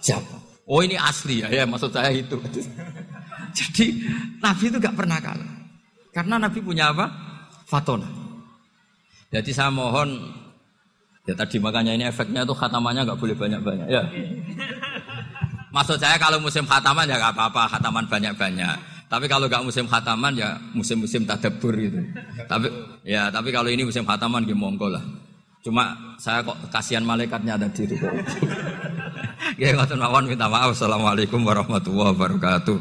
siapa? 0.00 0.40
Oh 0.70 0.80
ini 0.80 0.94
asli 0.94 1.42
ya, 1.42 1.48
ya 1.50 1.66
maksud 1.66 1.90
saya 1.90 2.14
itu. 2.14 2.38
Jadi 3.58 4.06
Nabi 4.38 4.64
itu 4.70 4.76
gak 4.78 4.94
pernah 4.94 5.18
kalah. 5.18 5.52
Karena 6.14 6.38
Nabi 6.38 6.58
punya 6.62 6.94
apa? 6.94 7.10
Fatona. 7.66 8.06
Jadi 9.30 9.50
saya 9.54 9.70
mohon 9.70 10.30
ya 11.26 11.34
tadi 11.38 11.62
makanya 11.62 11.94
ini 11.94 12.06
efeknya 12.06 12.42
tuh 12.42 12.54
khatamannya 12.54 13.06
gak 13.06 13.18
boleh 13.18 13.34
banyak-banyak 13.34 13.86
ya. 13.90 14.02
Maksud 15.74 16.02
saya 16.02 16.18
kalau 16.18 16.42
musim 16.42 16.66
khataman 16.66 17.06
ya 17.06 17.18
gak 17.18 17.34
apa-apa, 17.34 17.78
khataman 17.78 18.06
banyak-banyak. 18.10 18.89
Tapi 19.10 19.26
kalau 19.26 19.50
gak 19.50 19.66
musim 19.66 19.90
khataman 19.90 20.38
ya 20.38 20.54
musim-musim 20.70 21.26
tadabur 21.26 21.74
gitu. 21.74 21.98
Tapi 22.46 22.70
ya 23.02 23.26
tapi 23.34 23.50
kalau 23.50 23.66
ini 23.66 23.82
musim 23.82 24.06
khataman 24.06 24.46
ya 24.46 24.54
monggo 24.54 24.86
lah. 24.86 25.02
Cuma 25.66 26.14
saya 26.16 26.46
kok 26.46 26.54
kasihan 26.70 27.02
malaikatnya 27.02 27.58
ada 27.58 27.66
di 27.66 27.90
itu. 27.90 27.98
Ya 29.58 29.74
mawon 29.74 30.30
minta 30.30 30.46
maaf. 30.46 30.72
Assalamualaikum 30.78 31.42
warahmatullahi 31.42 32.14
wabarakatuh. 32.14 32.78